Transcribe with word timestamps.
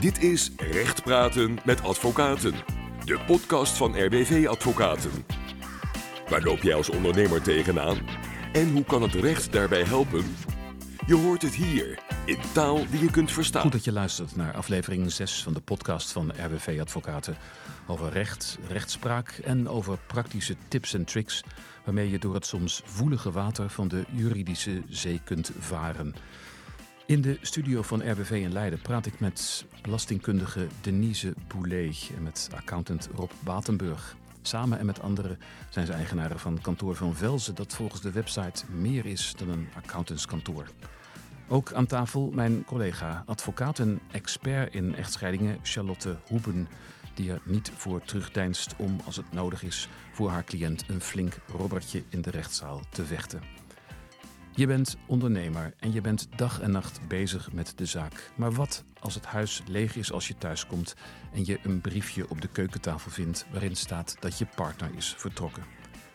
Dit 0.00 0.22
is 0.22 0.50
Recht 0.56 1.02
Praten 1.02 1.58
met 1.64 1.82
Advocaten, 1.82 2.52
de 3.04 3.20
podcast 3.26 3.76
van 3.76 4.04
RWV 4.04 4.46
Advocaten. 4.48 5.10
Waar 6.28 6.42
loop 6.42 6.62
jij 6.62 6.74
als 6.74 6.90
ondernemer 6.90 7.42
tegenaan? 7.42 7.98
En 8.52 8.72
hoe 8.72 8.84
kan 8.84 9.02
het 9.02 9.14
recht 9.14 9.52
daarbij 9.52 9.82
helpen? 9.82 10.24
Je 11.06 11.14
hoort 11.14 11.42
het 11.42 11.54
hier, 11.54 11.98
in 12.24 12.38
taal 12.52 12.86
die 12.90 13.00
je 13.00 13.10
kunt 13.10 13.32
verstaan. 13.32 13.62
Goed 13.62 13.72
dat 13.72 13.84
je 13.84 13.92
luistert 13.92 14.36
naar 14.36 14.54
aflevering 14.54 15.12
6 15.12 15.42
van 15.42 15.52
de 15.52 15.60
podcast 15.60 16.12
van 16.12 16.32
RWV 16.46 16.78
Advocaten. 16.80 17.36
Over 17.86 18.12
recht, 18.12 18.58
rechtspraak 18.68 19.40
en 19.44 19.68
over 19.68 19.98
praktische 20.06 20.56
tips 20.68 20.94
en 20.94 21.04
tricks 21.04 21.42
waarmee 21.84 22.10
je 22.10 22.18
door 22.18 22.34
het 22.34 22.46
soms 22.46 22.82
voelige 22.84 23.30
water 23.30 23.70
van 23.70 23.88
de 23.88 24.04
juridische 24.10 24.82
zee 24.88 25.20
kunt 25.24 25.50
varen. 25.58 26.14
In 27.06 27.20
de 27.20 27.38
studio 27.40 27.82
van 27.82 28.10
RBV 28.10 28.30
in 28.30 28.52
Leiden 28.52 28.80
praat 28.80 29.06
ik 29.06 29.20
met 29.20 29.64
belastingkundige 29.82 30.66
Denise 30.80 31.34
Boulet 31.48 32.10
en 32.16 32.22
met 32.22 32.48
accountant 32.54 33.08
Rob 33.14 33.30
Batenburg. 33.44 34.16
Samen 34.42 34.78
en 34.78 34.86
met 34.86 35.00
anderen 35.00 35.38
zijn 35.70 35.86
ze 35.86 35.92
eigenaren 35.92 36.38
van 36.38 36.60
kantoor 36.60 36.94
van 36.94 37.14
Velzen, 37.14 37.54
dat 37.54 37.74
volgens 37.74 38.00
de 38.00 38.12
website 38.12 38.64
meer 38.70 39.06
is 39.06 39.34
dan 39.36 39.48
een 39.48 39.68
accountantskantoor. 39.76 40.66
Ook 41.48 41.72
aan 41.72 41.86
tafel 41.86 42.30
mijn 42.34 42.64
collega, 42.64 43.22
advocaat 43.26 43.78
en 43.78 44.00
expert 44.12 44.74
in 44.74 44.94
echtscheidingen, 44.94 45.58
Charlotte 45.62 46.16
Hoeben, 46.26 46.68
die 47.14 47.30
er 47.30 47.40
niet 47.44 47.72
voor 47.76 48.02
terugdeinst 48.02 48.74
om, 48.76 49.00
als 49.04 49.16
het 49.16 49.32
nodig 49.32 49.62
is, 49.62 49.88
voor 50.12 50.30
haar 50.30 50.44
cliënt 50.44 50.84
een 50.88 51.00
flink 51.00 51.38
robbertje 51.46 52.02
in 52.08 52.22
de 52.22 52.30
rechtszaal 52.30 52.80
te 52.90 53.04
vechten. 53.04 53.65
Je 54.56 54.66
bent 54.66 54.96
ondernemer 55.06 55.74
en 55.78 55.92
je 55.92 56.00
bent 56.00 56.28
dag 56.36 56.60
en 56.60 56.70
nacht 56.70 57.08
bezig 57.08 57.52
met 57.52 57.72
de 57.76 57.86
zaak. 57.86 58.30
Maar 58.36 58.52
wat 58.52 58.84
als 59.00 59.14
het 59.14 59.24
huis 59.24 59.62
leeg 59.66 59.96
is 59.96 60.12
als 60.12 60.28
je 60.28 60.38
thuiskomt 60.38 60.94
en 61.32 61.44
je 61.44 61.58
een 61.62 61.80
briefje 61.80 62.30
op 62.30 62.40
de 62.40 62.48
keukentafel 62.48 63.10
vindt 63.10 63.46
waarin 63.50 63.76
staat 63.76 64.16
dat 64.20 64.38
je 64.38 64.46
partner 64.54 64.90
is 64.96 65.14
vertrokken? 65.16 65.62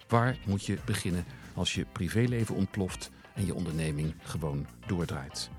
Waar 0.08 0.38
moet 0.46 0.66
je 0.66 0.78
beginnen 0.86 1.26
als 1.54 1.74
je 1.74 1.86
privéleven 1.92 2.56
ontploft 2.56 3.12
en 3.34 3.46
je 3.46 3.56
onderneming 3.56 4.16
gewoon 4.24 4.68
doordraait? 4.88 5.50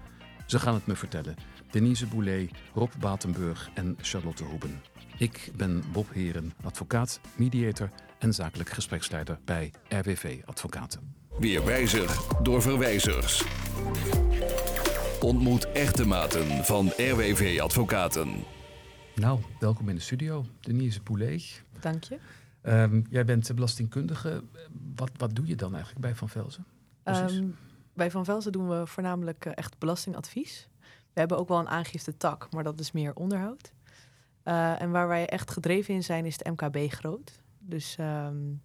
Ze 0.47 0.59
gaan 0.59 0.75
het 0.75 0.87
me 0.87 0.97
vertellen. 0.97 1.35
Denise 1.71 2.07
Boulet, 2.07 2.51
Rob 2.75 2.91
Batenburg 2.99 3.71
en 3.75 3.97
Charlotte 4.01 4.45
Hoeben. 4.45 4.83
Ik 5.19 5.51
ben 5.57 5.83
Bob 5.93 6.13
Heren, 6.13 6.53
advocaat, 6.63 7.21
mediator 7.37 7.91
en 8.19 8.35
zakelijk 8.35 8.71
gespreksleider 8.71 9.39
bij 9.45 9.73
RWV 9.89 10.41
Advocaten. 10.45 11.22
Weer 11.43 11.65
wijzer 11.65 12.19
door 12.43 12.63
verwijzers. 12.63 13.45
Ontmoet 15.21 15.73
echte 15.73 16.07
maten 16.07 16.65
van 16.65 16.87
RWV 16.87 17.59
Advocaten. 17.63 18.29
Nou, 19.15 19.41
welkom 19.59 19.89
in 19.89 19.95
de 19.95 20.01
studio, 20.01 20.45
Denise 20.61 21.03
Boulet. 21.03 21.63
Dank 21.81 22.05
je. 22.05 22.19
Um, 22.63 23.07
jij 23.11 23.25
bent 23.25 23.55
belastingkundige. 23.55 24.43
Wat, 24.97 25.11
wat 25.17 25.35
doe 25.35 25.47
je 25.47 25.55
dan 25.55 25.73
eigenlijk 25.73 26.01
bij 26.01 26.15
Van 26.15 26.29
Velzen? 26.29 26.65
Um, 27.05 27.57
bij 27.95 28.11
Van 28.11 28.25
Velzen 28.25 28.53
doen 28.53 28.69
we 28.69 28.87
voornamelijk 28.87 29.45
uh, 29.47 29.53
echt 29.55 29.79
belastingadvies. 29.79 30.69
We 31.13 31.21
hebben 31.21 31.39
ook 31.39 31.49
wel 31.49 31.59
een 31.59 31.69
aangifte 31.69 32.17
tak, 32.17 32.49
maar 32.51 32.65
dat 32.65 32.81
is 32.81 32.93
meer 32.93 33.15
onderhoud. 33.15 33.73
Uh, 34.45 34.83
en 34.83 34.91
waar 34.91 35.09
wij 35.09 35.29
echt 35.29 35.51
gedreven 35.51 35.95
in 35.95 36.03
zijn, 36.03 36.27
is 36.27 36.39
het 36.39 36.61
MKB 36.61 36.93
groot. 36.93 37.41
Dus 37.59 37.97
um, 38.01 38.61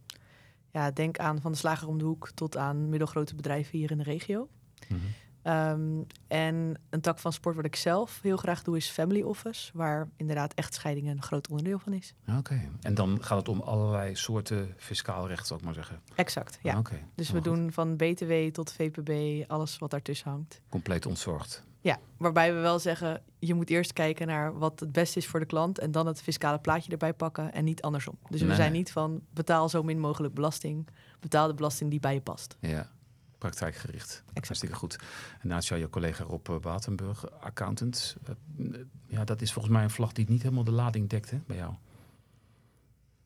ja, 0.77 0.91
denk 0.91 1.17
aan 1.17 1.41
van 1.41 1.51
de 1.51 1.57
slager 1.57 1.87
om 1.87 1.97
de 1.97 2.03
hoek 2.03 2.29
tot 2.33 2.57
aan 2.57 2.89
middelgrote 2.89 3.35
bedrijven 3.35 3.77
hier 3.77 3.91
in 3.91 3.97
de 3.97 4.03
regio. 4.03 4.49
Mm 4.87 4.99
-hmm. 4.99 5.53
um, 5.53 6.05
en 6.27 6.79
een 6.89 7.01
tak 7.01 7.19
van 7.19 7.33
sport 7.33 7.55
wat 7.55 7.65
ik 7.65 7.75
zelf 7.75 8.19
heel 8.21 8.37
graag 8.37 8.63
doe 8.63 8.77
is 8.77 8.89
family 8.89 9.21
office, 9.21 9.71
waar 9.73 10.09
inderdaad 10.15 10.53
echtscheidingen 10.53 11.15
een 11.15 11.23
groot 11.23 11.47
onderdeel 11.47 11.79
van 11.79 11.93
is. 11.93 12.13
Oké, 12.27 12.37
okay. 12.37 12.69
en 12.81 12.93
dan 12.93 13.23
gaat 13.23 13.37
het 13.37 13.49
om 13.49 13.61
allerlei 13.61 14.15
soorten 14.15 14.73
fiscaal 14.77 15.27
recht, 15.27 15.47
zou 15.47 15.59
ik 15.59 15.65
maar 15.65 15.73
zeggen. 15.73 16.01
Exact, 16.15 16.59
ja. 16.61 16.77
Okay. 16.77 17.03
Dus 17.15 17.31
we 17.31 17.41
doen 17.41 17.71
van 17.71 17.95
BTW 17.95 18.33
tot 18.51 18.71
VPB, 18.71 19.43
alles 19.49 19.77
wat 19.77 19.91
daartussen 19.91 20.29
hangt. 20.29 20.61
Compleet 20.69 21.05
ontzorgd. 21.05 21.66
Ja, 21.81 21.99
waarbij 22.17 22.53
we 22.53 22.59
wel 22.59 22.79
zeggen, 22.79 23.21
je 23.39 23.53
moet 23.53 23.69
eerst 23.69 23.93
kijken 23.93 24.27
naar 24.27 24.57
wat 24.57 24.79
het 24.79 24.91
beste 24.91 25.19
is 25.19 25.27
voor 25.27 25.39
de 25.39 25.45
klant 25.45 25.79
en 25.79 25.91
dan 25.91 26.07
het 26.07 26.21
fiscale 26.21 26.59
plaatje 26.59 26.91
erbij 26.91 27.13
pakken 27.13 27.53
en 27.53 27.63
niet 27.63 27.81
andersom. 27.81 28.17
Dus 28.29 28.41
we 28.41 28.55
zijn 28.55 28.71
niet 28.71 28.91
van 28.91 29.21
betaal 29.33 29.69
zo 29.69 29.83
min 29.83 29.99
mogelijk 29.99 30.33
belasting, 30.33 30.87
betaal 31.19 31.47
de 31.47 31.53
belasting 31.53 31.89
die 31.89 31.99
bij 31.99 32.13
je 32.13 32.21
past. 32.21 32.57
Ja, 32.59 32.89
praktijkgericht. 33.37 34.23
Exact. 34.25 34.47
Hartstikke 34.47 34.75
goed. 34.75 34.97
En 35.41 35.47
naast 35.47 35.67
jou 35.67 35.81
je 35.81 35.89
collega 35.89 36.23
Rob 36.23 36.49
eh, 36.49 36.59
Batenburg, 36.59 37.31
accountant. 37.31 38.17
Uh, 38.57 38.75
ja, 39.07 39.23
dat 39.23 39.41
is 39.41 39.53
volgens 39.53 39.73
mij 39.73 39.83
een 39.83 39.89
vlag 39.89 40.11
die 40.11 40.29
niet 40.29 40.41
helemaal 40.41 40.63
de 40.63 40.71
lading 40.71 41.09
dekt 41.09 41.31
hè, 41.31 41.39
bij 41.45 41.57
jou. 41.57 41.73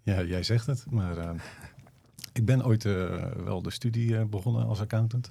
Ja, 0.03 0.23
jij 0.23 0.44
zegt 0.44 0.66
het, 0.66 0.85
maar 0.90 1.17
uh, 1.17 1.29
ik 2.40 2.45
ben 2.45 2.66
ooit 2.66 2.85
uh, 2.85 3.25
wel 3.31 3.61
de 3.61 3.72
studie 3.72 4.11
uh, 4.11 4.23
begonnen 4.23 4.66
als 4.66 4.79
accountant. 4.79 5.29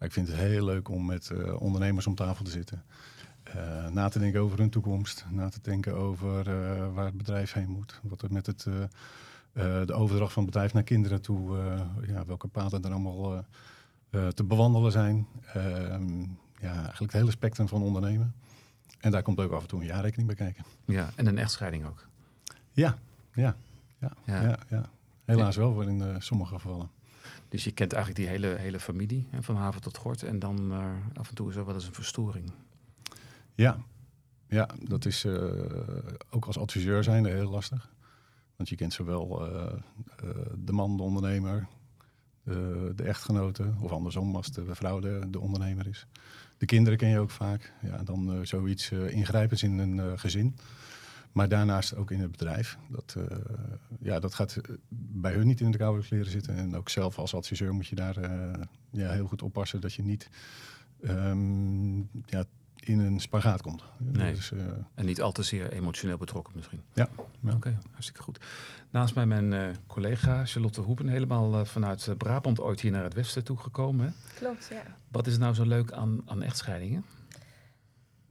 Maar 0.00 0.08
ik 0.08 0.14
vind 0.14 0.28
het 0.28 0.36
heel 0.36 0.64
leuk 0.64 0.88
om 0.88 1.06
met 1.06 1.30
ondernemers 1.58 2.06
om 2.06 2.14
tafel 2.14 2.44
te 2.44 2.50
zitten. 2.50 2.82
Uh, 3.56 3.88
na 3.88 4.08
te 4.08 4.18
denken 4.18 4.40
over 4.40 4.58
hun 4.58 4.70
toekomst, 4.70 5.26
na 5.30 5.48
te 5.48 5.58
denken 5.62 5.94
over 5.94 6.48
uh, 6.48 6.94
waar 6.94 7.04
het 7.04 7.16
bedrijf 7.16 7.52
heen 7.52 7.68
moet, 7.68 8.00
wat 8.02 8.22
er 8.22 8.32
met 8.32 8.46
het, 8.46 8.66
de 9.86 9.92
overdracht 9.92 10.32
van 10.32 10.42
het 10.42 10.52
bedrijf 10.52 10.72
naar 10.72 10.82
kinderen 10.82 11.22
toe, 11.22 11.56
ja, 12.06 12.24
welke 12.26 12.48
paden 12.48 12.82
er 12.82 12.90
allemaal 12.90 13.44
te 14.10 14.44
bewandelen 14.44 14.92
zijn. 14.92 15.26
Ehm, 15.52 16.20
ja, 16.60 16.74
eigenlijk 16.74 17.00
het 17.00 17.12
hele 17.12 17.30
spectrum 17.30 17.68
van 17.68 17.82
ondernemen. 17.82 18.34
En 19.00 19.10
daar 19.10 19.22
komt 19.22 19.40
ook 19.40 19.52
af 19.52 19.62
en 19.62 19.68
toe 19.68 19.80
een 19.80 19.86
jaarrekening 19.86 20.26
bij 20.26 20.36
kijken. 20.36 20.64
Ja, 20.84 21.10
en 21.16 21.26
een 21.26 21.38
echtscheiding 21.38 21.86
ook. 21.86 22.06
Ja, 22.72 22.98
ja, 23.32 23.56
ja, 23.98 24.12
Ja. 24.24 24.34
ja. 24.40 24.58
ja, 24.68 24.90
helaas 25.24 25.56
wel 25.56 25.72
voor 25.72 25.84
in 25.84 26.22
sommige 26.22 26.54
gevallen. 26.54 26.90
Dus 27.50 27.64
je 27.64 27.70
kent 27.70 27.92
eigenlijk 27.92 28.24
die 28.24 28.32
hele, 28.38 28.56
hele 28.58 28.80
familie, 28.80 29.26
hè, 29.30 29.42
van 29.42 29.56
haven 29.56 29.80
tot 29.80 29.96
gort. 29.96 30.22
En 30.22 30.38
dan 30.38 30.72
af 31.14 31.28
en 31.28 31.34
toe 31.34 31.48
is 31.50 31.56
er 31.56 31.64
wel 31.64 31.74
eens 31.74 31.86
een 31.86 31.94
verstoring. 31.94 32.52
Ja, 33.54 33.78
ja 34.46 34.68
dat 34.82 35.04
is 35.04 35.24
uh, 35.24 35.52
ook 36.30 36.44
als 36.44 36.58
adviseur 36.58 37.04
zijn 37.04 37.24
heel 37.24 37.50
lastig. 37.50 37.92
Want 38.56 38.68
je 38.68 38.76
kent 38.76 38.92
zowel 38.92 39.52
uh, 39.52 39.72
de 40.56 40.72
man, 40.72 40.96
de 40.96 41.02
ondernemer, 41.02 41.66
de, 42.42 42.92
de, 42.96 43.02
echtgenote, 43.02 43.72
of 43.80 43.90
andersom 43.90 44.36
als 44.36 44.52
de 44.52 44.74
vrouw 44.74 45.00
de, 45.00 45.26
de, 45.28 45.40
ondernemer 45.40 45.86
is. 45.86 46.06
De 46.58 46.66
kinderen 46.66 46.98
ken 46.98 47.08
je 47.08 47.18
ook 47.18 47.30
vaak. 47.30 47.72
Ja, 47.82 48.02
dan 48.02 48.46
zoiets 48.46 48.90
ingrijpends 48.90 49.62
in 49.62 49.78
een 49.78 50.18
gezin. 50.18 50.56
Maar 51.32 51.48
daarnaast 51.48 51.94
ook 51.94 52.10
in 52.10 52.20
het 52.20 52.30
bedrijf. 52.30 52.78
Dat, 52.88 53.16
ja, 54.00 54.20
dat 54.20 54.34
gaat 54.34 54.60
bij 54.98 55.32
hun 55.32 55.46
niet 55.46 55.60
in 55.60 55.70
de 55.70 55.78
koude 55.78 56.06
kleren 56.06 56.30
zitten. 56.30 56.56
En 56.56 56.76
ook 56.76 56.88
zelf 56.88 57.18
als 57.18 57.34
adviseur 57.34 57.74
moet 57.74 57.86
je 57.86 57.94
daar 57.94 58.16
ja, 58.90 59.10
heel 59.10 59.26
goed 59.26 59.42
oppassen 59.42 59.80
dat 59.80 59.94
je 59.94 60.02
niet 60.02 60.30
um, 61.02 62.08
ja, 62.26 62.44
in 62.80 62.98
een 62.98 63.20
spagaat 63.20 63.62
komt. 63.62 63.82
Nee. 63.98 64.34
Dus, 64.34 64.50
uh, 64.50 64.60
en 64.94 65.04
niet 65.04 65.22
al 65.22 65.32
te 65.32 65.42
zeer 65.42 65.72
emotioneel 65.72 66.16
betrokken 66.16 66.52
misschien. 66.56 66.80
Ja. 66.94 67.08
ja. 67.16 67.24
Oké, 67.44 67.54
okay, 67.54 67.78
hartstikke 67.90 68.22
goed. 68.22 68.40
Naast 68.90 69.14
mij 69.14 69.26
mijn 69.26 69.52
uh, 69.52 69.68
collega 69.86 70.44
Charlotte 70.44 70.80
Hoepen, 70.80 71.08
helemaal 71.08 71.58
uh, 71.58 71.64
vanuit 71.64 72.14
Brabant 72.18 72.60
ooit 72.60 72.80
hier 72.80 72.90
naar 72.90 73.04
het 73.04 73.14
westen 73.14 73.44
toegekomen. 73.44 74.06
Hè? 74.06 74.12
Klopt, 74.38 74.68
ja. 74.70 74.82
Wat 75.08 75.26
is 75.26 75.38
nou 75.38 75.54
zo 75.54 75.64
leuk 75.64 75.92
aan, 75.92 76.22
aan 76.26 76.42
echtscheidingen? 76.42 77.04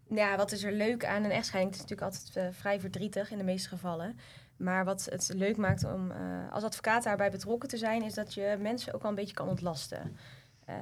Ja, 0.09 0.37
wat 0.37 0.51
is 0.51 0.63
er 0.63 0.71
leuk 0.71 1.05
aan 1.05 1.23
een 1.23 1.31
echtscheiding? 1.31 1.75
Het 1.75 1.83
is 1.83 1.89
natuurlijk 1.89 2.33
altijd 2.33 2.55
vrij 2.55 2.79
verdrietig 2.79 3.31
in 3.31 3.37
de 3.37 3.43
meeste 3.43 3.69
gevallen. 3.69 4.19
Maar 4.57 4.85
wat 4.85 5.07
het 5.09 5.31
leuk 5.35 5.57
maakt 5.57 5.83
om 5.83 6.11
als 6.51 6.63
advocaat 6.63 7.03
daarbij 7.03 7.31
betrokken 7.31 7.69
te 7.69 7.77
zijn, 7.77 8.03
is 8.03 8.13
dat 8.13 8.33
je 8.33 8.57
mensen 8.59 8.93
ook 8.93 9.03
al 9.03 9.09
een 9.09 9.15
beetje 9.15 9.33
kan 9.33 9.47
ontlasten. 9.47 10.17
Uh, 10.69 10.75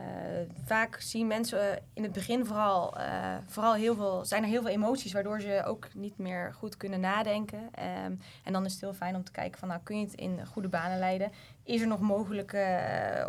vaak 0.65 0.99
zien 0.99 1.27
mensen 1.27 1.79
in 1.93 2.03
het 2.03 2.11
begin 2.11 2.45
vooral, 2.45 2.97
vooral 3.45 3.73
heel 3.73 3.95
veel, 3.95 4.25
zijn 4.25 4.43
er 4.43 4.49
heel 4.49 4.61
veel 4.61 4.71
emoties, 4.71 5.13
waardoor 5.13 5.41
ze 5.41 5.63
ook 5.65 5.87
niet 5.93 6.17
meer 6.17 6.53
goed 6.53 6.77
kunnen 6.77 6.99
nadenken. 6.99 7.59
Um, 7.59 8.19
en 8.43 8.53
dan 8.53 8.65
is 8.65 8.71
het 8.71 8.81
heel 8.81 8.93
fijn 8.93 9.15
om 9.15 9.23
te 9.23 9.31
kijken 9.31 9.59
van, 9.59 9.67
nou, 9.67 9.81
kun 9.83 9.99
je 9.99 10.05
het 10.05 10.13
in 10.13 10.45
goede 10.45 10.67
banen 10.67 10.99
leiden? 10.99 11.31
Is 11.63 11.81
er 11.81 11.87
nog 11.87 11.99
mogelijk 11.99 12.57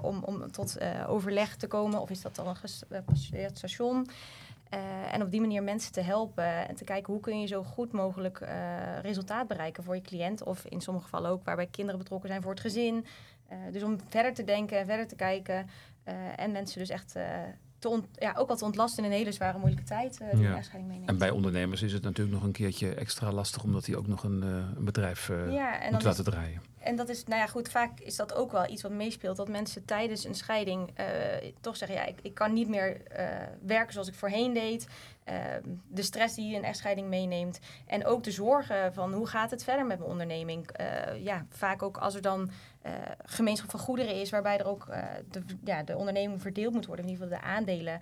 om, 0.02 0.23
om 0.23 0.50
tot 0.50 0.78
overleg 1.06 1.56
te 1.56 1.67
komen? 1.67 2.00
Of 2.00 2.11
is 2.11 2.23
dat 2.23 2.34
dan 2.34 2.46
een 2.46 2.56
gepasseerd 2.56 3.56
station? 3.56 4.08
En 5.11 5.23
op 5.23 5.31
die 5.31 5.41
manier 5.41 5.62
mensen 5.62 5.93
te 5.93 6.00
helpen 6.00 6.69
en 6.69 6.75
te 6.75 6.85
kijken 6.85 7.12
hoe 7.12 7.23
kun 7.23 7.41
je 7.41 7.47
zo 7.47 7.62
goed 7.62 7.93
mogelijk 7.93 8.49
resultaat 9.03 9.49
bereiken 9.49 9.85
voor 9.85 9.94
je 9.94 10.00
cliënt. 10.00 10.43
Of 10.43 10.65
in 10.65 10.81
sommige 10.81 11.05
gevallen 11.05 11.31
ook 11.31 11.44
waarbij 11.44 11.67
kinderen 11.67 12.00
betrokken 12.00 12.29
zijn 12.29 12.43
voor 12.43 12.50
het 12.50 12.61
gezin. 12.61 13.06
dus 13.73 13.82
om 13.82 13.99
verder 14.09 14.35
te 14.35 14.44
denken 14.44 14.79
en 14.79 14.87
verder 14.87 15.06
te 15.06 15.17
kijken. 15.17 15.67
En 16.37 16.53
mensen 16.53 16.79
dus 16.79 16.88
echt 16.88 17.17
te 17.79 18.03
ja, 18.12 18.35
ook 18.37 18.49
al 18.49 18.56
te 18.56 18.65
ontlasten 18.65 19.05
in 19.05 19.11
een 19.11 19.17
hele 19.17 19.32
zware 19.32 19.59
moeilijke 19.59 19.85
tijd 19.85 20.19
die 20.32 20.43
ja. 20.43 20.56
echtscheiding 20.56 20.93
meeneemt. 20.93 21.09
En 21.11 21.19
bij 21.19 21.31
ondernemers 21.31 21.82
is 21.82 21.93
het 21.93 22.03
natuurlijk 22.03 22.37
nog 22.37 22.44
een 22.44 22.53
keertje 22.53 22.94
extra 22.94 23.32
lastig... 23.32 23.62
omdat 23.62 23.85
die 23.85 23.97
ook 23.97 24.06
nog 24.06 24.25
een, 24.25 24.43
een 24.43 24.85
bedrijf 24.85 25.29
ja, 25.29 25.79
moet 25.91 26.03
laten 26.03 26.25
draaien. 26.25 26.62
En 26.80 26.96
dat 26.96 27.08
is, 27.08 27.25
nou 27.25 27.40
ja, 27.40 27.46
goed, 27.46 27.69
vaak 27.69 28.00
is 28.00 28.16
dat 28.16 28.34
ook 28.34 28.52
wel 28.52 28.69
iets 28.69 28.82
wat 28.82 28.92
meespeelt. 28.92 29.36
Dat 29.36 29.48
mensen 29.48 29.84
tijdens 29.84 30.25
een 30.25 30.34
scheiding 30.34 30.90
eh, 30.94 31.06
toch 31.60 31.76
zeggen: 31.76 31.96
ja, 31.96 32.04
ik, 32.04 32.19
ik 32.22 32.34
kan 32.34 32.52
niet 32.52 32.69
meer 32.69 33.06
eh, 33.06 33.26
werken 33.66 33.92
zoals 33.92 34.08
ik 34.08 34.14
voorheen 34.14 34.52
deed. 34.52 34.86
Ehm, 35.25 35.62
de 35.88 36.02
stress 36.02 36.34
die 36.34 36.56
een 36.56 36.64
echtscheiding 36.64 37.08
meeneemt. 37.08 37.58
En 37.86 38.06
ook 38.06 38.25
de 38.25 38.30
zorgen 38.30 38.94
van 38.94 39.12
hoe 39.12 39.26
gaat 39.26 39.50
het 39.50 39.64
verder 39.64 39.86
met 39.86 39.98
mijn 39.98 40.10
onderneming. 40.10 40.80
Uh, 40.80 41.25
ja, 41.25 41.46
vaak 41.50 41.82
ook 41.82 41.96
als 41.96 42.14
er 42.14 42.22
dan 42.22 42.50
gemeenschap 43.25 43.70
van 43.70 43.80
goederen 43.80 44.14
is, 44.14 44.30
waarbij 44.30 44.58
er 44.58 44.66
ook 44.66 44.86
de, 45.30 45.42
ja, 45.64 45.82
de 45.82 45.96
onderneming 45.96 46.42
verdeeld 46.42 46.72
moet 46.72 46.86
worden. 46.86 47.04
In 47.04 47.10
ieder 47.10 47.26
geval 47.26 47.40
de 47.40 47.48
aandelen, 47.48 48.00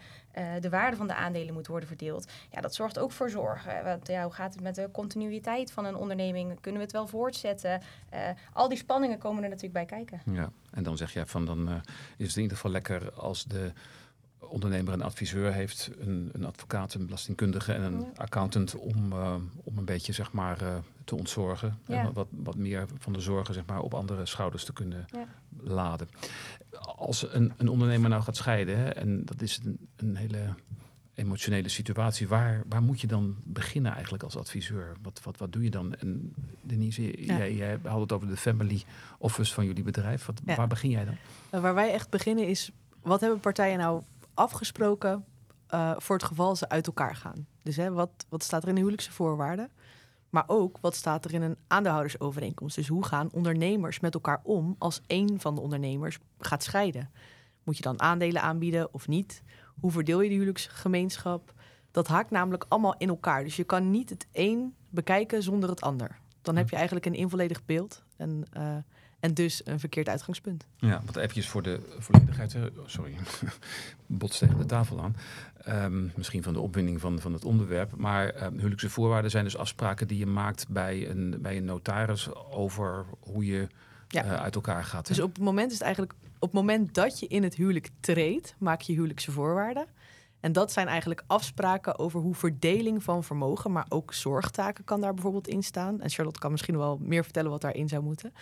de 0.61 0.69
waarde 0.69 0.97
van 0.97 1.07
de 1.07 1.15
aandelen 1.15 1.55
moet 1.55 1.67
worden 1.67 1.89
verdeeld. 1.89 2.33
Ja, 2.51 2.61
dat 2.61 2.75
zorgt 2.75 2.99
ook 2.99 3.13
voor 3.13 3.31
zorgen. 3.31 3.85
Want, 3.85 4.09
ja, 4.09 4.23
hoe 4.23 4.33
gaat 4.33 4.55
het 4.55 4.63
met 4.63 4.75
de 4.75 4.89
continuïteit 4.93 5.73
van 5.73 5.85
een 5.85 5.97
onderneming? 5.97 6.61
Kunnen 6.61 6.81
we 6.81 6.87
het 6.87 6.97
wel 6.97 7.07
voortzetten? 7.07 7.83
al 8.53 8.69
die 8.69 8.79
spanningen 8.79 9.19
komen 9.19 9.43
er 9.43 9.49
natuurlijk 9.49 9.89
bij 9.89 9.99
kijken. 9.99 10.21
Ja, 10.33 10.51
en 10.71 10.83
dan 10.83 10.97
zeg 10.97 11.13
jij 11.13 11.27
van 11.27 11.45
dan 11.45 11.69
is 12.17 12.27
het 12.27 12.37
in 12.37 12.43
ieder 12.43 12.57
geval 12.57 12.71
lekker 12.71 13.13
als 13.13 13.45
de 13.45 13.73
ondernemer 14.49 14.93
een 14.93 15.03
adviseur 15.03 15.53
heeft, 15.53 15.91
een, 15.99 16.31
een 16.33 16.45
advocaat, 16.45 16.95
een 16.95 17.05
belastingkundige 17.05 17.73
en 17.73 17.83
een 17.83 18.07
accountant 18.17 18.75
om, 18.75 19.13
uh, 19.13 19.35
om 19.65 19.79
een 19.79 19.85
beetje 19.85 20.13
zeg 20.13 20.33
maar 20.33 20.63
uh, 20.63 20.77
te 21.05 21.17
ontzorgen. 21.17 21.79
Ja. 21.87 22.05
En 22.05 22.13
wat, 22.13 22.27
wat 22.31 22.57
meer 22.57 22.87
van 22.99 23.13
de 23.13 23.21
zorgen 23.21 23.55
zeg 23.55 23.67
maar, 23.67 23.81
op 23.81 23.95
andere 23.95 24.27
schouders 24.27 24.65
te 24.65 24.73
kunnen 24.73 25.07
ja. 25.13 25.27
laden. 25.61 26.09
Als 26.97 27.33
een, 27.33 27.53
een 27.57 27.69
ondernemer 27.69 28.11
nou 28.11 28.23
gaat 28.23 28.37
scheiden, 28.37 28.79
hè, 28.79 28.89
en 28.89 29.25
dat 29.25 29.43
is 29.43 29.61
een, 29.65 29.89
een 29.97 30.17
hele 30.17 30.55
emotionele 31.15 31.69
situatie, 31.69 32.29
waar, 32.29 32.63
waar 32.69 32.83
moet 32.83 33.01
je 33.01 33.07
dan 33.07 33.37
beginnen 33.45 33.93
eigenlijk 33.93 34.23
als 34.23 34.37
adviseur? 34.37 34.97
Wat, 35.03 35.21
wat, 35.23 35.39
wat 35.39 35.53
doe 35.53 35.63
je 35.63 35.71
dan? 35.71 35.95
En 35.95 36.35
Denise, 36.63 37.03
ja. 37.03 37.37
jij, 37.37 37.55
jij 37.55 37.79
had 37.83 38.01
het 38.01 38.13
over 38.13 38.29
de 38.29 38.37
family 38.37 38.85
office 39.19 39.55
van 39.55 39.67
jullie 39.67 39.83
bedrijf. 39.83 40.27
Wat, 40.27 40.41
Waar 40.45 40.67
begin 40.67 40.91
jij 40.91 41.05
dan? 41.05 41.17
Waar 41.61 41.75
wij 41.75 41.93
echt 41.93 42.11
beginnen 42.11 42.47
is, 42.47 42.71
wat 43.03 43.21
hebben 43.21 43.41
partijen 43.41 43.79
nou 43.79 44.03
afgesproken 44.37 45.25
uh, 45.75 45.93
voor 45.97 46.17
het 46.17 46.25
geval 46.25 46.57
ze 46.57 46.69
uit 46.69 46.87
elkaar 46.87 47.17
gaan. 47.17 47.47
Dus 47.63 47.77
hè, 47.77 47.93
wat, 47.93 48.27
wat 48.29 48.43
staat 48.43 48.63
er 48.63 48.69
in 48.69 48.75
de 48.75 48.81
huwelijkse 48.81 49.13
voorwaarden? 49.13 49.71
Maar 50.31 50.45
ook 50.47 50.79
wat 50.81 50.95
staat 50.95 51.25
er 51.25 51.35
in 51.35 51.43
een 51.43 51.57
aandeelhoudersovereenkomst? 51.67 52.77
Dus 52.77 52.89
hoe 52.89 53.05
gaan 53.05 53.33
ondernemers 53.33 54.01
met 54.01 54.15
elkaar 54.15 54.41
om 54.43 54.77
als 54.79 55.01
één 55.07 55.41
van 55.41 55.55
de 55.55 55.61
ondernemers 55.61 56.19
gaat 56.39 56.63
scheiden? 56.63 57.11
Moet 57.63 57.77
je 57.77 57.83
dan 57.83 58.01
aandelen 58.01 58.43
aanbieden 58.43 58.95
of 58.95 59.09
niet? 59.09 59.43
Hoe 59.81 59.91
verdeel 59.91 60.21
je 60.21 60.29
de 60.29 60.35
huwelijksgemeenschap? 60.35 61.53
Dat 61.91 62.07
haakt 62.07 62.31
namelijk 62.31 62.65
allemaal 62.69 62.95
in 62.99 63.09
elkaar. 63.09 63.45
Dus 63.45 63.57
je 63.57 63.65
kan 63.65 63.91
niet 63.91 64.11
het 64.11 64.27
een 64.33 64.75
bekijken 64.91 65.43
zonder 65.43 65.69
het 65.69 65.81
ander. 65.81 66.19
Dan 66.43 66.57
heb 66.57 66.71
je 66.71 66.77
eigenlijk 66.77 67.07
een 67.07 67.15
involledig 67.15 67.65
beeld. 67.65 68.05
En 68.17 68.45
uh, 68.57 68.77
en 69.21 69.35
dus 69.35 69.67
een 69.67 69.81
verkeerd 69.81 70.09
uitgangspunt. 70.09 70.67
Ja, 70.77 71.03
wat 71.05 71.17
eventjes 71.17 71.49
voor 71.49 71.63
de 71.63 71.81
volledigheid. 71.99 72.55
Oh, 72.55 72.63
sorry, 72.87 73.15
bots 74.07 74.39
tegen 74.39 74.59
de 74.59 74.67
tafel 74.67 75.01
aan. 75.01 75.17
Um, 75.69 76.13
misschien 76.17 76.43
van 76.43 76.53
de 76.53 76.61
opwinding 76.61 77.01
van, 77.01 77.21
van 77.21 77.33
het 77.33 77.45
onderwerp. 77.45 77.97
Maar 77.97 78.43
um, 78.45 78.55
huwelijkse 78.55 78.91
voorwaarden 78.91 79.31
zijn 79.31 79.45
dus 79.45 79.57
afspraken 79.57 80.09
die 80.09 80.19
je 80.19 80.27
maakt 80.27 80.69
bij 80.69 81.11
een, 81.11 81.39
bij 81.41 81.57
een 81.57 81.65
notaris 81.65 82.35
over 82.35 83.05
hoe 83.21 83.47
je 83.47 83.69
ja. 84.09 84.25
uh, 84.25 84.33
uit 84.33 84.55
elkaar 84.55 84.85
gaat. 84.85 85.07
Dus 85.07 85.21
op 85.21 85.35
het 85.35 85.45
moment 85.45 85.67
is 85.67 85.77
het 85.77 85.83
eigenlijk 85.83 86.15
op 86.39 86.53
het 86.53 86.61
moment 86.61 86.95
dat 86.95 87.21
je 87.21 87.27
in 87.27 87.43
het 87.43 87.55
huwelijk 87.55 87.89
treedt, 88.01 88.55
maak 88.59 88.81
je 88.81 88.93
huwelijkse 88.93 89.33
voorwaarden. 89.33 89.87
En 90.41 90.53
dat 90.53 90.73
zijn 90.73 90.87
eigenlijk 90.87 91.25
afspraken 91.27 91.99
over 91.99 92.21
hoe 92.21 92.35
verdeling 92.35 93.03
van 93.03 93.25
vermogen, 93.25 93.73
maar 93.73 93.87
ook 93.89 94.15
zorgtaken 94.15 94.85
kan 94.85 95.01
daar 95.01 95.15
bijvoorbeeld 95.15 95.49
in 95.49 95.63
staan. 95.63 96.01
En 96.01 96.11
Charlotte 96.11 96.41
kan 96.41 96.51
misschien 96.51 96.77
wel 96.77 96.99
meer 97.01 97.25
vertellen 97.25 97.51
wat 97.51 97.61
daarin 97.61 97.89
zou 97.89 98.03
moeten. 98.03 98.33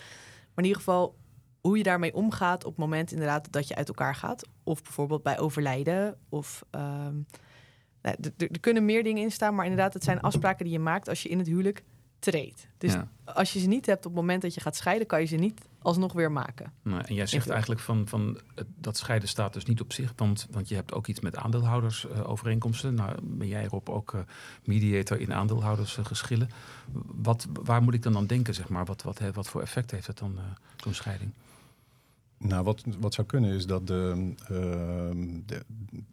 Maar 0.55 0.63
in 0.63 0.69
ieder 0.69 0.83
geval 0.83 1.15
hoe 1.61 1.77
je 1.77 1.83
daarmee 1.83 2.13
omgaat 2.13 2.63
op 2.63 2.71
het 2.71 2.79
moment 2.79 3.11
inderdaad 3.11 3.51
dat 3.51 3.67
je 3.67 3.75
uit 3.75 3.87
elkaar 3.87 4.15
gaat. 4.15 4.47
Of 4.63 4.83
bijvoorbeeld 4.83 5.23
bij 5.23 5.39
overlijden. 5.39 6.17
Of 6.29 6.65
um, 6.71 7.25
nou, 8.01 8.15
er 8.37 8.59
kunnen 8.59 8.85
meer 8.85 9.03
dingen 9.03 9.23
in 9.23 9.31
staan, 9.31 9.55
maar 9.55 9.65
inderdaad, 9.65 9.93
het 9.93 10.03
zijn 10.03 10.21
afspraken 10.21 10.65
die 10.65 10.73
je 10.73 10.79
maakt 10.79 11.09
als 11.09 11.23
je 11.23 11.29
in 11.29 11.37
het 11.37 11.47
huwelijk 11.47 11.83
treedt. 12.25 12.67
Dus 12.77 12.93
ja. 12.93 13.07
als 13.23 13.53
je 13.53 13.59
ze 13.59 13.67
niet 13.67 13.85
hebt 13.85 14.05
op 14.05 14.11
het 14.11 14.21
moment 14.21 14.41
dat 14.41 14.53
je 14.53 14.61
gaat 14.61 14.75
scheiden, 14.75 15.07
kan 15.07 15.19
je 15.19 15.25
ze 15.25 15.35
niet 15.35 15.61
alsnog 15.81 16.13
weer 16.13 16.31
maken. 16.31 16.71
Nou, 16.81 17.01
en 17.05 17.15
jij 17.15 17.25
zegt 17.25 17.49
eigenlijk 17.49 17.81
van, 17.81 18.07
van 18.07 18.39
dat 18.77 18.97
scheiden 18.97 19.29
staat 19.29 19.53
dus 19.53 19.65
niet 19.65 19.81
op 19.81 19.93
zich, 19.93 20.13
want, 20.15 20.47
want 20.51 20.67
je 20.67 20.75
hebt 20.75 20.93
ook 20.93 21.07
iets 21.07 21.19
met 21.19 21.35
aandeelhoudersovereenkomsten. 21.35 22.91
Uh, 22.91 22.97
nou, 22.97 23.15
ben 23.21 23.47
jij 23.47 23.63
erop 23.63 23.89
ook 23.89 24.13
uh, 24.13 24.21
mediator 24.63 25.19
in 25.19 25.33
aandeelhoudersgeschillen. 25.33 26.49
wat, 27.21 27.47
waar 27.63 27.83
moet 27.83 27.93
ik 27.93 28.03
dan 28.03 28.17
aan 28.17 28.27
denken, 28.27 28.53
zeg 28.53 28.69
maar? 28.69 28.85
Wat, 28.85 29.03
wat, 29.03 29.19
wat 29.33 29.47
voor 29.47 29.61
effect 29.61 29.91
heeft 29.91 30.07
het 30.07 30.17
dan, 30.17 30.31
uh, 30.35 30.41
zo'n 30.77 30.93
scheiding? 30.93 31.31
Nou, 32.37 32.63
wat, 32.63 32.83
wat 32.99 33.13
zou 33.13 33.27
kunnen 33.27 33.53
is 33.53 33.65
dat 33.65 33.87
de, 33.87 34.33
uh, 34.41 35.31
de, 35.45 35.65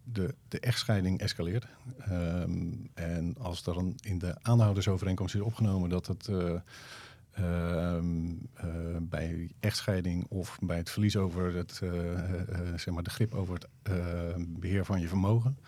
de, 0.05 0.35
de 0.49 0.61
echtscheiding 0.61 1.21
escaleert. 1.21 1.67
Um, 2.11 2.91
en 2.95 3.37
als 3.39 3.67
er 3.67 3.77
een, 3.77 3.97
in 4.01 4.19
de 4.19 4.35
aanhoudersovereenkomst 4.43 5.35
is 5.35 5.41
opgenomen 5.41 5.89
dat 5.89 6.07
het 6.07 6.29
uh, 6.29 6.55
uh, 7.41 7.99
bij 9.01 9.51
echtscheiding 9.61 10.27
of 10.29 10.59
bij 10.61 10.77
het 10.77 10.91
verlies 10.91 11.17
over 11.17 11.55
het, 11.55 11.81
zeg 12.77 12.95
maar 12.95 13.03
de 13.03 13.11
grip 13.11 13.35
over 13.35 13.55
het 13.55 13.67
beheer 14.61 14.85
van 14.85 15.01
je 15.01 15.09
vermogen. 15.09 15.59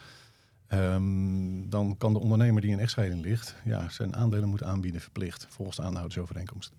Dan 1.68 1.94
kan 1.98 2.12
de 2.12 2.18
ondernemer 2.18 2.60
die 2.62 2.70
in 2.70 2.78
echtscheiding 2.78 3.22
ligt, 3.22 3.54
ja, 3.64 3.88
zijn 3.88 4.16
aandelen 4.16 4.48
moeten 4.48 4.66
aanbieden 4.66 5.00
verplicht 5.00 5.46
volgens 5.50 5.76
de 5.76 5.82
aanhoudersovereenkomst. 5.82 6.72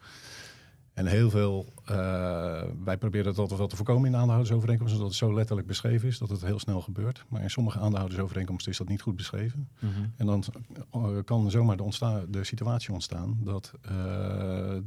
En 0.95 1.05
heel 1.05 1.29
veel, 1.29 1.73
uh, 1.81 2.63
wij 2.83 2.97
proberen 2.97 3.25
dat 3.25 3.37
altijd 3.37 3.59
wel 3.59 3.67
te 3.67 3.75
voorkomen 3.75 4.05
in 4.05 4.11
de 4.11 4.17
aandeelhoudersovereenkomsten, 4.17 4.99
dat 4.99 5.07
het 5.07 5.17
zo 5.17 5.33
letterlijk 5.33 5.67
beschreven 5.67 6.07
is, 6.07 6.17
dat 6.17 6.29
het 6.29 6.41
heel 6.41 6.59
snel 6.59 6.81
gebeurt. 6.81 7.25
Maar 7.27 7.41
in 7.41 7.49
sommige 7.49 7.79
aandeelhoudersovereenkomsten 7.79 8.71
is 8.71 8.77
dat 8.77 8.87
niet 8.87 9.01
goed 9.01 9.15
beschreven. 9.15 9.69
Mm 9.79 9.89
-hmm. 9.93 10.13
En 10.17 10.25
dan 10.25 10.43
uh, 10.95 11.17
kan 11.25 11.51
zomaar 11.51 11.77
de, 11.77 12.25
de 12.29 12.43
situatie 12.43 12.93
ontstaan 12.93 13.37
dat 13.43 13.71
uh, 13.81 13.91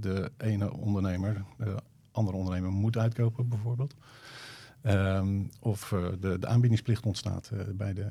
de 0.00 0.30
ene 0.36 0.72
ondernemer 0.72 1.44
de 1.58 1.76
andere 2.10 2.36
ondernemer 2.36 2.70
moet 2.70 2.96
uitkopen, 2.96 3.48
bijvoorbeeld. 3.48 3.94
Um, 4.82 5.50
of 5.60 5.94
de, 6.20 6.38
de 6.38 6.46
aanbiedingsplicht 6.46 7.06
ontstaat 7.06 7.50
bij 7.74 7.94
de 7.94 8.10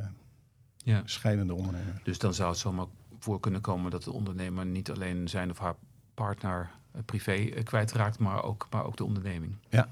ja. 0.77 1.01
scheidende 1.05 1.53
ondernemer. 1.53 2.01
Dus 2.03 2.17
dan 2.17 2.33
zou 2.33 2.49
het 2.49 2.59
zomaar 2.59 2.85
voor 3.19 3.39
kunnen 3.39 3.61
komen 3.61 3.91
dat 3.91 4.03
de 4.03 4.11
ondernemer 4.11 4.65
niet 4.65 4.91
alleen 4.91 5.27
zijn 5.27 5.49
of 5.49 5.57
haar 5.59 5.75
partner 6.13 6.69
privé 7.05 7.63
kwijtraakt, 7.63 8.19
maar 8.19 8.43
ook, 8.43 8.67
maar 8.69 8.85
ook 8.85 8.97
de 8.97 9.03
onderneming. 9.03 9.55
Ja. 9.69 9.89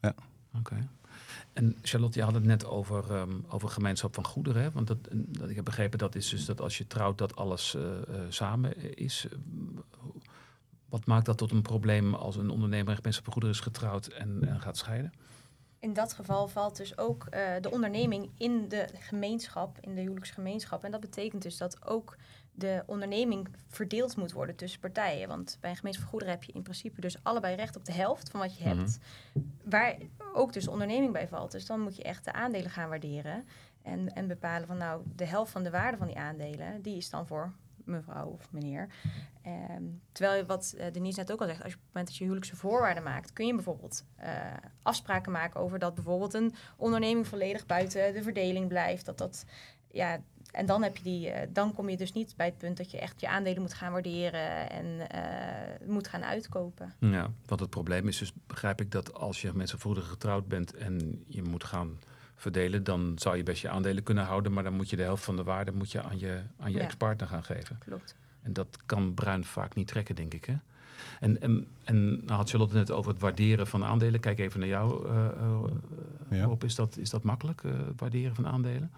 ja. 0.00 0.14
Oké. 0.54 0.58
Okay. 0.58 0.88
En 1.52 1.76
Charlotte, 1.82 2.18
je 2.18 2.24
had 2.24 2.34
het 2.34 2.44
net 2.44 2.66
over, 2.66 3.10
um, 3.10 3.44
over 3.48 3.68
gemeenschap 3.68 4.14
van 4.14 4.26
goederen. 4.26 4.62
Hè? 4.62 4.70
Want 4.70 4.86
dat, 4.86 4.98
dat, 5.12 5.48
ik 5.48 5.56
heb 5.56 5.64
begrepen 5.64 5.98
dat 5.98 6.14
is 6.14 6.28
dus 6.28 6.44
dat 6.44 6.60
als 6.60 6.78
je 6.78 6.86
trouwt, 6.86 7.18
dat 7.18 7.36
alles 7.36 7.74
uh, 7.74 7.82
uh, 7.82 8.20
samen 8.28 8.96
is. 8.96 9.26
Wat 10.88 11.06
maakt 11.06 11.26
dat 11.26 11.38
tot 11.38 11.50
een 11.50 11.62
probleem 11.62 12.14
als 12.14 12.36
een 12.36 12.50
ondernemer 12.50 12.94
gemeenschap 12.94 13.24
van 13.24 13.32
goederen 13.32 13.56
is 13.56 13.62
getrouwd 13.62 14.06
en, 14.06 14.48
en 14.48 14.60
gaat 14.60 14.76
scheiden? 14.76 15.12
In 15.78 15.92
dat 15.92 16.12
geval 16.12 16.48
valt 16.48 16.76
dus 16.76 16.98
ook 16.98 17.24
uh, 17.24 17.40
de 17.60 17.70
onderneming 17.70 18.30
in 18.36 18.68
de 18.68 18.88
gemeenschap, 18.98 19.78
in 19.80 19.94
de 19.94 20.00
huwelijksgemeenschap. 20.00 20.84
En 20.84 20.90
dat 20.90 21.00
betekent 21.00 21.42
dus 21.42 21.56
dat 21.56 21.86
ook 21.86 22.16
de 22.52 22.82
onderneming 22.86 23.48
verdeeld 23.68 24.16
moet 24.16 24.32
worden 24.32 24.56
tussen 24.56 24.80
partijen. 24.80 25.28
Want 25.28 25.58
bij 25.60 25.70
een 25.70 25.76
gemeenschap 25.76 26.20
heb 26.20 26.44
je 26.44 26.52
in 26.52 26.62
principe 26.62 27.00
dus 27.00 27.22
allebei 27.22 27.54
recht 27.54 27.76
op 27.76 27.84
de 27.84 27.92
helft 27.92 28.30
van 28.30 28.40
wat 28.40 28.58
je 28.58 28.64
hebt. 28.64 28.78
Mm 28.78 29.42
-hmm. 29.42 29.70
Waar 29.70 29.96
ook 30.34 30.52
dus 30.52 30.68
onderneming 30.68 31.12
bij 31.12 31.28
valt. 31.28 31.52
Dus 31.52 31.66
dan 31.66 31.80
moet 31.80 31.96
je 31.96 32.02
echt 32.02 32.24
de 32.24 32.32
aandelen 32.32 32.70
gaan 32.70 32.88
waarderen. 32.88 33.46
En, 33.82 34.14
en 34.14 34.26
bepalen 34.26 34.66
van 34.66 34.76
nou, 34.76 35.02
de 35.16 35.24
helft 35.24 35.52
van 35.52 35.62
de 35.62 35.70
waarde 35.70 35.96
van 35.96 36.06
die 36.06 36.18
aandelen, 36.18 36.82
die 36.82 36.96
is 36.96 37.10
dan 37.10 37.26
voor 37.26 37.52
mevrouw 37.84 38.26
of 38.26 38.52
meneer. 38.52 38.88
Um, 39.76 40.02
terwijl 40.12 40.46
wat 40.46 40.74
uh, 40.76 40.84
Denise 40.92 41.18
net 41.18 41.32
ook 41.32 41.40
al 41.40 41.46
zegt, 41.46 41.62
als 41.62 41.72
je 41.72 41.78
op 41.78 41.84
het 41.84 41.92
moment 41.92 42.06
dat 42.06 42.16
je 42.16 42.24
huwelijkse 42.24 42.56
voorwaarden 42.56 43.02
maakt, 43.02 43.32
kun 43.32 43.46
je 43.46 43.54
bijvoorbeeld 43.54 44.04
uh, 44.22 44.26
afspraken 44.82 45.32
maken 45.32 45.60
over 45.60 45.78
dat 45.78 45.94
bijvoorbeeld 45.94 46.34
een 46.34 46.54
onderneming 46.76 47.26
volledig 47.26 47.66
buiten 47.66 48.12
de 48.12 48.22
verdeling 48.22 48.68
blijft. 48.68 49.04
Dat 49.06 49.18
dat 49.18 49.44
ja, 49.90 50.20
en 50.52 50.66
dan, 50.66 50.82
heb 50.82 50.96
je 50.96 51.02
die, 51.02 51.28
uh, 51.28 51.34
dan 51.52 51.74
kom 51.74 51.88
je 51.88 51.96
dus 51.96 52.12
niet 52.12 52.34
bij 52.36 52.46
het 52.46 52.58
punt 52.58 52.76
dat 52.76 52.90
je 52.90 52.98
echt 52.98 53.20
je 53.20 53.28
aandelen 53.28 53.62
moet 53.62 53.74
gaan 53.74 53.92
waarderen 53.92 54.70
en 54.70 54.86
uh, 54.86 55.88
moet 55.88 56.08
gaan 56.08 56.24
uitkopen. 56.24 56.94
Ja, 56.98 57.30
want 57.46 57.60
het 57.60 57.70
probleem 57.70 58.08
is 58.08 58.18
dus, 58.18 58.32
begrijp 58.46 58.80
ik, 58.80 58.90
dat 58.90 59.14
als 59.14 59.40
je 59.40 59.50
met 59.54 59.68
z'n 59.68 59.76
vroeger 59.76 60.02
getrouwd 60.02 60.48
bent 60.48 60.74
en 60.74 61.24
je 61.26 61.42
moet 61.42 61.64
gaan 61.64 61.98
verdelen, 62.34 62.84
dan 62.84 63.12
zou 63.16 63.36
je 63.36 63.42
best 63.42 63.62
je 63.62 63.68
aandelen 63.68 64.02
kunnen 64.02 64.24
houden, 64.24 64.52
maar 64.52 64.62
dan 64.62 64.74
moet 64.74 64.90
je 64.90 64.96
de 64.96 65.02
helft 65.02 65.24
van 65.24 65.36
de 65.36 65.42
waarde 65.42 65.72
moet 65.72 65.92
je 65.92 66.02
aan 66.02 66.18
je, 66.18 66.40
aan 66.58 66.70
je 66.70 66.78
ja. 66.78 66.84
ex-partner 66.84 67.28
gaan 67.28 67.44
geven. 67.44 67.78
Klopt. 67.78 68.14
En 68.42 68.52
dat 68.52 68.78
kan 68.86 69.14
Bruin 69.14 69.44
vaak 69.44 69.74
niet 69.74 69.86
trekken, 69.86 70.14
denk 70.14 70.34
ik. 70.34 70.44
Hè? 70.44 70.54
En, 71.20 71.40
en, 71.40 71.66
en 71.84 72.10
nou 72.10 72.32
had 72.32 72.50
Charlotte 72.50 72.74
net 72.74 72.90
over 72.90 73.10
het 73.10 73.20
waarderen 73.20 73.66
van 73.66 73.84
aandelen. 73.84 74.20
Kijk 74.20 74.38
even 74.38 74.60
naar 74.60 74.68
jou, 74.68 75.08
uh, 75.08 75.28
ja. 76.30 76.48
Op. 76.48 76.64
Is 76.64 76.74
dat, 76.74 76.96
is 76.96 77.10
dat 77.10 77.22
makkelijk, 77.22 77.62
het 77.62 78.00
waarderen 78.00 78.34
van 78.34 78.46
aandelen? 78.46 78.90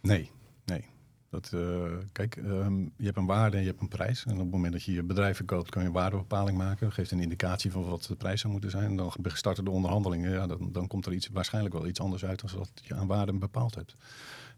Nee, 0.00 0.30
nee. 0.70 0.84
Dat, 1.30 1.50
uh, 1.54 1.82
kijk, 2.12 2.36
um, 2.36 2.92
je 2.96 3.04
hebt 3.04 3.16
een 3.16 3.26
waarde 3.26 3.56
en 3.56 3.62
je 3.62 3.68
hebt 3.68 3.80
een 3.80 3.88
prijs. 3.88 4.24
En 4.24 4.32
op 4.32 4.38
het 4.38 4.50
moment 4.50 4.72
dat 4.72 4.82
je 4.82 4.92
je 4.92 5.02
bedrijf 5.02 5.36
verkoopt, 5.36 5.70
kan 5.70 5.82
je 5.82 5.88
een 5.88 5.94
waardebepaling 5.94 6.58
maken. 6.58 6.86
Dat 6.86 6.94
geeft 6.94 7.10
een 7.10 7.20
indicatie 7.20 7.72
van 7.72 7.84
wat 7.84 8.02
de 8.02 8.16
prijs 8.16 8.40
zou 8.40 8.52
moeten 8.52 8.70
zijn. 8.70 8.84
En 8.84 8.96
dan 8.96 9.12
starten 9.24 9.64
de 9.64 9.70
onderhandelingen. 9.70 10.30
Ja, 10.30 10.46
dan, 10.46 10.68
dan 10.72 10.86
komt 10.86 11.06
er 11.06 11.12
iets, 11.12 11.28
waarschijnlijk 11.28 11.74
wel 11.74 11.86
iets 11.86 12.00
anders 12.00 12.24
uit 12.24 12.40
dan 12.40 12.58
wat 12.58 12.70
je 12.82 12.94
aan 12.94 13.06
waarde 13.06 13.32
bepaald 13.32 13.74
hebt. 13.74 13.94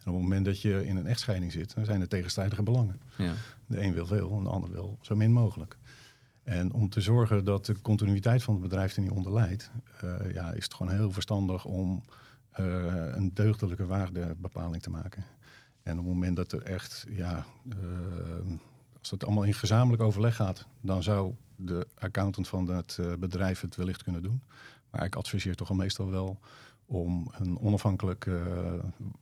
En 0.05 0.09
op 0.09 0.15
het 0.15 0.23
moment 0.23 0.45
dat 0.45 0.61
je 0.61 0.87
in 0.87 0.97
een 0.97 1.07
echtscheiding 1.07 1.53
zit, 1.53 1.75
dan 1.75 1.85
zijn 1.85 2.01
er 2.01 2.09
tegenstrijdige 2.09 2.63
belangen. 2.63 3.01
Ja. 3.17 3.33
De 3.67 3.81
een 3.81 3.93
wil 3.93 4.07
veel 4.07 4.37
en 4.37 4.43
de 4.43 4.49
ander 4.49 4.71
wil 4.71 4.99
zo 5.01 5.17
min 5.17 5.33
mogelijk. 5.33 5.77
En 6.43 6.73
om 6.73 6.89
te 6.89 7.01
zorgen 7.01 7.45
dat 7.45 7.67
de 7.67 7.81
continuïteit 7.81 8.43
van 8.43 8.55
het 8.55 8.63
bedrijf 8.63 8.97
er 8.97 9.03
niet 9.03 9.11
onder 9.11 9.33
leidt, 9.33 9.71
uh, 10.05 10.33
ja, 10.33 10.53
is 10.53 10.65
het 10.65 10.75
gewoon 10.75 10.93
heel 10.93 11.13
verstandig 11.13 11.65
om 11.65 12.03
uh, 12.61 12.67
een 13.15 13.31
deugdelijke 13.35 13.87
waardebepaling 13.87 14.83
te 14.83 14.91
maken. 14.91 15.25
En 15.83 15.99
op 15.99 16.05
het 16.05 16.15
moment 16.15 16.37
dat 16.37 16.53
er 16.53 16.63
echt, 16.63 17.07
ja, 17.09 17.45
uh, 17.69 17.77
als 18.99 19.11
het 19.11 19.25
allemaal 19.25 19.45
in 19.45 19.55
gezamenlijk 19.55 20.03
overleg 20.03 20.37
gaat, 20.37 20.67
dan 20.81 21.03
zou 21.03 21.35
de 21.57 21.87
accountant 21.99 22.49
van 22.49 22.69
het 22.69 22.99
bedrijf 23.19 23.61
het 23.61 23.77
wellicht 23.77 24.03
kunnen 24.03 24.23
doen. 24.23 24.43
Maar 24.91 25.05
ik 25.05 25.17
adviseer 25.17 25.55
toch 25.55 25.69
al 25.69 25.77
meestal 25.77 26.11
wel 26.11 26.39
om 26.87 27.31
een 27.39 27.59
onafhankelijke 27.59 28.41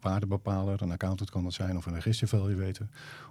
waardebepaler, 0.01 0.83
een 0.83 0.91
accountant 0.91 1.31
kan 1.31 1.43
dat 1.43 1.53
zijn 1.53 1.77
of 1.77 1.87
een 1.87 1.95
registervaluator, 1.95 2.87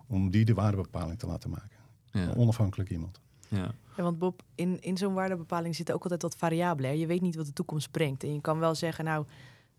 om 0.08 0.30
die 0.30 0.46
de 0.46 0.54
waardebepaling 0.54 1.20
te 1.20 1.28
laten 1.28 1.50
maken. 1.50 1.78
Ja. 2.12 2.22
Een 2.22 2.36
onafhankelijk 2.36 2.90
iemand. 2.90 3.20
Ja. 3.48 3.72
ja, 3.98 4.04
want 4.04 4.20
Bob, 4.20 4.42
in, 4.56 4.82
in 4.82 4.98
zo'n 4.98 5.14
waardebepaling 5.14 5.76
zitten 5.76 5.96
ook 5.96 6.04
altijd 6.04 6.22
wat 6.22 6.36
variabelen. 6.36 6.98
Je 6.98 7.08
weet 7.08 7.22
niet 7.22 7.36
wat 7.36 7.46
de 7.46 7.54
toekomst 7.54 7.92
brengt. 7.92 8.24
En 8.24 8.34
je 8.34 8.42
kan 8.42 8.60
wel 8.60 8.76
zeggen, 8.76 9.06
nou, 9.06 9.26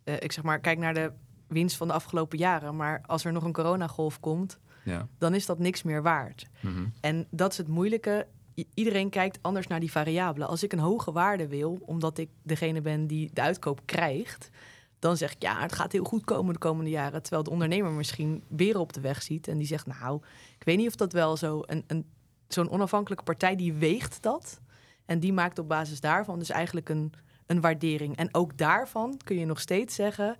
uh, 0.04 0.14
ik 0.14 0.32
zeg 0.32 0.44
maar, 0.44 0.60
kijk 0.60 0.78
naar 0.78 0.94
de 0.94 1.12
winst 1.50 1.76
van 1.76 1.88
de 1.88 1.94
afgelopen 1.94 2.38
jaren. 2.38 2.76
Maar 2.76 3.02
als 3.06 3.24
er 3.24 3.32
nog 3.32 3.44
een 3.44 3.52
coronagolf 3.52 4.20
komt, 4.20 4.58
ja. 4.84 5.08
dan 5.18 5.34
is 5.34 5.46
dat 5.46 5.58
niks 5.58 5.82
meer 5.82 6.02
waard. 6.02 6.46
Mm 6.60 6.74
-hmm. 6.74 6.92
En 7.00 7.26
dat 7.30 7.52
is 7.52 7.58
het 7.58 7.68
moeilijke. 7.68 8.26
iedereen 8.74 9.10
kijkt 9.10 9.38
anders 9.42 9.66
naar 9.66 9.80
die 9.80 9.90
variabelen. 9.90 10.48
Als 10.48 10.62
ik 10.62 10.72
een 10.72 10.78
hoge 10.78 11.12
waarde 11.12 11.48
wil, 11.48 11.78
omdat 11.84 12.18
ik 12.18 12.28
degene 12.42 12.80
ben 12.80 13.06
die 13.06 13.30
de 13.32 13.40
uitkoop 13.40 13.80
krijgt, 13.84 14.50
dan 14.98 15.16
zeg 15.16 15.32
ik 15.32 15.42
ja, 15.42 15.60
het 15.60 15.72
gaat 15.72 15.92
heel 15.92 16.04
goed 16.04 16.24
komen 16.24 16.52
de 16.52 16.58
komende 16.58 16.90
jaren. 16.90 17.22
Terwijl 17.22 17.42
de 17.42 17.50
ondernemer 17.50 17.92
misschien 17.92 18.42
beren 18.48 18.80
op 18.80 18.92
de 18.92 19.00
weg 19.00 19.22
ziet 19.22 19.48
en 19.48 19.58
die 19.58 19.66
zegt, 19.66 19.86
nou, 19.86 20.20
ik 20.58 20.64
weet 20.64 20.76
niet 20.76 20.88
of 20.88 20.96
dat 20.96 21.12
wel 21.12 21.36
zo 21.36 21.62
een, 21.66 21.84
een 21.86 22.06
zo'n 22.48 22.70
onafhankelijke 22.70 23.24
partij 23.24 23.56
die 23.56 23.72
weegt 23.72 24.22
dat. 24.22 24.60
En 25.04 25.20
die 25.20 25.32
maakt 25.32 25.58
op 25.58 25.68
basis 25.68 26.00
daarvan 26.00 26.38
dus 26.38 26.50
eigenlijk 26.50 26.88
een, 26.88 27.12
een 27.46 27.60
waardering. 27.60 28.16
En 28.16 28.34
ook 28.34 28.58
daarvan 28.58 29.20
kun 29.24 29.38
je 29.38 29.46
nog 29.46 29.60
steeds 29.60 29.94
zeggen, 29.94 30.36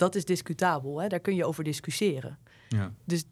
dat 0.00 0.14
is 0.14 0.24
discutabel. 0.24 1.00
Hè? 1.00 1.08
Daar 1.08 1.20
kun 1.20 1.34
je 1.34 1.44
over 1.44 1.64
discussiëren. 1.64 2.38
Ja. 2.68 2.92
Dus, 3.04 3.24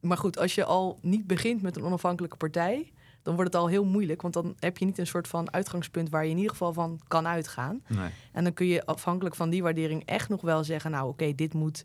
maar 0.00 0.16
goed, 0.16 0.38
als 0.38 0.54
je 0.54 0.64
al 0.64 0.98
niet 1.02 1.26
begint 1.26 1.62
met 1.62 1.76
een 1.76 1.84
onafhankelijke 1.84 2.36
partij, 2.36 2.92
dan 3.22 3.34
wordt 3.34 3.52
het 3.52 3.62
al 3.62 3.68
heel 3.68 3.84
moeilijk. 3.84 4.22
Want 4.22 4.34
dan 4.34 4.54
heb 4.58 4.78
je 4.78 4.84
niet 4.84 4.98
een 4.98 5.06
soort 5.06 5.28
van 5.28 5.52
uitgangspunt 5.52 6.08
waar 6.08 6.24
je 6.24 6.30
in 6.30 6.36
ieder 6.36 6.50
geval 6.50 6.72
van 6.72 7.00
kan 7.08 7.26
uitgaan. 7.26 7.82
Nee. 7.86 8.10
En 8.32 8.44
dan 8.44 8.52
kun 8.52 8.66
je 8.66 8.86
afhankelijk 8.86 9.34
van 9.34 9.50
die 9.50 9.62
waardering 9.62 10.04
echt 10.04 10.28
nog 10.28 10.40
wel 10.40 10.64
zeggen, 10.64 10.90
nou 10.90 11.08
oké, 11.08 11.34
dit 11.34 11.54
moet 11.54 11.82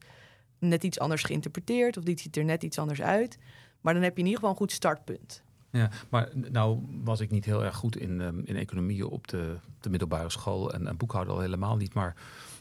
net 0.59 0.83
iets 0.83 0.99
anders 0.99 1.23
geïnterpreteerd 1.23 1.97
of 1.97 2.03
dit 2.03 2.19
ziet 2.19 2.37
er 2.37 2.45
net 2.45 2.63
iets 2.63 2.79
anders 2.79 3.01
uit. 3.01 3.37
Maar 3.81 3.93
dan 3.93 4.03
heb 4.03 4.13
je 4.13 4.19
in 4.19 4.25
ieder 4.25 4.39
geval 4.39 4.53
een 4.53 4.61
goed 4.61 4.71
startpunt. 4.71 5.43
Ja, 5.69 5.89
maar 6.09 6.29
nou 6.33 6.79
was 7.03 7.19
ik 7.19 7.31
niet 7.31 7.45
heel 7.45 7.63
erg 7.63 7.75
goed 7.75 7.97
in, 7.97 8.19
um, 8.19 8.41
in 8.45 8.55
economie 8.55 9.07
op 9.07 9.27
de, 9.27 9.57
de 9.79 9.89
middelbare 9.89 10.29
school 10.29 10.73
en, 10.73 10.87
en 10.87 10.97
boekhouden 10.97 11.33
al 11.33 11.39
helemaal 11.39 11.77
niet. 11.77 11.93
Maar 11.93 12.15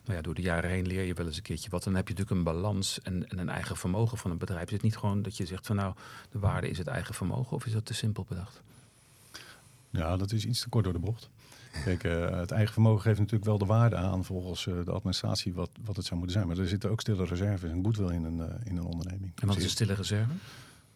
nou 0.05 0.17
ja, 0.17 0.23
door 0.23 0.35
de 0.35 0.43
jaren 0.43 0.71
heen 0.71 0.87
leer 0.87 1.03
je 1.03 1.15
wel 1.15 1.27
eens 1.27 1.37
een 1.37 1.43
keertje 1.43 1.71
wat. 1.71 1.85
Dan 1.85 1.95
heb 1.95 2.09
je 2.09 2.15
natuurlijk 2.15 2.39
een 2.39 2.55
balans 2.55 3.01
en, 3.03 3.29
en 3.29 3.39
een 3.39 3.49
eigen 3.49 3.77
vermogen 3.77 4.19
van 4.19 4.31
een 4.31 4.39
bedrijf. 4.39 4.67
Is 4.67 4.73
het 4.73 4.83
niet 4.83 4.97
gewoon 4.97 5.23
dat 5.23 5.37
je 5.37 5.47
zegt 5.47 5.67
van 5.67 5.77
nou, 5.77 5.95
de 6.31 6.39
waarde 6.39 6.69
is 6.69 6.79
het 6.79 6.87
eigen 6.87 7.15
vermogen 7.15 7.57
of 7.57 7.67
is 7.67 7.73
dat 7.73 7.85
te 7.85 7.95
simpel 7.95 8.25
bedacht? 8.29 8.63
Ja, 9.91 10.17
dat 10.17 10.33
is 10.33 10.45
iets 10.45 10.61
te 10.61 10.69
kort 10.69 10.85
door 10.85 10.93
de 10.93 10.99
bocht. 10.99 11.31
Kijk, 11.85 12.05
uh, 12.05 12.31
het 12.31 12.51
eigen 12.51 12.73
vermogen 12.73 13.03
geeft 13.03 13.19
natuurlijk 13.19 13.45
wel 13.45 13.59
de 13.59 13.65
waarde 13.65 13.97
aan 13.97 14.25
volgens 14.25 14.67
uh, 14.67 14.85
de 14.85 14.91
administratie 14.91 15.55
wat, 15.55 15.71
wat 15.85 15.97
het 15.97 16.05
zou 16.05 16.19
moeten 16.19 16.37
zijn. 16.37 16.49
Maar 16.49 16.59
er 16.59 16.69
zitten 16.69 16.91
ook 16.91 17.01
stille 17.01 17.25
reserves 17.25 17.71
en 17.71 17.85
goodwill 17.85 18.15
in 18.15 18.25
een, 18.25 18.37
uh, 18.37 18.45
in 18.65 18.77
een 18.77 18.85
onderneming. 18.85 19.33
En 19.35 19.47
wat 19.47 19.57
is 19.57 19.65
een 19.65 19.71
stille 19.71 19.95
reserve? 19.95 20.33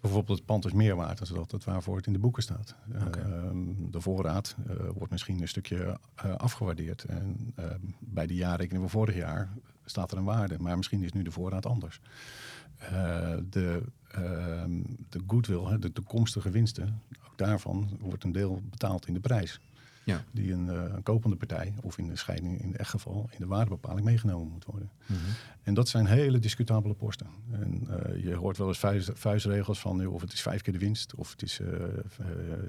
Bijvoorbeeld 0.00 0.38
het 0.38 0.46
pand 0.46 0.64
is 0.64 0.72
meer 0.72 0.96
waard 0.96 1.28
dan 1.28 1.36
dat 1.36 1.50
het 1.50 1.64
waarvoor 1.64 1.96
het 1.96 2.06
in 2.06 2.12
de 2.12 2.18
boeken 2.18 2.42
staat. 2.42 2.74
Okay. 3.06 3.22
Ehm, 3.22 3.90
de 3.90 4.00
voorraad 4.00 4.56
uh, 4.58 4.76
wordt 4.94 5.12
misschien 5.12 5.40
een 5.40 5.48
stukje 5.48 5.98
uh, 6.24 6.34
afgewaardeerd. 6.34 7.04
En 7.04 7.54
uh, 7.58 7.64
bij 7.98 8.26
de 8.26 8.34
jaarrekening 8.34 8.90
van 8.90 9.00
vorig 9.00 9.14
jaar 9.14 9.48
staat 9.84 10.12
er 10.12 10.18
een 10.18 10.24
waarde. 10.24 10.58
Maar 10.58 10.76
misschien 10.76 11.02
is 11.02 11.12
nu 11.12 11.22
de 11.22 11.30
voorraad 11.30 11.66
anders. 11.66 12.00
Eh, 12.78 13.34
de, 13.50 13.82
ehm, 14.10 14.82
de 15.08 15.20
goodwill, 15.26 15.78
de 15.78 15.92
toekomstige 15.92 16.50
winsten, 16.50 17.02
ook 17.26 17.38
daarvan 17.38 17.98
wordt 18.00 18.24
een 18.24 18.32
deel 18.32 18.60
betaald 18.70 19.06
in 19.06 19.14
de 19.14 19.20
prijs. 19.20 19.60
Ja. 20.06 20.24
Die 20.32 20.52
een, 20.52 20.66
uh, 20.66 20.82
een, 20.94 21.02
kopende 21.02 21.36
partij, 21.36 21.74
of 21.82 21.98
in 21.98 22.08
de 22.08 22.16
scheiding 22.16 22.62
in 22.62 22.76
echt 22.76 22.90
geval, 22.90 23.28
in 23.30 23.38
de 23.38 23.46
waardebepaling 23.46 24.04
meegenomen 24.04 24.52
moet 24.52 24.64
worden. 24.64 24.90
Mm 25.06 25.16
-hmm. 25.16 25.32
En 25.62 25.74
dat 25.74 25.88
zijn 25.88 26.06
hele 26.06 26.38
discutabele 26.38 26.94
posten. 26.94 27.26
En 27.50 27.88
uh, 27.88 28.24
je 28.24 28.34
hoort 28.34 28.56
wel 28.56 28.68
eens 28.68 28.78
vuist, 28.78 29.10
vuistregels 29.14 29.80
van 29.80 30.00
joh, 30.00 30.14
of 30.14 30.20
het 30.20 30.32
is 30.32 30.42
vijf 30.42 30.62
keer 30.62 30.72
de 30.72 30.78
winst, 30.78 31.14
of 31.14 31.30
het 31.30 31.42
is 31.42 31.60
uh, 31.60 31.68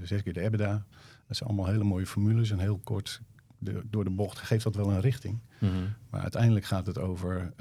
zes 0.03 0.23
keer 0.23 0.33
de 0.33 0.41
EBITDA. 0.41 0.85
Dat 1.27 1.37
zijn 1.37 1.49
allemaal 1.49 1.67
hele 1.67 1.83
mooie 1.83 2.05
formules 2.05 2.51
en 2.51 2.59
heel 2.59 2.79
kort 2.83 3.21
de, 3.57 3.81
door 3.89 4.03
de 4.03 4.09
bocht 4.09 4.39
geeft 4.39 4.63
dat 4.63 4.75
wel 4.75 4.91
een 4.91 5.01
richting. 5.01 5.39
Mm 5.59 5.69
-hmm. 5.69 5.93
Maar 6.09 6.21
uiteindelijk 6.21 6.65
gaat 6.65 6.85
het 6.85 6.97
over 6.97 7.53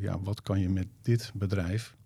ja, 0.00 0.20
wat 0.20 0.42
kan 0.42 0.60
je 0.60 0.68
met 0.68 0.88
dit 1.02 1.30
bedrijf 1.34 1.96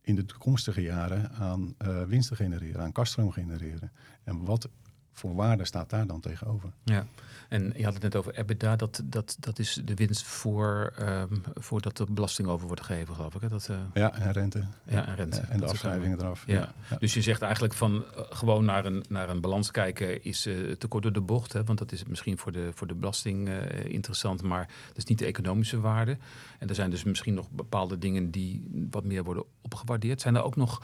in 0.00 0.14
de 0.14 0.24
toekomstige 0.24 0.82
jaren 0.82 1.30
aan 1.30 1.74
winsten 2.06 2.36
genereren, 2.36 2.80
aan 2.80 2.92
kaststroom 2.92 3.30
genereren. 3.30 3.92
En 4.24 4.44
wat 4.44 4.68
voor 5.14 5.34
waarde 5.34 5.64
staat 5.64 5.90
daar 5.90 6.06
dan 6.06 6.20
tegenover? 6.20 6.70
Ja, 6.82 7.06
en 7.48 7.72
je 7.76 7.84
had 7.84 7.92
het 7.92 8.02
net 8.02 8.16
over 8.16 8.34
EBITDA. 8.34 8.76
Dat, 8.76 9.02
dat, 9.04 9.36
dat 9.40 9.58
is 9.58 9.80
de 9.84 9.94
winst 9.94 10.22
voor, 10.22 10.92
um, 11.00 11.42
voordat 11.54 11.96
de 11.96 12.06
belasting 12.10 12.48
over 12.48 12.66
wordt 12.66 12.82
gegeven, 12.82 13.14
geloof 13.14 13.34
ik. 13.34 13.40
Hè? 13.40 13.48
Dat, 13.48 13.68
uh... 13.70 13.76
Ja, 13.94 14.14
en 14.14 14.32
rente. 14.32 14.64
Ja, 14.86 15.06
en 15.06 15.14
rente. 15.14 15.40
En 15.40 15.60
de 15.60 15.66
afschrijvingen 15.66 16.20
eraf. 16.20 16.46
Ja. 16.46 16.72
ja. 16.90 16.96
Dus 16.98 17.14
je 17.14 17.22
zegt 17.22 17.42
eigenlijk 17.42 17.74
van 17.74 17.94
uh, 17.94 18.02
gewoon 18.30 18.64
naar 18.64 18.84
een, 18.84 19.04
naar 19.08 19.28
een 19.28 19.40
balans 19.40 19.70
kijken 19.70 20.24
is 20.24 20.46
uh, 20.46 20.72
te 20.72 20.86
kort 20.86 21.02
door 21.02 21.12
de 21.12 21.20
bocht. 21.20 21.52
Hè? 21.52 21.64
Want 21.64 21.78
dat 21.78 21.92
is 21.92 22.04
misschien 22.04 22.38
voor 22.38 22.52
de, 22.52 22.70
voor 22.74 22.86
de 22.86 22.94
belasting 22.94 23.48
interessant, 23.84 24.42
maar 24.42 24.66
dat 24.88 24.96
is 24.96 25.04
niet 25.04 25.18
de 25.18 25.26
economische 25.26 25.80
waarde. 25.80 26.16
En 26.58 26.68
er 26.68 26.74
zijn 26.74 26.90
dus 26.90 27.04
misschien 27.04 27.34
nog 27.34 27.50
bepaalde 27.50 27.98
dingen 27.98 28.30
die 28.30 28.68
wat 28.90 29.04
meer 29.04 29.24
worden 29.24 29.44
opgewaardeerd. 29.62 30.20
Zijn 30.20 30.34
er 30.34 30.42
ook 30.42 30.56
nog 30.56 30.82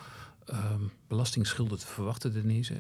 um, 0.52 0.90
belastingschulden 1.06 1.78
te 1.78 1.86
verwachten, 1.86 2.32
Denise? 2.32 2.74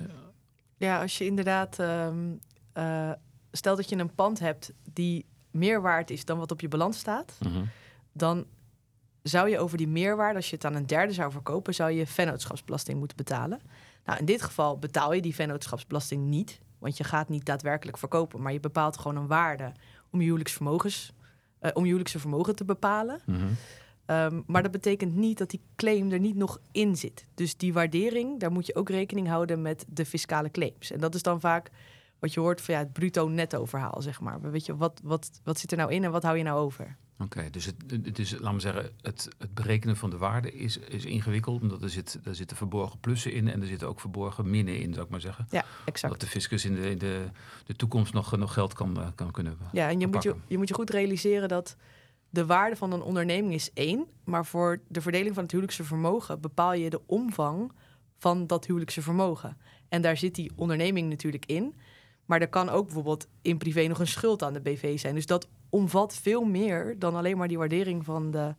Ja, 0.80 1.00
als 1.00 1.18
je 1.18 1.24
inderdaad. 1.24 1.78
Um, 1.78 2.40
uh, 2.74 3.10
stel 3.52 3.76
dat 3.76 3.88
je 3.88 3.96
een 3.96 4.14
pand 4.14 4.38
hebt 4.38 4.72
die 4.92 5.26
meer 5.50 5.80
waard 5.82 6.10
is 6.10 6.24
dan 6.24 6.38
wat 6.38 6.50
op 6.50 6.60
je 6.60 6.68
balans 6.68 6.98
staat. 6.98 7.36
Mm 7.40 7.52
-hmm. 7.52 7.68
Dan 8.12 8.46
zou 9.22 9.48
je 9.48 9.58
over 9.58 9.76
die 9.76 9.88
meerwaarde, 9.88 10.36
als 10.36 10.50
je 10.50 10.56
het 10.56 10.64
aan 10.64 10.74
een 10.74 10.86
derde 10.86 11.12
zou 11.12 11.30
verkopen, 11.32 11.74
zou 11.74 11.90
je 11.90 12.06
vennootschapsbelasting 12.06 12.98
moeten 12.98 13.16
betalen. 13.16 13.60
Nou, 14.04 14.18
in 14.18 14.24
dit 14.24 14.42
geval 14.42 14.78
betaal 14.78 15.12
je 15.12 15.20
die 15.20 15.34
vennootschapsbelasting 15.34 16.26
niet. 16.26 16.60
Want 16.78 16.96
je 16.96 17.04
gaat 17.04 17.28
niet 17.28 17.44
daadwerkelijk 17.44 17.98
verkopen, 17.98 18.42
maar 18.42 18.52
je 18.52 18.60
bepaalt 18.60 18.98
gewoon 18.98 19.16
een 19.16 19.26
waarde 19.26 19.72
om 20.10 20.18
je 20.18 20.24
huwelijksvermogens, 20.24 21.12
uh, 21.60 21.70
om 21.72 21.80
je 21.80 21.86
huwelijkse 21.86 22.18
vermogen 22.18 22.56
te 22.56 22.64
bepalen. 22.64 23.20
Mm 23.26 23.34
-hmm. 23.34 23.56
Um, 24.10 24.42
maar 24.46 24.62
dat 24.62 24.70
betekent 24.70 25.14
niet 25.14 25.38
dat 25.38 25.50
die 25.50 25.60
claim 25.76 26.12
er 26.12 26.18
niet 26.18 26.36
nog 26.36 26.60
in 26.72 26.96
zit. 26.96 27.26
Dus 27.34 27.56
die 27.56 27.72
waardering, 27.72 28.40
daar 28.40 28.52
moet 28.52 28.66
je 28.66 28.74
ook 28.74 28.88
rekening 28.88 29.28
houden 29.28 29.62
met 29.62 29.84
de 29.88 30.06
fiscale 30.06 30.50
claims. 30.50 30.90
En 30.90 31.00
dat 31.00 31.14
is 31.14 31.22
dan 31.22 31.40
vaak 31.40 31.70
wat 32.18 32.34
je 32.34 32.40
hoort 32.40 32.60
van 32.60 32.74
ja, 32.74 32.80
het 32.80 32.92
bruto-netto 32.92 33.64
verhaal, 33.64 34.02
zeg 34.02 34.20
maar. 34.20 34.50
Weet 34.50 34.66
je, 34.66 34.76
wat, 34.76 35.00
wat, 35.04 35.40
wat 35.44 35.58
zit 35.58 35.70
er 35.70 35.76
nou 35.76 35.92
in 35.92 36.04
en 36.04 36.10
wat 36.10 36.22
hou 36.22 36.36
je 36.36 36.42
nou 36.42 36.58
over? 36.58 36.96
Oké, 37.18 37.50
dus 37.50 37.64
het, 37.64 38.18
is, 38.18 38.30
laten 38.30 38.54
we 38.54 38.60
zeggen, 38.60 38.90
het, 39.00 39.28
het 39.38 39.54
berekenen 39.54 39.96
van 39.96 40.10
de 40.10 40.16
waarde 40.16 40.52
is, 40.52 40.78
is 40.78 41.04
ingewikkeld. 41.04 41.60
Omdat 41.60 41.82
er, 41.82 41.90
zit, 41.90 42.18
er 42.24 42.34
zitten 42.34 42.56
verborgen 42.56 42.98
plussen 43.00 43.32
in 43.32 43.48
en 43.48 43.60
er 43.60 43.66
zitten 43.66 43.88
ook 43.88 44.00
verborgen 44.00 44.50
minnen 44.50 44.80
in, 44.80 44.92
zou 44.92 45.04
ik 45.04 45.10
maar 45.10 45.20
zeggen. 45.20 45.46
Ja, 45.50 45.64
exact. 45.84 46.12
Dat 46.12 46.20
de 46.20 46.26
fiscus 46.26 46.64
in 46.64 46.74
de, 46.74 46.96
de, 46.96 47.24
de 47.66 47.76
toekomst 47.76 48.12
nog, 48.12 48.36
nog 48.36 48.52
geld 48.52 48.72
kan, 48.72 49.00
eh, 49.00 49.06
kan 49.14 49.30
kunnen 49.30 49.58
Ja, 49.72 49.88
en 49.88 50.00
je 50.00 50.06
moet 50.06 50.22
je, 50.22 50.34
je 50.46 50.58
moet 50.58 50.68
je 50.68 50.74
goed 50.74 50.90
realiseren 50.90 51.48
dat 51.48 51.76
de 52.30 52.46
waarde 52.46 52.76
van 52.76 52.92
een 52.92 53.02
onderneming 53.02 53.54
is 53.54 53.72
één, 53.72 54.06
maar 54.24 54.46
voor 54.46 54.80
de 54.88 55.00
verdeling 55.00 55.34
van 55.34 55.42
het 55.42 55.52
huwelijkse 55.52 55.84
vermogen 55.84 56.40
bepaal 56.40 56.72
je 56.72 56.90
de 56.90 57.00
omvang 57.06 57.72
van 58.18 58.46
dat 58.46 58.66
huwelijkse 58.66 59.02
vermogen. 59.02 59.56
En 59.88 60.02
daar 60.02 60.16
zit 60.16 60.34
die 60.34 60.52
onderneming 60.56 61.08
natuurlijk 61.08 61.46
in. 61.46 61.74
Maar 62.24 62.40
er 62.40 62.48
kan 62.48 62.68
ook 62.68 62.84
bijvoorbeeld 62.84 63.26
in 63.42 63.58
privé 63.58 63.86
nog 63.86 63.98
een 63.98 64.06
schuld 64.06 64.42
aan 64.42 64.52
de 64.52 64.60
BV 64.60 64.98
zijn. 64.98 65.14
Dus 65.14 65.26
dat 65.26 65.48
omvat 65.68 66.14
veel 66.14 66.44
meer 66.44 66.98
dan 66.98 67.14
alleen 67.14 67.36
maar 67.36 67.48
die 67.48 67.58
waardering 67.58 68.04
van 68.04 68.30
de, 68.30 68.54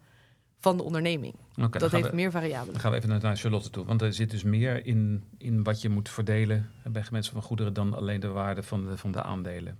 van 0.60 0.78
de 0.78 0.84
onderneming. 0.84 1.36
Okay, 1.56 1.82
dat 1.82 1.92
heeft 1.92 2.14
meer 2.14 2.32
variabelen. 2.32 2.72
Dan 2.72 2.82
gaan 2.82 2.92
we 2.92 2.98
even 2.98 3.22
naar 3.22 3.38
Charlotte 3.38 3.70
toe. 3.70 3.86
Want 3.86 4.02
er 4.02 4.14
zit 4.14 4.32
dus 4.32 4.44
meer 4.44 4.86
in, 4.86 5.24
in 5.38 5.64
wat 5.64 5.82
je 5.82 5.90
moet 5.90 6.10
verdelen 6.10 6.72
bij 6.84 7.06
mensen 7.12 7.34
van 7.34 7.42
goederen 7.42 7.74
dan 7.74 7.94
alleen 7.94 8.20
de 8.20 8.28
waarde 8.28 8.64
van 8.64 8.86
de, 8.86 8.98
van 8.98 9.12
de 9.12 9.24
aandelen. 9.24 9.80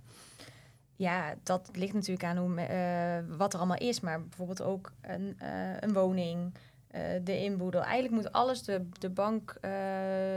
Ja, 1.02 1.34
dat 1.42 1.70
ligt 1.72 1.92
natuurlijk 1.92 2.24
aan 2.24 2.36
hoe, 2.36 2.50
uh, 2.50 3.36
wat 3.36 3.52
er 3.52 3.58
allemaal 3.58 3.78
is. 3.78 4.00
Maar 4.00 4.22
bijvoorbeeld 4.22 4.62
ook 4.62 4.92
een, 5.00 5.36
uh, 5.42 5.80
een 5.80 5.92
woning, 5.92 6.52
eh, 6.92 7.02
de 7.24 7.38
inboedel. 7.38 7.82
Eigenlijk 7.82 8.22
moet 8.22 8.32
alles, 8.32 8.62
de, 8.62 8.88
de 8.98 9.10
bank, 9.10 9.56
eh, 9.60 9.72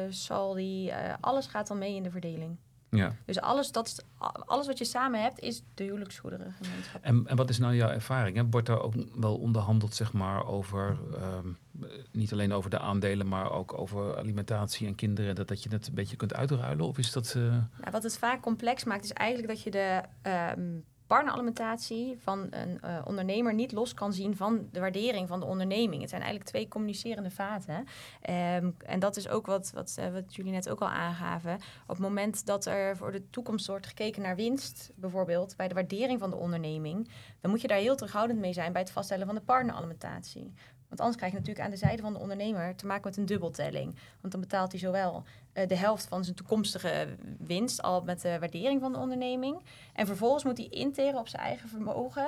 saldi, 0.09 0.89
eh, 0.89 1.13
alles 1.19 1.47
gaat 1.47 1.67
dan 1.67 1.77
mee 1.77 1.95
in 1.95 2.03
de 2.03 2.11
verdeling. 2.11 2.57
Ja. 2.89 3.15
Dus 3.25 3.39
alles, 3.41 3.71
dat, 3.71 4.05
alles 4.45 4.67
wat 4.67 4.77
je 4.77 4.85
samen 4.85 5.21
hebt, 5.21 5.39
is 5.39 5.63
de 5.73 5.83
huwelijksgoederengemeenschap. 5.83 7.01
En, 7.03 7.27
en 7.27 7.35
wat 7.35 7.49
is 7.49 7.57
nou 7.57 7.75
jouw 7.75 7.89
ervaring? 7.89 8.37
Hè? 8.37 8.43
Wordt 8.49 8.69
er 8.69 8.81
ook 8.81 8.93
wel 9.15 9.37
onderhandeld, 9.37 9.95
zeg 9.95 10.13
maar, 10.13 10.45
over 10.45 10.97
ehm, 11.13 11.47
eh, 11.81 11.89
niet 12.11 12.31
alleen 12.31 12.53
over 12.53 12.69
de 12.69 12.79
aandelen, 12.79 13.27
maar 13.27 13.51
ook 13.51 13.77
over 13.79 14.17
alimentatie 14.17 14.87
en 14.87 14.95
kinderen, 14.95 15.35
dat, 15.35 15.47
dat 15.47 15.63
je 15.63 15.69
het 15.69 15.87
een 15.87 15.93
beetje 15.93 16.15
kunt 16.15 16.33
uitruilen? 16.33 16.85
Of 16.87 16.97
is 16.97 17.11
dat. 17.11 17.33
eh, 17.35 17.41
Nou, 17.41 17.91
wat 17.91 18.03
het 18.03 18.17
vaak 18.17 18.41
complex 18.41 18.83
maakt, 18.83 19.03
is 19.03 19.13
eigenlijk 19.13 19.47
dat 19.49 19.61
je 19.61 19.71
de 19.71 20.01
ehm 20.21 20.61
partneralimentatie 21.07 22.17
van 22.19 22.47
een 22.49 22.81
eh, 22.81 23.01
ondernemer 23.05 23.53
niet 23.53 23.71
los 23.71 23.93
kan 23.93 24.13
zien 24.13 24.35
van 24.35 24.67
de 24.71 24.79
waardering 24.79 25.27
van 25.27 25.39
de 25.39 25.45
onderneming. 25.45 26.01
Het 26.01 26.09
zijn 26.09 26.21
eigenlijk 26.21 26.51
twee 26.51 26.67
communicerende 26.67 27.31
vaten. 27.31 27.85
Ehm, 28.21 28.71
en 28.85 28.99
dat 28.99 29.17
is 29.17 29.27
ook 29.27 29.45
wat, 29.45 29.71
wat, 29.73 29.95
eh, 29.99 30.11
wat 30.11 30.35
jullie 30.35 30.51
net 30.51 30.69
ook 30.69 30.81
al 30.81 30.89
aangaven. 30.89 31.53
Op 31.55 31.87
het 31.87 31.99
moment 31.99 32.45
dat 32.45 32.65
er 32.65 32.97
voor 32.97 33.11
de 33.11 33.29
toekomst 33.29 33.67
wordt 33.67 33.87
gekeken 33.87 34.21
naar 34.21 34.35
winst, 34.35 34.91
bijvoorbeeld 34.95 35.55
bij 35.55 35.67
de 35.67 35.73
waardering 35.73 36.19
van 36.19 36.29
de 36.29 36.35
onderneming, 36.35 37.09
dan 37.41 37.51
moet 37.51 37.61
je 37.61 37.67
daar 37.67 37.77
heel 37.77 37.95
terughoudend 37.95 38.39
mee 38.39 38.53
zijn 38.53 38.71
bij 38.71 38.81
het 38.81 38.91
vaststellen 38.91 39.25
van 39.25 39.35
de 39.35 39.41
partneralimentatie. 39.41 40.53
Want 40.95 41.07
anders 41.07 41.17
krijg 41.17 41.31
je 41.31 41.39
natuurlijk 41.39 41.65
aan 41.65 41.71
de 41.71 41.85
zijde 41.87 42.01
van 42.01 42.13
de 42.13 42.19
ondernemer 42.19 42.75
te 42.75 42.85
maken 42.85 43.09
met 43.09 43.17
een 43.17 43.25
dubbeltelling. 43.25 43.95
Want 44.21 44.33
dan 44.33 44.41
betaalt 44.41 44.71
hij 44.71 44.79
zowel 44.79 45.23
eh, 45.53 45.67
de 45.67 45.75
helft 45.75 46.07
van 46.07 46.23
zijn 46.23 46.35
toekomstige 46.35 47.07
winst, 47.37 47.81
al 47.81 48.01
met 48.01 48.21
de 48.21 48.39
waardering 48.39 48.81
van 48.81 48.93
de 48.93 48.99
onderneming. 48.99 49.61
En 49.93 50.05
vervolgens 50.05 50.43
moet 50.43 50.57
hij 50.57 50.67
interen 50.67 51.19
op 51.19 51.27
zijn 51.27 51.41
eigen 51.41 51.69
vermogen 51.69 52.27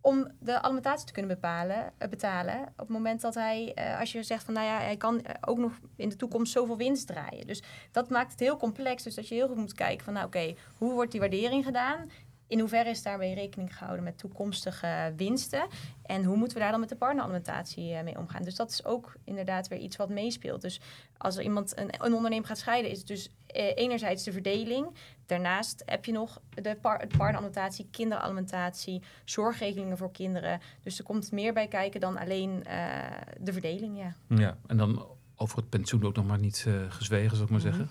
om 0.00 0.28
de 0.38 0.62
alimentatie 0.62 1.06
te 1.06 1.12
kunnen 1.12 1.34
bepalen, 1.34 1.92
eh, 1.98 2.08
betalen. 2.08 2.60
Op 2.60 2.78
het 2.78 2.88
moment 2.88 3.20
dat 3.20 3.34
hij, 3.34 3.72
eh, 3.74 4.00
als 4.00 4.12
je 4.12 4.22
zegt 4.22 4.44
van 4.44 4.54
nou 4.54 4.66
ja, 4.66 4.78
hij 4.78 4.96
kan 4.96 5.22
ook 5.40 5.58
nog 5.58 5.72
in 5.96 6.08
de 6.08 6.16
toekomst 6.16 6.52
zoveel 6.52 6.76
winst 6.76 7.06
draaien. 7.06 7.46
Dus 7.46 7.62
dat 7.90 8.08
maakt 8.08 8.30
het 8.30 8.40
heel 8.40 8.56
complex. 8.56 9.02
Dus 9.02 9.14
dat 9.14 9.28
je 9.28 9.34
heel 9.34 9.48
goed 9.48 9.56
moet 9.56 9.74
kijken 9.74 10.04
van 10.04 10.12
nou 10.12 10.26
oké, 10.26 10.54
hoe 10.78 10.92
wordt 10.92 11.10
die 11.10 11.20
waardering 11.20 11.64
gedaan? 11.64 12.10
In 12.48 12.58
hoeverre 12.58 12.90
is 12.90 13.02
daarmee 13.02 13.34
rekening 13.34 13.76
gehouden 13.76 14.04
met 14.04 14.18
toekomstige 14.18 15.12
winsten? 15.16 15.66
En 16.02 16.24
hoe 16.24 16.36
moeten 16.36 16.56
we 16.56 16.62
daar 16.62 16.70
dan 16.70 16.80
met 16.80 16.88
de 16.88 16.96
partneralimentatie 16.96 17.92
eh, 17.94 18.02
mee 18.04 18.18
omgaan? 18.18 18.42
Dus 18.42 18.54
dat 18.56 18.70
is 18.70 18.84
ook 18.84 19.12
inderdaad 19.24 19.68
weer 19.68 19.78
iets 19.78 19.96
wat 19.96 20.08
meespeelt. 20.08 20.60
Dus 20.60 20.80
als 21.18 21.36
er 21.36 21.42
iemand 21.42 21.78
een, 21.78 22.04
een 22.04 22.14
ondernemer 22.14 22.46
gaat 22.46 22.58
scheiden, 22.58 22.90
is 22.90 22.98
het 22.98 23.06
dus 23.06 23.30
eh, 23.46 23.76
enerzijds 23.76 24.24
de 24.24 24.32
verdeling. 24.32 24.86
Daarnaast 25.26 25.82
heb 25.86 26.04
je 26.04 26.12
nog 26.12 26.40
de 26.50 26.76
par 26.80 27.06
partneralimentatie, 27.06 27.88
kinderalimentatie, 27.90 29.02
zorgregelingen 29.24 29.96
voor 29.96 30.10
kinderen. 30.10 30.60
Dus 30.82 30.98
er 30.98 31.04
komt 31.04 31.32
meer 31.32 31.52
bij 31.52 31.68
kijken 31.68 32.00
dan 32.00 32.16
alleen 32.18 32.64
eh, 32.64 33.10
de 33.40 33.52
verdeling, 33.52 33.98
ja. 33.98 34.14
ja. 34.36 34.56
En 34.66 34.76
dan 34.76 35.06
over 35.36 35.56
het 35.58 35.68
pensioen 35.68 36.04
ook 36.04 36.16
nog 36.16 36.26
maar 36.26 36.38
niet 36.38 36.64
eh, 36.66 36.74
gezwegen, 36.88 37.30
zou 37.36 37.42
ik 37.42 37.50
maar 37.50 37.60
Mhm. 37.60 37.68
zeggen. 37.68 37.90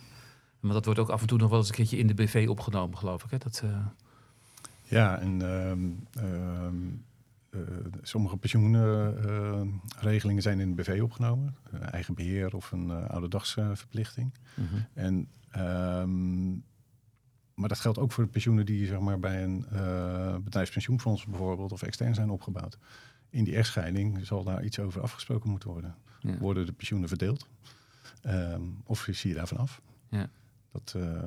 Maar 0.59 0.73
dat 0.73 0.85
wordt 0.85 0.99
ook 0.99 1.09
af 1.09 1.21
en 1.21 1.27
toe 1.27 1.37
nog 1.37 1.49
wel 1.49 1.59
eens 1.59 1.69
een 1.69 1.75
keertje 1.75 1.97
in 1.97 2.07
de 2.07 2.13
BV 2.13 2.45
opgenomen, 2.49 2.97
geloof 2.97 3.23
ik. 3.23 3.31
Hè? 3.31 3.37
Dat, 3.37 3.63
Ja, 4.87 5.19
en 5.19 5.41
ehm, 5.41 5.89
ehm, 6.25 6.75
eh, 7.49 7.59
sommige 8.01 8.37
pensioenregelingen 8.37 10.41
zijn 10.41 10.59
in 10.59 10.75
de 10.75 10.81
BV 10.81 10.99
opgenomen. 11.01 11.55
Eh, 11.71 11.93
eigen 11.93 12.13
beheer 12.13 12.55
of 12.55 12.71
een 12.71 12.87
uh, 12.87 13.09
ouderdagsverplichting. 13.09 14.33
mhm. 14.55 14.75
En, 14.93 15.27
ehm, 15.49 16.49
maar 17.53 17.69
dat 17.69 17.79
geldt 17.79 17.99
ook 17.99 18.11
voor 18.11 18.23
de 18.23 18.29
pensioenen 18.29 18.65
die 18.65 18.85
zeg 18.85 18.99
maar, 18.99 19.19
bij 19.19 19.43
een 19.43 19.65
eh, 19.71 20.35
bedrijfspensioenfonds 20.37 21.25
bijvoorbeeld 21.25 21.71
of 21.71 21.83
extern 21.83 22.15
zijn 22.15 22.29
opgebouwd. 22.29 22.77
In 23.29 23.43
die 23.43 23.55
echtscheiding 23.55 24.25
zal 24.25 24.43
daar 24.43 24.63
iets 24.63 24.79
over 24.79 25.01
afgesproken 25.01 25.49
moeten 25.49 25.69
worden. 25.69 25.95
Ja. 26.19 26.37
Worden 26.37 26.65
de 26.65 26.71
pensioenen 26.71 27.09
verdeeld? 27.09 27.47
Of 28.83 29.07
zie 29.11 29.29
je 29.29 29.35
daarvan 29.35 29.57
af? 29.57 29.81
Ja. 30.09 30.29
Dat, 30.71 30.93
eh, 30.95 31.23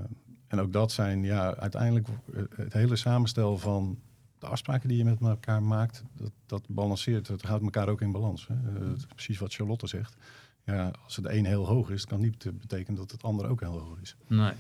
en 0.46 0.60
ook 0.60 0.72
dat 0.72 0.92
zijn 0.92 1.22
ja, 1.22 1.54
uiteindelijk 1.54 2.08
eh, 2.08 2.42
het 2.56 2.72
hele 2.72 2.96
samenstel 2.96 3.58
van 3.58 3.98
de 4.40 4.46
afspraken 4.46 4.88
die 4.88 4.98
je 4.98 5.04
met 5.04 5.20
elkaar 5.20 5.62
maakt, 5.62 6.04
dat, 6.12 6.32
dat 6.46 6.62
balanceert. 6.68 7.28
Het 7.28 7.42
houdt 7.42 7.62
elkaar 7.62 7.88
ook 7.88 8.00
in 8.00 8.12
balans. 8.12 8.46
Hè. 8.46 8.54
Eh, 8.54 8.92
precies 9.08 9.38
wat 9.38 9.54
Charlotte 9.54 9.86
zegt. 9.86 10.16
Ja, 10.64 10.92
als 11.04 11.16
het 11.16 11.26
een 11.26 11.44
heel 11.44 11.66
hoog 11.66 11.90
is, 11.90 12.06
kan 12.06 12.20
niet 12.20 12.58
betekenen 12.58 13.00
dat 13.00 13.10
het 13.10 13.22
ander 13.22 13.48
ook 13.48 13.60
heel 13.60 13.78
hoog 13.78 14.00
is. 14.02 14.16
Nee, 14.26 14.52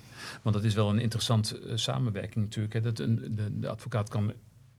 want 0.42 0.54
dat 0.54 0.64
is 0.64 0.74
wel 0.74 0.90
een 0.90 0.98
interessante 0.98 1.72
samenwerking 1.74 2.44
natuurlijk. 2.44 2.74
Hè. 2.74 2.80
Dat 2.80 2.98
een, 2.98 3.34
de, 3.34 3.58
de 3.58 3.68
advocaat 3.68 4.08
kan, 4.08 4.32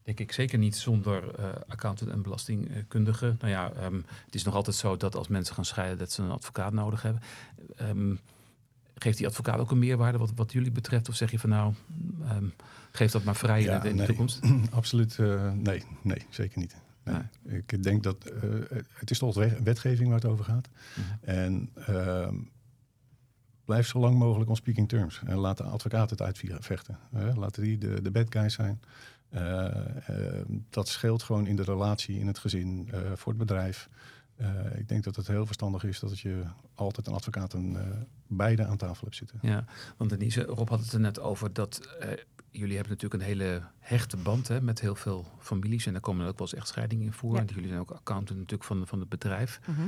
denk 0.03 0.19
ik, 0.19 0.31
zeker 0.31 0.57
niet 0.57 0.75
zonder 0.75 1.35
eh, 1.35 1.45
accountant 1.67 2.11
en 2.11 2.21
belastingkundige. 2.21 3.35
Nou 3.39 3.51
ja, 3.51 3.71
ehm, 3.71 3.95
het 4.25 4.35
is 4.35 4.43
nog 4.43 4.55
altijd 4.55 4.75
zo 4.75 4.97
dat 4.97 5.15
als 5.15 5.27
mensen 5.27 5.55
gaan 5.55 5.65
scheiden, 5.65 5.97
dat 5.97 6.11
ze 6.11 6.21
een 6.21 6.31
advocaat 6.31 6.73
nodig 6.73 7.01
hebben. 7.01 7.21
Ehm, 7.75 8.15
geeft 9.01 9.17
die 9.17 9.27
advocaat 9.27 9.59
ook 9.59 9.71
een 9.71 9.79
meerwaarde 9.79 10.17
wat, 10.17 10.31
wat 10.35 10.51
jullie 10.51 10.71
betreft? 10.71 11.09
Of 11.09 11.15
zeg 11.15 11.31
je 11.31 11.39
van 11.39 11.49
nou, 11.49 11.73
ehm, 12.23 12.45
geef 12.91 13.11
dat 13.11 13.23
maar 13.23 13.35
vrij 13.35 13.61
Ja, 13.61 13.75
in 13.75 13.81
de, 13.81 13.89
in 13.89 13.91
de 13.91 13.97
nee. 13.97 14.07
toekomst? 14.07 14.39
Absoluut, 14.71 15.19
eh, 15.19 15.51
nee, 15.51 15.83
nee, 16.01 16.25
zeker 16.29 16.59
niet. 16.59 16.75
Nee. 17.03 17.57
Ik 17.59 17.83
denk 17.83 18.03
dat 18.03 18.25
eh, 18.25 18.49
het 18.93 19.11
is 19.11 19.17
toch 19.17 19.35
wet- 19.35 19.63
wetgeving 19.63 20.07
waar 20.09 20.19
het 20.19 20.29
over 20.29 20.45
gaat. 20.45 20.69
Mhm. 20.95 21.29
En 21.29 21.69
ehm, 21.75 22.35
blijf 23.65 23.87
zo 23.87 23.99
lang 23.99 24.17
mogelijk 24.17 24.49
on 24.49 24.55
speaking 24.55 24.89
terms. 24.89 25.21
En 25.25 25.37
laat 25.37 25.57
de 25.57 25.63
advocaat 25.63 26.09
het 26.09 26.21
uitvechten. 26.21 26.97
Laten 27.35 27.63
die 27.63 27.77
de, 27.77 28.01
de 28.01 28.11
bad 28.11 28.25
guys 28.29 28.53
zijn. 28.53 28.81
Uh, 29.35 29.41
uh, 30.09 30.41
dat 30.69 30.87
scheelt 30.87 31.23
gewoon 31.23 31.47
in 31.47 31.55
de 31.55 31.63
relatie, 31.63 32.19
in 32.19 32.27
het 32.27 32.39
gezin, 32.39 32.89
voor 33.15 33.31
het 33.31 33.41
bedrijf. 33.41 33.89
Uh, 34.37 34.47
ik 34.79 34.87
denk 34.87 35.03
dat 35.03 35.15
het 35.15 35.27
heel 35.27 35.45
verstandig 35.45 35.83
is 35.83 35.99
dat 35.99 36.19
je 36.19 36.43
altijd 36.75 37.07
een 37.07 37.13
advocaat 37.13 37.53
en 37.53 37.73
uh, 37.73 37.81
beide 38.27 38.65
aan 38.65 38.77
tafel 38.77 39.03
hebt 39.03 39.15
zitten. 39.15 39.39
Ja, 39.41 39.65
want 39.97 40.09
Denise, 40.09 40.43
Rob 40.43 40.69
had 40.69 40.79
het 40.79 40.91
er 40.91 40.99
net 40.99 41.19
over 41.19 41.53
dat 41.53 41.97
uh, 42.01 42.07
jullie 42.49 42.75
hebben 42.75 42.93
natuurlijk 42.93 43.21
een 43.21 43.27
hele 43.27 43.61
hechte 43.79 44.17
band 44.17 44.47
hè, 44.47 44.61
met 44.61 44.81
heel 44.81 44.95
veel 44.95 45.27
families. 45.39 45.85
En 45.85 45.91
daar 45.91 46.01
komen 46.01 46.27
ook 46.27 46.37
wel 46.37 46.47
eens 46.47 46.59
echtscheidingen 46.59 47.05
in 47.05 47.13
voor. 47.13 47.33
Ja. 47.33 47.39
En 47.39 47.45
jullie 47.45 47.67
zijn 47.67 47.79
ook 47.79 47.91
accountant 47.91 48.39
natuurlijk 48.39 48.63
van, 48.63 48.87
van 48.87 48.99
het 48.99 49.09
bedrijf. 49.09 49.59
Mhm. 49.65 49.81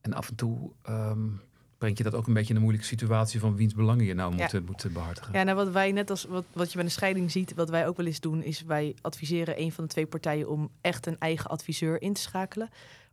En 0.00 0.12
af 0.12 0.28
en 0.28 0.34
toe 0.34 0.72
um, 0.88 1.40
brengt 1.78 1.98
je 1.98 2.04
dat 2.04 2.14
ook 2.14 2.26
een 2.26 2.32
beetje 2.34 2.48
in 2.48 2.54
een 2.54 2.62
moeilijke 2.62 2.88
situatie 2.88 3.40
van 3.40 3.56
wiens 3.56 3.74
belangen 3.74 4.04
je 4.04 4.14
nou 4.14 4.36
Ja. 4.36 4.48
moet, 4.52 4.66
moet 4.66 4.92
behartigen. 4.92 5.32
Ja, 5.32 5.42
nou 5.42 5.56
wat 5.56 5.70
wij 5.70 5.92
net 5.92 6.10
als 6.10 6.24
wat, 6.24 6.44
wat 6.52 6.68
je 6.68 6.74
bij 6.74 6.84
een 6.84 6.90
scheiding 6.90 7.30
ziet, 7.30 7.54
wat 7.54 7.70
wij 7.70 7.86
ook 7.86 7.96
wel 7.96 8.06
eens 8.06 8.20
doen, 8.20 8.42
is 8.42 8.62
wij 8.62 8.94
adviseren 9.00 9.60
een 9.60 9.72
van 9.72 9.84
de 9.84 9.90
twee 9.90 10.06
partijen 10.06 10.48
om 10.48 10.70
echt 10.80 11.06
een 11.06 11.18
eigen 11.18 11.50
adviseur 11.50 12.02
in 12.02 12.12
te 12.12 12.20
schakelen. 12.20 12.70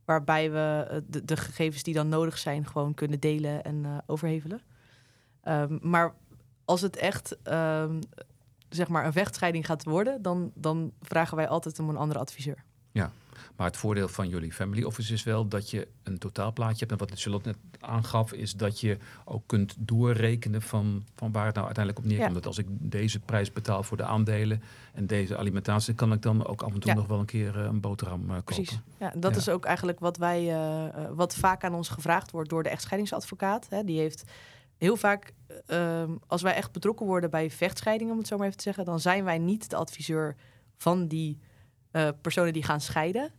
Waarbij 0.09 0.51
we 0.51 0.87
eh, 0.89 0.97
de, 1.07 1.25
de 1.25 1.37
gegevens 1.37 1.83
die 1.83 1.93
dan 1.93 2.09
nodig 2.09 2.37
zijn, 2.37 2.65
gewoon 2.65 2.93
kunnen 2.93 3.19
delen 3.19 3.63
en 3.63 3.85
eh, 3.85 3.97
overhevelen. 4.05 4.61
Ehm, 5.41 5.77
maar 5.81 6.13
als 6.65 6.81
het 6.81 6.95
echt 6.95 7.37
ehm, 7.43 8.01
zeg 8.69 8.87
maar 8.87 9.05
een 9.05 9.13
vechtscheiding 9.13 9.65
gaat 9.65 9.83
worden, 9.83 10.21
dan, 10.21 10.51
dan 10.55 10.91
vragen 11.01 11.37
wij 11.37 11.47
altijd 11.47 11.79
om 11.79 11.89
een 11.89 11.97
andere 11.97 12.19
adviseur. 12.19 12.63
Maar 13.55 13.67
het 13.67 13.77
voordeel 13.77 14.07
van 14.07 14.29
jullie 14.29 14.53
family 14.53 14.83
office 14.83 15.13
is 15.13 15.23
wel 15.23 15.47
dat 15.47 15.69
je 15.69 15.87
een 16.03 16.17
totaalplaatje 16.17 16.85
hebt. 16.85 16.91
En 16.91 17.07
wat 17.07 17.19
Charlotte 17.19 17.47
net 17.49 17.57
aangaf, 17.79 18.33
is 18.33 18.53
dat 18.53 18.79
je 18.79 18.97
ook 19.25 19.43
kunt 19.45 19.75
doorrekenen 19.79 20.61
van, 20.61 21.03
van 21.15 21.31
waar 21.31 21.45
het 21.45 21.55
nou 21.55 21.65
uiteindelijk 21.65 22.05
op 22.05 22.11
neerkomt. 22.11 22.29
Ja. 22.29 22.35
Dat 22.35 22.45
als 22.45 22.57
ik 22.57 22.65
deze 22.69 23.19
prijs 23.19 23.51
betaal 23.51 23.83
voor 23.83 23.97
de 23.97 24.03
aandelen 24.03 24.61
en 24.93 25.07
deze 25.07 25.37
alimentatie, 25.37 25.93
kan 25.93 26.13
ik 26.13 26.21
dan 26.21 26.45
ook 26.45 26.61
af 26.61 26.73
en 26.73 26.79
toe 26.79 26.89
Ja. 26.89 26.95
nog 26.95 27.07
wel 27.07 27.19
een 27.19 27.25
keer 27.25 27.57
eh, 27.59 27.63
een 27.63 27.79
boterham 27.79 28.21
eh, 28.21 28.27
kopen. 28.27 28.43
Precies. 28.43 28.79
Ja, 28.97 29.13
dat 29.15 29.35
is 29.35 29.49
ook 29.49 29.65
eigenlijk 29.65 29.99
wat 29.99 30.17
wij, 30.17 30.53
eh, 30.53 31.05
wat 31.11 31.35
vaak 31.35 31.63
aan 31.63 31.73
ons 31.73 31.89
gevraagd 31.89 32.31
wordt 32.31 32.49
door 32.49 32.63
de 32.63 32.69
echtscheidingsadvocaat. 32.69 33.67
Hè. 33.69 33.83
Die 33.83 33.99
heeft 33.99 34.23
heel 34.77 34.95
vaak, 34.95 35.33
ehm, 35.65 36.11
als 36.27 36.41
wij 36.41 36.53
echt 36.53 36.71
betrokken 36.71 37.05
worden 37.05 37.29
bij 37.29 37.51
vechtscheidingen, 37.51 38.13
om 38.13 38.19
het 38.19 38.27
zo 38.27 38.37
maar 38.37 38.45
even 38.45 38.57
te 38.57 38.63
zeggen, 38.63 38.85
dan 38.85 38.99
zijn 38.99 39.23
wij 39.23 39.37
niet 39.37 39.69
de 39.69 39.75
adviseur 39.75 40.35
van 40.77 41.07
die 41.07 41.39
eh, 41.91 42.07
personen 42.21 42.53
die 42.53 42.63
gaan 42.63 42.81
scheiden. 42.81 43.31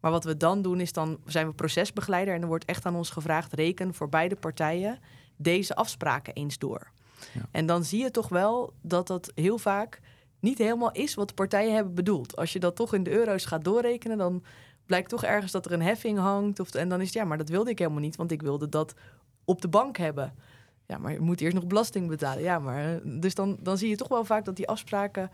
Maar 0.00 0.10
wat 0.10 0.24
we 0.24 0.36
dan 0.36 0.62
doen 0.62 0.80
is 0.80 0.92
dan 0.92 1.18
zijn 1.24 1.46
we 1.46 1.52
procesbegeleider 1.52 2.34
en 2.34 2.42
er 2.42 2.46
wordt 2.48 2.64
echt 2.64 2.86
aan 2.86 2.96
ons 2.96 3.10
gevraagd 3.10 3.52
reken 3.52 3.94
voor 3.94 4.08
beide 4.08 4.36
partijen 4.36 4.98
deze 5.36 5.74
afspraken 5.74 6.34
eens 6.34 6.58
door. 6.58 6.90
Ja. 7.32 7.40
En 7.50 7.66
dan 7.66 7.84
zie 7.84 8.02
je 8.02 8.10
toch 8.10 8.28
wel 8.28 8.72
dat 8.80 9.06
dat 9.06 9.32
heel 9.34 9.58
vaak 9.58 10.00
niet 10.40 10.58
helemaal 10.58 10.92
is 10.92 11.14
wat 11.14 11.28
de 11.28 11.34
partijen 11.34 11.74
hebben 11.74 11.94
bedoeld. 11.94 12.36
Als 12.36 12.52
je 12.52 12.58
dat 12.58 12.76
toch 12.76 12.94
in 12.94 13.02
de 13.02 13.10
euro's 13.10 13.44
gaat 13.44 13.64
doorrekenen, 13.64 14.18
dan 14.18 14.44
blijkt 14.86 15.08
toch 15.08 15.24
ergens 15.24 15.52
dat 15.52 15.66
er 15.66 15.72
een 15.72 15.82
heffing 15.82 16.18
hangt. 16.18 16.60
Of, 16.60 16.74
en 16.74 16.88
dan 16.88 17.00
is 17.00 17.06
het 17.06 17.14
ja, 17.14 17.24
maar 17.24 17.38
dat 17.38 17.48
wilde 17.48 17.70
ik 17.70 17.78
helemaal 17.78 18.00
niet, 18.00 18.16
want 18.16 18.30
ik 18.30 18.42
wilde 18.42 18.68
dat 18.68 18.94
op 19.44 19.60
de 19.60 19.68
bank 19.68 19.96
hebben. 19.96 20.34
Ja, 20.86 20.98
maar 20.98 21.12
je 21.12 21.20
moet 21.20 21.40
eerst 21.40 21.54
nog 21.54 21.66
belasting 21.66 22.08
betalen. 22.08 22.42
Ja, 22.42 22.58
maar 22.58 22.94
eh, 22.94 23.00
dus 23.20 23.34
dan, 23.34 23.58
dan 23.60 23.78
zie 23.78 23.88
je 23.88 23.96
toch 23.96 24.08
wel 24.08 24.24
vaak 24.24 24.44
dat 24.44 24.56
die 24.56 24.68
afspraken, 24.68 25.30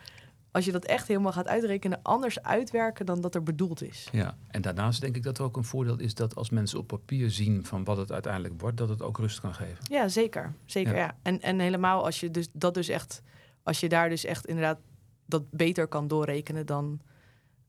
als 0.55 0.65
je 0.65 0.73
dat 0.73 0.85
echt 0.85 1.09
helemaal 1.09 1.33
gaat 1.33 1.49
uitrekenen, 1.49 2.01
anders 2.03 2.43
uitwerken 2.43 3.07
dan 3.07 3.21
dat 3.21 3.35
er 3.35 3.43
bedoeld 3.43 3.83
is. 3.83 4.09
Ja, 4.13 4.37
en 4.49 4.63
daarnaast 4.63 5.01
denk 5.01 5.17
ik 5.17 5.23
dat 5.23 5.39
er 5.39 5.45
ook 5.45 5.57
een 5.57 5.65
voordeel 5.65 5.99
is 5.99 6.15
dat 6.15 6.35
als 6.35 6.51
mensen 6.51 6.79
op 6.79 6.87
papier 6.87 7.31
zien 7.31 7.65
van 7.65 7.85
wat 7.85 7.97
het 7.97 8.13
uiteindelijk 8.13 8.61
wordt, 8.61 8.77
dat 8.77 8.89
het 8.89 9.03
ook 9.03 9.19
rust 9.19 9.41
kan 9.41 9.55
geven. 9.55 9.79
Ja, 9.91 10.09
zeker. 10.09 10.55
Zeker, 10.65 10.93
Ja. 10.93 10.99
ja. 10.99 11.17
En, 11.23 11.41
en 11.41 11.59
helemaal 11.59 12.05
als 12.05 12.21
je 12.21 12.31
dus 12.31 12.49
dat 12.53 12.75
dus 12.75 12.89
echt, 12.89 13.23
als 13.63 13.81
je 13.81 13.89
daar 13.89 14.09
dus 14.09 14.25
echt 14.25 14.47
inderdaad 14.47 14.79
dat 15.27 15.51
beter 15.51 15.87
kan 15.87 16.09
doorrekenen 16.09 16.67
dan, 16.67 17.01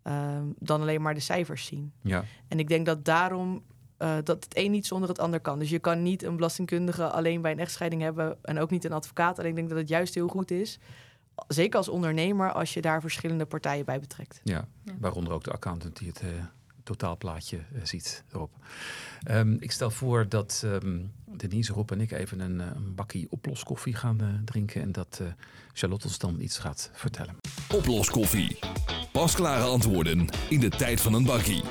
ehm, 0.01 0.45
dan 0.59 0.81
alleen 0.81 1.01
maar 1.01 1.13
de 1.13 1.19
cijfers 1.19 1.65
zien. 1.65 1.91
Ja, 2.01 2.23
En 2.47 2.59
ik 2.59 2.67
denk 2.67 2.85
dat 2.85 3.05
daarom 3.05 3.63
eh, 3.97 4.15
dat 4.23 4.43
het 4.43 4.57
een 4.57 4.71
niet 4.71 4.85
zonder 4.87 5.09
het 5.09 5.19
ander 5.19 5.39
kan. 5.39 5.59
Dus 5.59 5.69
je 5.69 5.79
kan 5.79 6.03
niet 6.03 6.23
een 6.23 6.35
belastingkundige 6.35 7.09
alleen 7.09 7.41
bij 7.41 7.51
een 7.51 7.59
echtscheiding 7.59 8.01
hebben 8.01 8.37
en 8.41 8.59
ook 8.59 8.69
niet 8.69 8.83
een 8.85 8.91
advocaat. 8.91 9.39
En 9.39 9.45
ik 9.45 9.55
denk 9.55 9.69
dat 9.69 9.77
het 9.77 9.87
juist 9.87 10.13
heel 10.13 10.27
goed 10.27 10.51
is, 10.51 10.79
zeker 11.47 11.77
als 11.77 11.89
ondernemer, 11.89 12.51
als 12.51 12.73
je 12.73 12.81
daar 12.81 13.01
verschillende 13.01 13.45
partijen 13.45 13.85
bij 13.85 13.99
betrekt. 13.99 14.41
Ja, 14.43 14.67
Ja. 14.83 14.93
waaronder 14.99 15.33
ook 15.33 15.43
de 15.43 15.51
accountant 15.51 15.97
die 15.97 16.07
het 16.07 16.19
eh, 16.21 16.27
totaalplaatje 16.83 17.57
eh, 17.57 17.79
ziet 17.83 18.23
erop. 18.33 18.51
Ehm, 19.23 19.55
ik 19.59 19.71
stel 19.71 19.91
voor 19.91 20.29
dat 20.29 20.61
ehm, 20.65 20.99
Denise, 21.25 21.73
Rob 21.73 21.91
en 21.91 22.01
ik 22.01 22.11
even 22.11 22.39
een, 22.39 22.61
eh, 22.61 22.67
een 22.75 22.95
bakkie 22.95 23.27
oploskoffie 23.29 23.95
gaan 23.95 24.41
drinken 24.45 24.81
en 24.81 24.91
dat 24.91 25.19
eh, 25.21 25.27
Charlotte 25.73 26.07
ons 26.07 26.17
dan 26.17 26.39
iets 26.39 26.57
gaat 26.57 26.89
vertellen. 26.93 27.35
Oploskoffie. 27.73 28.59
Pasklare 29.11 29.63
antwoorden 29.63 30.27
in 30.49 30.59
de 30.59 30.69
tijd 30.69 31.01
van 31.01 31.13
een 31.13 31.25
bakkie. 31.25 31.63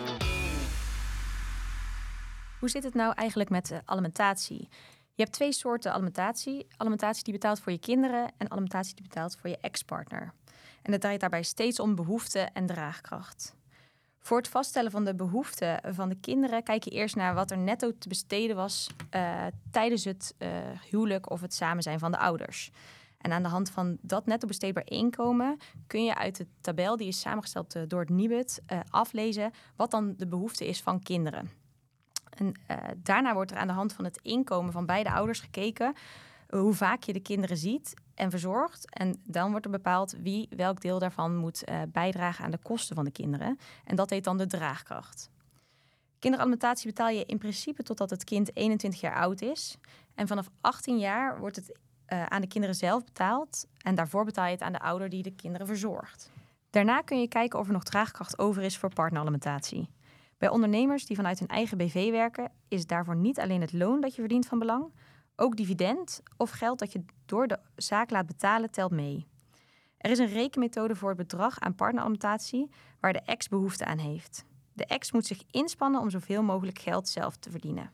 Hoe 2.59 2.69
zit 2.73 2.85
het 2.85 2.95
nou 2.95 3.13
eigenlijk 3.17 3.51
met 3.51 3.81
alimentatie? 3.85 4.69
Je 5.17 5.23
hebt 5.23 5.35
twee 5.35 5.53
soorten 5.53 5.93
alimentatie. 5.93 6.67
Alimentatie 6.77 7.25
die 7.25 7.33
betaalt 7.33 7.61
voor 7.61 7.73
je 7.73 7.79
kinderen 7.79 8.33
en 8.37 8.51
alimentatie 8.51 8.95
die 8.95 9.09
betaalt 9.09 9.37
voor 9.37 9.51
je 9.51 9.59
ex-partner. 9.61 10.33
En 10.83 10.93
het 10.93 11.01
draait 11.01 11.21
daarbij 11.21 11.43
steeds 11.43 11.81
om 11.81 11.95
behoefte 11.95 12.39
en 12.39 12.67
draagkracht. 12.67 13.55
Voor 14.19 14.37
het 14.37 14.49
vaststellen 14.49 14.91
van 14.91 15.05
de 15.05 15.15
behoeften 15.15 15.81
van 15.95 16.09
de 16.09 16.15
kinderen 16.21 16.63
kijk 16.63 16.85
je 16.85 16.91
eerst 16.91 17.17
naar 17.17 17.35
wat 17.35 17.51
er 17.51 17.59
netto 17.59 17.93
te 17.99 18.09
besteden 18.09 18.57
was 18.57 18.91
eh, 19.11 19.47
tijdens 19.71 20.05
het 20.05 20.35
eh, 20.39 20.49
huwelijk 20.91 21.31
of 21.31 21.41
het 21.41 21.55
samen 21.55 21.83
zijn 21.83 21.99
van 21.99 22.11
de 22.11 22.19
ouders. 22.19 22.71
En 23.19 23.33
aan 23.33 23.43
de 23.43 23.49
hand 23.49 23.71
van 23.71 23.99
dat 24.01 24.27
netto 24.27 24.47
besteedbaar 24.47 24.87
inkomen 24.87 25.57
kun 25.87 26.05
je 26.05 26.15
uit 26.15 26.37
de 26.37 26.47
tabel 26.61 26.97
die 26.97 27.09
is 27.09 27.21
samengesteld 27.21 27.75
eh, 27.75 27.83
door 27.87 28.01
het 28.01 28.09
Nibud 28.09 28.63
aflezen 28.91 29.53
wat 29.77 29.91
dan 29.91 30.15
de 30.17 30.27
behoefte 30.27 30.67
is 30.67 30.83
van 30.83 31.03
kinderen. 31.03 31.64
En 32.35 32.53
eh, 32.67 32.77
daarna 32.97 33.35
wordt 33.35 33.51
er 33.51 33.57
aan 33.57 33.67
de 33.67 33.73
hand 33.73 33.93
van 33.93 34.05
het 34.05 34.19
inkomen 34.23 34.73
van 34.73 34.87
beide 34.87 35.13
ouders 35.13 35.41
gekeken 35.41 35.95
eh, 36.49 36.61
hoe 36.61 36.75
vaak 36.75 37.03
je 37.03 37.13
de 37.13 37.21
kinderen 37.21 37.57
ziet 37.57 37.95
en 38.15 38.31
verzorgt. 38.31 38.91
En 38.95 39.21
dan 39.25 39.51
wordt 39.51 39.65
er 39.65 39.71
bepaald 39.71 40.17
wie 40.23 40.49
welk 40.57 40.81
deel 40.81 40.99
daarvan 40.99 41.37
moet 41.37 41.65
eh, 41.65 41.83
bijdragen 41.89 42.45
aan 42.45 42.51
de 42.51 42.63
kosten 42.63 42.95
van 42.95 43.05
de 43.05 43.11
kinderen. 43.11 43.59
En 43.85 43.97
dat 43.97 44.11
heet 44.11 44.25
dan 44.25 44.39
de 44.39 44.47
draagkracht. 44.47 45.31
Kinderalimentatie 46.19 46.87
betaal 46.87 47.09
je 47.09 47.25
in 47.25 47.39
principe 47.39 47.83
totdat 47.83 48.11
het 48.11 48.25
kind 48.25 48.57
21 48.57 49.01
jaar 49.01 49.15
oud 49.15 49.41
is. 49.41 49.77
En 50.15 50.27
vanaf 50.27 50.49
18 50.61 50.99
jaar 50.99 51.39
wordt 51.39 51.57
het 51.57 51.79
aan 52.29 52.41
de 52.41 52.47
kinderen 52.47 52.77
zelf 52.77 53.05
betaald. 53.05 53.67
En 53.79 53.95
daarvoor 53.95 54.25
betaal 54.25 54.45
je 54.45 54.51
het 54.51 54.63
aan 54.63 54.73
de 54.73 54.79
ouder 54.79 55.09
die 55.09 55.23
de 55.23 55.35
kinderen 55.35 55.67
verzorgt. 55.67 56.31
Daarna 56.71 57.01
kun 57.01 57.21
je 57.21 57.29
kijken 57.29 57.59
of 57.59 57.67
er 57.67 57.73
nog 57.73 57.83
draagkracht 57.83 58.39
over 58.39 58.63
is 58.63 58.79
voor 58.79 58.95
partneralimentatie. 58.95 59.89
Bij 60.45 60.53
ondernemers 60.53 61.07
die 61.07 61.17
vanuit 61.17 61.39
hun 61.39 61.49
eigen 61.49 61.79
BV 61.79 62.11
werken, 62.11 62.53
is 62.69 62.87
daarvoor 62.87 63.17
niet 63.17 63.41
alleen 63.41 63.61
het 63.61 63.73
loon 63.73 64.01
dat 64.01 64.15
je 64.15 64.21
verdient 64.21 64.47
van 64.47 64.59
belang, 64.59 64.93
ook 65.37 65.57
dividend 65.57 66.23
of 66.37 66.51
geld 66.51 66.79
dat 66.79 66.93
je 66.93 67.05
door 67.25 67.47
de 67.47 67.59
zaak 67.77 68.11
laat 68.11 68.27
betalen 68.27 68.71
telt 68.71 68.91
mee. 68.91 69.27
Er 69.99 70.11
is 70.11 70.19
een 70.19 70.27
rekenmethode 70.27 70.95
voor 70.95 71.09
het 71.09 71.19
bedrag 71.19 71.61
aan 71.61 71.75
partneralimentatie 71.75 72.71
waar 73.01 73.13
de 73.13 73.21
ex 73.21 73.49
behoefte 73.49 73.85
aan 73.85 73.99
heeft. 73.99 74.45
De 74.73 74.87
ex 74.87 75.13
moet 75.13 75.27
zich 75.27 75.43
inspannen 75.51 76.01
om 76.01 76.11
zoveel 76.11 76.43
mogelijk 76.43 76.79
geld 76.79 77.09
zelf 77.09 77.37
te 77.37 77.51
verdienen. 77.51 77.91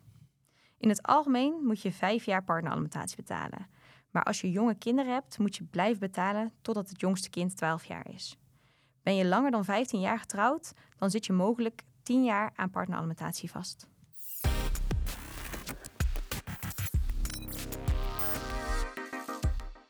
In 0.79 0.89
het 0.89 1.03
algemeen 1.03 1.55
moet 1.63 1.83
je 1.83 1.93
vijf 1.93 2.25
jaar 2.25 2.45
partneralimentatie 2.45 3.17
betalen. 3.17 3.67
Maar 4.11 4.23
als 4.23 4.41
je 4.41 4.51
jonge 4.51 4.75
kinderen 4.75 5.13
hebt, 5.13 5.39
moet 5.39 5.57
je 5.57 5.65
blijven 5.65 6.01
betalen 6.01 6.53
totdat 6.63 6.89
het 6.89 7.01
jongste 7.01 7.31
kind 7.31 7.57
12 7.57 7.85
jaar 7.85 8.09
is. 8.15 8.37
Ben 9.03 9.17
je 9.17 9.27
langer 9.27 9.51
dan 9.51 9.65
15 9.65 10.01
jaar 10.01 10.19
getrouwd, 10.19 10.73
dan 10.97 11.11
zit 11.11 11.27
je 11.27 11.33
mogelijk 11.33 11.83
10 12.11 12.25
jaar 12.25 12.53
aan 12.57 12.71
partneralimentatie 12.71 13.51
vast. 13.51 13.87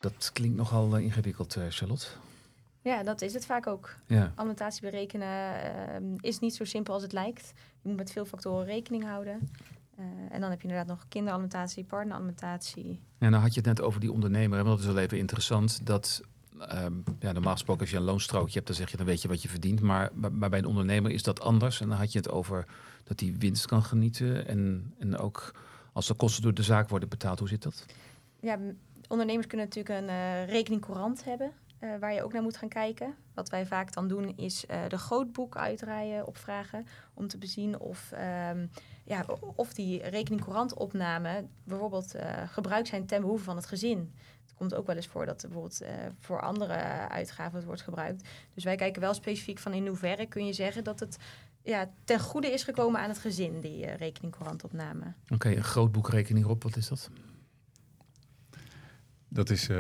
Dat 0.01 0.31
klinkt 0.33 0.57
nogal 0.57 0.97
eh, 0.97 1.03
ingewikkeld, 1.03 1.57
eh, 1.57 1.65
Charlotte. 1.69 2.07
Ja, 2.81 3.03
dat 3.03 3.23
is 3.23 3.35
het 3.35 3.47
vaak 3.47 3.67
ook. 3.67 3.97
Ja. 4.07 4.33
Alimentatie 4.35 4.83
berekenen 4.83 5.63
ehm, 5.63 6.05
is 6.21 6.39
niet 6.39 6.55
zo 6.55 6.65
simpel 6.65 6.95
als 6.95 7.03
het 7.03 7.13
lijkt. 7.13 7.53
Je 7.83 7.89
moet 7.89 7.97
met 7.97 8.13
veel 8.13 8.25
factoren 8.25 8.65
rekening 8.65 9.05
houden. 9.05 9.51
Eh, 9.97 10.05
en 10.31 10.41
dan 10.41 10.51
heb 10.51 10.61
je 10.61 10.69
inderdaad 10.69 10.97
nog 10.97 11.09
kinderalimentatie, 11.09 11.85
partneralimentatie. 11.85 13.01
Ja, 13.19 13.29
nou 13.29 13.43
had 13.43 13.55
je 13.55 13.61
het 13.61 13.69
net 13.69 13.81
over 13.81 14.01
die 14.01 14.13
ondernemer, 14.13 14.59
en 14.59 14.65
dat 14.65 14.79
is 14.79 14.87
wel 14.87 14.99
even 14.99 15.19
interessant. 15.19 15.87
Dat 15.87 16.23
ehm, 16.69 16.93
ja, 17.19 17.33
normaal 17.33 17.53
gesproken 17.53 17.81
als 17.83 17.91
je 17.91 17.97
een 17.97 18.03
loonstrookje 18.03 18.55
hebt, 18.55 18.67
dan 18.67 18.77
zeg 18.77 18.91
je 18.91 18.97
dan 18.97 19.07
weet 19.07 19.23
je 19.23 19.29
wat 19.29 19.43
je 19.43 19.49
verdient. 19.49 19.81
Maar, 19.81 20.11
bij 20.15 20.59
een 20.59 20.65
ondernemer 20.67 21.11
is 21.11 21.23
dat 21.23 21.41
anders. 21.41 21.81
En 21.81 21.89
dan 21.89 21.99
had 21.99 22.13
je 22.13 22.19
het 22.19 22.31
over 22.31 22.67
dat 23.05 23.21
hij 23.21 23.35
winst 23.39 23.67
kan 23.67 23.83
genieten. 23.83 24.47
En, 24.47 24.95
en 24.99 25.17
ook 25.19 25.55
als 25.93 26.07
de 26.07 26.15
kosten 26.15 26.43
door 26.43 26.55
de 26.55 26.63
zaak 26.63 26.89
worden 26.89 27.09
betaald, 27.09 27.39
hoe 27.39 27.49
zit 27.49 27.63
dat? 27.63 27.87
Ja, 28.41 28.59
ondernemers 29.09 29.47
kunnen 29.47 29.67
natuurlijk 29.67 30.01
een 30.01 30.09
eh 30.09 30.47
rekening 30.49 30.81
courant 30.83 31.25
hebben. 31.25 31.53
eh, 31.79 31.91
waar 32.01 32.13
je 32.15 32.23
ook 32.23 32.33
naar 32.33 32.43
moet 32.43 32.57
gaan 32.57 32.69
kijken. 32.69 33.15
Wat 33.35 33.49
wij 33.49 33.67
vaak 33.67 33.93
dan 33.93 34.09
doen 34.09 34.37
is 34.37 34.67
eh, 34.67 34.81
de 34.89 34.99
grootboek 34.99 35.57
uitdraaien, 35.57 36.27
opvragen. 36.27 36.87
Om 37.15 37.29
te 37.29 37.39
bezien 37.39 37.79
of, 37.79 38.13
ehm, 38.13 38.67
ja, 39.05 39.25
of 39.55 39.75
die 39.75 40.03
rekening 40.03 40.43
courant 40.43 40.75
opname 40.75 41.45
bijvoorbeeld 41.65 42.15
gebruikt 42.47 42.89
zijn 42.89 43.07
ten 43.07 43.21
behoeve 43.21 43.45
van 43.45 43.57
het 43.57 43.67
gezin. 43.67 44.13
Komt 44.61 44.75
ook 44.75 44.87
wel 44.87 44.97
eens 44.97 45.07
voor 45.07 45.27
dat 45.27 45.43
er 45.43 45.49
bijvoorbeeld 45.49 45.81
eh, 45.81 45.95
voor 46.19 46.41
andere 46.41 46.75
uitgaven 47.09 47.57
het 47.57 47.65
wordt 47.65 47.83
gebruikt. 47.83 48.29
Dus 48.55 48.65
wij 48.65 48.77
kijken 48.77 49.01
wel 49.01 49.15
specifiek 49.15 49.59
van 49.59 49.73
in 49.73 49.87
hoeverre 49.87 50.27
kun 50.27 50.47
je 50.47 50.53
zeggen 50.53 50.85
dat 50.85 51.01
het 51.01 51.19
ja, 51.63 51.91
ten 52.05 52.21
goede 52.21 52.53
is 52.53 52.63
gekomen 52.63 53.01
aan 53.01 53.09
het 53.09 53.19
gezin, 53.19 53.61
die 53.61 53.87
eh, 53.87 53.97
rekening 53.97 54.33
courant 54.33 54.65
opname. 54.65 55.13
Oké, 55.29 55.57
een 55.57 55.65
grootboekrekening 55.65 56.47
op, 56.47 56.63
wat 56.63 56.77
is 56.77 56.89
dat? 56.89 57.11
Dat 59.29 59.51
is 59.51 59.69
eh, 59.69 59.77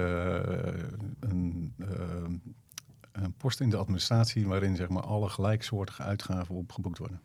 een, 1.20 1.74
eh, 1.78 2.24
een 3.12 3.32
post 3.36 3.60
in 3.60 3.70
de 3.70 3.76
administratie 3.76 4.46
waarin 4.46 4.76
zeg 4.76 4.88
maar, 4.88 5.02
alle 5.02 5.28
gelijksoortige 5.28 6.02
uitgaven 6.02 6.54
opgeboekt 6.54 6.98
worden. 6.98 7.20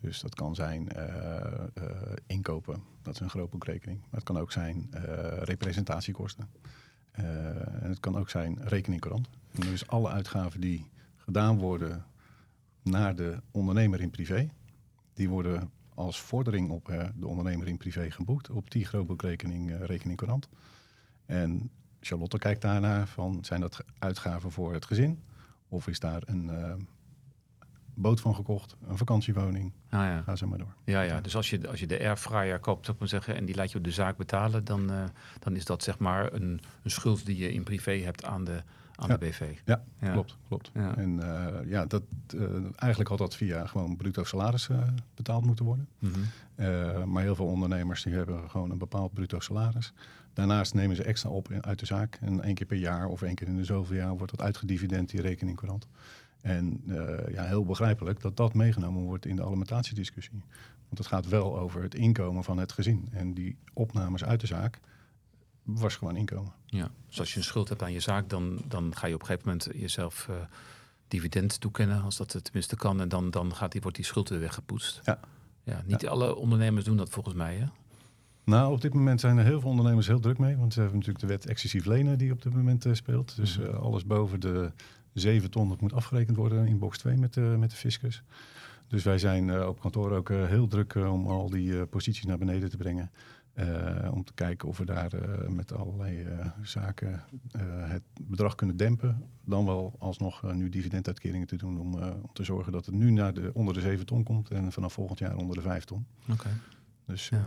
Dus 0.00 0.20
dat 0.20 0.34
kan 0.34 0.54
zijn 0.54 0.88
eh, 0.88 1.36
eh, 1.36 1.66
inkopen, 2.26 2.82
dat 3.02 3.14
is 3.14 3.20
een 3.20 3.30
grootboekrekening. 3.30 4.00
Maar 4.00 4.08
het 4.10 4.22
kan 4.22 4.38
ook 4.38 4.52
zijn 4.52 4.88
eh, 4.90 5.02
representatiekosten. 5.42 6.48
En 7.10 7.88
het 7.88 8.00
kan 8.00 8.16
ook 8.16 8.30
zijn 8.30 8.58
rekening 8.68 9.00
courant. 9.00 9.28
En 9.50 9.60
dus 9.60 9.86
alle 9.86 10.08
uitgaven 10.08 10.60
die 10.60 10.90
gedaan 11.16 11.58
worden 11.58 12.04
naar 12.82 13.16
de 13.16 13.42
ondernemer 13.50 14.00
in 14.00 14.10
privé, 14.10 14.50
die 15.14 15.28
worden 15.28 15.70
als 15.94 16.20
vordering 16.20 16.70
op 16.70 17.10
de 17.16 17.26
ondernemer 17.26 17.68
in 17.68 17.76
privé 17.76 18.10
geboekt 18.10 18.50
op 18.50 18.70
die 18.70 18.84
grootboekrekening, 18.84 19.86
rekening 19.86 20.18
courant. 20.18 20.48
En 21.26 21.70
Charlotte 22.00 22.38
kijkt 22.38 22.62
daarnaar 22.62 23.06
van, 23.06 23.38
zijn 23.44 23.60
dat 23.60 23.84
uitgaven 23.98 24.50
voor 24.50 24.72
het 24.72 24.84
gezin? 24.84 25.22
Of 25.68 25.88
is 25.88 26.00
daar 26.00 26.22
een 26.24 26.50
boot 27.94 28.20
van 28.20 28.34
gekocht, 28.34 28.76
een 28.88 28.96
vakantiewoning? 28.96 29.72
Ah, 29.90 30.00
ja. 30.00 30.22
Ga 30.22 30.36
zo 30.36 30.46
maar 30.46 30.58
door. 30.58 30.74
Ja, 30.84 31.00
ja, 31.00 31.20
dus 31.20 31.36
als 31.36 31.50
je, 31.50 31.68
als 31.68 31.80
je 31.80 31.86
de 31.86 31.98
airfryer 31.98 32.58
koopt, 32.58 32.80
zou 32.84 32.92
ik 32.92 32.98
maar 32.98 33.08
zeggen, 33.08 33.36
en 33.36 33.44
die 33.44 33.54
laat 33.54 33.70
je 33.72 33.78
op 33.78 33.84
de 33.84 33.90
zaak 33.90 34.16
betalen, 34.16 34.64
dan, 34.64 34.90
eh, 34.90 35.04
dan 35.38 35.56
is 35.56 35.64
dat 35.64 35.82
zeg 35.82 35.98
maar 35.98 36.32
een, 36.32 36.60
een 36.82 36.90
schuld 36.90 37.26
die 37.26 37.36
je 37.36 37.52
in 37.52 37.62
privé 37.62 37.92
hebt 37.92 38.24
aan 38.24 38.44
de, 38.44 38.62
aan 38.96 39.08
Ja. 39.08 39.16
de 39.16 39.26
BV. 39.26 39.40
Ja, 39.64 39.82
Ja. 40.00 40.12
klopt, 40.12 40.36
klopt. 40.48 40.70
Ja. 40.74 40.96
En 40.96 41.20
eh, 41.22 41.70
ja, 41.70 41.86
dat, 41.86 42.02
eh, 42.36 42.42
eigenlijk 42.76 43.08
had 43.10 43.18
dat 43.18 43.36
via 43.36 43.66
gewoon 43.66 43.96
bruto 43.96 44.24
salaris 44.24 44.68
betaald 45.14 45.44
moeten 45.44 45.64
worden. 45.64 45.88
Mhm. 45.98 46.18
Maar 47.10 47.22
heel 47.22 47.34
veel 47.34 47.46
ondernemers 47.46 48.02
die 48.02 48.12
hebben 48.14 48.50
gewoon 48.50 48.70
een 48.70 48.78
bepaald 48.78 49.12
bruto 49.12 49.40
salaris. 49.40 49.92
Daarnaast 50.32 50.74
nemen 50.74 50.96
ze 50.96 51.02
extra 51.02 51.30
op 51.30 51.50
in- 51.50 51.64
uit 51.64 51.78
de 51.78 51.86
zaak. 51.86 52.18
En 52.20 52.42
één 52.42 52.54
keer 52.54 52.66
per 52.66 52.76
jaar 52.76 53.06
of 53.06 53.22
één 53.22 53.34
keer 53.34 53.46
in 53.46 53.56
de 53.56 53.64
zoveel 53.64 53.96
jaar 53.96 54.16
wordt 54.16 54.30
dat 54.36 54.40
uitgedividend, 54.46 55.10
die 55.10 55.20
rekening 55.20 55.56
courant. 55.56 55.86
En 56.40 56.82
eh, 56.88 57.34
ja, 57.34 57.44
heel 57.44 57.64
begrijpelijk 57.64 58.20
dat 58.20 58.36
dat 58.36 58.54
meegenomen 58.54 59.02
wordt 59.02 59.26
in 59.26 59.36
de 59.36 59.44
alimentatiediscussie. 59.44 60.42
Want 60.88 60.98
het 60.98 61.06
gaat 61.06 61.28
wel 61.28 61.58
over 61.58 61.82
het 61.82 61.94
inkomen 61.94 62.44
van 62.44 62.58
het 62.58 62.72
gezin. 62.72 63.08
En 63.10 63.34
die 63.34 63.56
opnames 63.72 64.24
uit 64.24 64.40
de 64.40 64.46
zaak 64.46 64.80
was 65.62 65.96
gewoon 65.96 66.16
inkomen. 66.16 66.52
Ja, 66.66 66.90
dus 67.08 67.18
als 67.20 67.32
je 67.32 67.38
een 67.38 67.44
schuld 67.44 67.68
hebt 67.68 67.82
aan 67.82 67.92
je 67.92 68.00
zaak, 68.00 68.28
dan, 68.28 68.58
dan 68.68 68.96
ga 68.96 69.06
je 69.06 69.14
op 69.14 69.20
een 69.20 69.26
gegeven 69.26 69.48
moment 69.48 69.68
jezelf 69.74 70.26
eh, 70.28 70.36
dividend 71.08 71.60
toekennen, 71.60 72.02
als 72.02 72.16
dat 72.16 72.32
het 72.32 72.44
tenminste 72.44 72.76
kan. 72.76 73.00
En 73.00 73.08
dan, 73.08 73.30
dan 73.30 73.54
gaat 73.54 73.72
die, 73.72 73.80
wordt 73.80 73.96
die 73.96 74.06
schuld 74.06 74.28
weer 74.28 74.40
weggepoetst. 74.40 75.00
Ja. 75.04 75.18
Ja, 75.62 75.82
niet 75.86 76.08
alle 76.08 76.34
ondernemers 76.34 76.84
doen 76.84 76.96
dat 76.96 77.10
volgens 77.10 77.34
mij, 77.34 77.56
hè? 77.56 77.66
Nou, 78.44 78.72
op 78.72 78.80
dit 78.80 78.94
moment 78.94 79.20
zijn 79.20 79.38
er 79.38 79.44
heel 79.44 79.60
veel 79.60 79.70
ondernemers 79.70 80.06
heel 80.06 80.20
druk 80.20 80.38
mee. 80.38 80.56
Want 80.56 80.72
ze 80.72 80.80
hebben 80.80 80.98
natuurlijk 80.98 81.24
de 81.26 81.30
wet 81.32 81.46
excessief 81.46 81.84
lenen 81.84 82.18
die 82.18 82.32
op 82.32 82.42
dit 82.42 82.54
moment 82.54 82.84
eh, 82.86 82.92
speelt. 82.94 83.36
Dus 83.36 83.58
Mhm. 83.58 83.74
alles 83.76 84.04
boven 84.06 84.40
de 84.40 84.72
7 85.12 85.50
ton 85.50 85.68
dat 85.68 85.80
moet 85.80 85.92
afgerekend 85.92 86.36
worden 86.36 86.66
in 86.66 86.78
box 86.78 86.98
2 86.98 87.16
met, 87.16 87.34
de 87.34 87.40
met 87.58 87.70
de 87.70 87.76
fiscus. 87.76 88.22
Dus 88.90 89.02
wij 89.02 89.18
zijn 89.18 89.50
eh, 89.50 89.66
op 89.66 89.80
kantoor 89.80 90.12
ook 90.12 90.30
eh, 90.30 90.46
heel 90.46 90.66
druk 90.66 90.94
eh, 90.94 91.12
om 91.12 91.26
al 91.26 91.50
die 91.50 91.86
posities 91.86 92.24
naar 92.24 92.38
beneden 92.38 92.70
te 92.70 92.76
brengen. 92.76 93.10
Om 94.10 94.24
te 94.24 94.32
kijken 94.34 94.68
of 94.68 94.78
we 94.78 94.84
daar 94.84 95.10
met 95.48 95.72
allerlei 95.72 96.26
zaken 96.62 97.24
het 97.88 98.02
bedrag 98.20 98.54
kunnen 98.54 98.76
dempen. 98.76 99.22
Dan 99.44 99.64
wel 99.64 99.94
alsnog 99.98 100.52
nu 100.54 100.68
dividenduitkeringen 100.68 101.46
te 101.46 101.56
doen 101.56 101.80
om, 101.80 101.94
om 102.02 102.32
te 102.32 102.44
zorgen 102.44 102.72
dat 102.72 102.86
het 102.86 102.94
nu 102.94 103.10
naar 103.10 103.34
de, 103.34 103.50
onder 103.54 103.74
de 103.74 103.80
7 103.80 104.06
ton 104.06 104.22
komt 104.22 104.50
en 104.50 104.72
vanaf 104.72 104.92
volgend 104.92 105.18
jaar 105.18 105.36
onder 105.36 105.56
de 105.56 105.62
5 105.62 105.84
ton. 105.84 106.06
Oké. 106.28 106.48
Dus 107.04 107.28
Ja. 107.28 107.46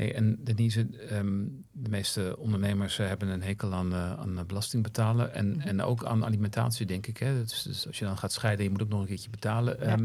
Hey, 0.00 0.14
en 0.14 0.44
Denise, 0.44 0.86
ehm, 1.08 1.44
de 1.72 1.90
meeste 1.90 2.36
ondernemers 2.38 2.98
eh, 2.98 3.06
hebben 3.06 3.28
een 3.28 3.42
hekel 3.42 3.72
aan, 3.74 3.92
eh, 3.92 4.12
aan 4.12 4.38
eh, 4.38 4.44
belasting 4.44 4.82
betalen 4.82 5.34
en, 5.34 5.48
Mhm. 5.50 5.60
en 5.60 5.82
ook 5.82 6.04
aan 6.04 6.24
alimentatie, 6.24 6.86
denk 6.86 7.06
ik. 7.06 7.16
Hè? 7.16 7.40
Dus, 7.42 7.62
dus 7.62 7.86
als 7.86 7.98
je 7.98 8.04
dan 8.04 8.18
gaat 8.18 8.32
scheiden, 8.32 8.64
je 8.64 8.70
moet 8.70 8.82
ook 8.82 8.88
nog 8.88 9.00
een 9.00 9.06
keertje 9.06 9.30
betalen. 9.30 9.76
Ja. 9.78 9.84
Ehm, 9.84 10.00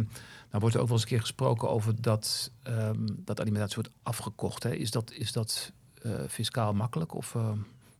nou 0.49 0.59
wordt 0.59 0.75
er 0.75 0.81
ook 0.81 0.87
wel 0.87 0.95
eens 0.95 1.01
een 1.05 1.09
keer 1.11 1.21
gesproken 1.21 1.69
over 1.69 2.01
dat, 2.01 2.51
ehm, 2.63 3.07
dat 3.17 3.39
alimentatie 3.39 3.75
wordt 3.75 3.91
afgekocht. 4.03 4.63
Hè? 4.63 4.73
Is 4.75 4.91
dat, 4.91 5.11
is 5.11 5.31
dat 5.31 5.71
fiscaal 6.27 6.73
makkelijk 6.73 7.13
of 7.13 7.33
uh, 7.33 7.51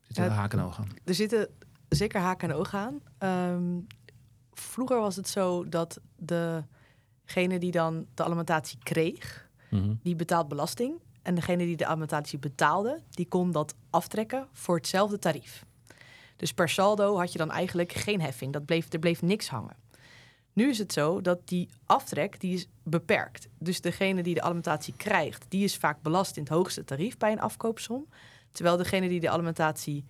zit 0.01 0.17
er 0.17 0.23
Ja, 0.23 0.29
haken 0.29 0.59
en 0.59 0.65
ogen 0.65 0.83
aan? 0.83 0.89
Er 1.03 1.13
zitten 1.13 1.47
zeker 1.89 2.19
haken 2.21 2.49
en 2.49 2.55
ogen 2.55 3.01
aan. 3.17 3.87
Vroeger 4.53 4.99
was 4.99 5.15
het 5.15 5.27
zo 5.27 5.69
dat 5.69 5.99
degene 6.17 7.59
die 7.59 7.71
dan 7.71 8.05
de 8.13 8.23
alimentatie 8.23 8.77
kreeg, 8.83 9.49
Mhm. 9.69 9.93
die 10.03 10.15
betaalt 10.15 10.47
belasting. 10.47 10.93
En 11.25 11.35
degene 11.35 11.65
die 11.65 11.77
de 11.77 11.85
alimentatie 11.85 12.39
betaalde, 12.39 13.01
die 13.09 13.27
kon 13.27 13.51
dat 13.51 13.75
aftrekken 13.89 14.47
voor 14.51 14.75
hetzelfde 14.75 15.19
tarief. 15.19 15.65
Dus 16.35 16.53
per 16.53 16.69
saldo 16.69 17.17
had 17.17 17.31
je 17.31 17.37
dan 17.37 17.51
eigenlijk 17.51 17.93
geen 17.93 18.21
heffing. 18.21 18.53
Dat 18.53 18.65
bleef, 18.65 18.93
er 18.93 18.99
bleef 18.99 19.21
niks 19.21 19.49
hangen. 19.49 19.75
Nu 20.53 20.69
is 20.69 20.77
het 20.77 20.93
zo 20.93 21.21
dat 21.21 21.47
die 21.47 21.69
aftrek 21.85 22.39
die 22.39 22.53
is 22.53 22.67
beperkt. 22.83 23.47
Dus 23.57 23.81
degene 23.81 24.23
die 24.23 24.33
de 24.33 24.41
alimentatie 24.41 24.93
krijgt, 24.97 25.45
die 25.49 25.63
is 25.63 25.77
vaak 25.77 26.01
belast 26.01 26.37
in 26.37 26.43
het 26.43 26.51
hoogste 26.51 26.83
tarief 26.83 27.17
bij 27.17 27.31
een 27.31 27.39
afkoopsom. 27.41 28.07
Terwijl 28.51 28.77
degene 28.77 29.07
die 29.07 29.19
de 29.19 29.29
alimentatie 29.29 30.05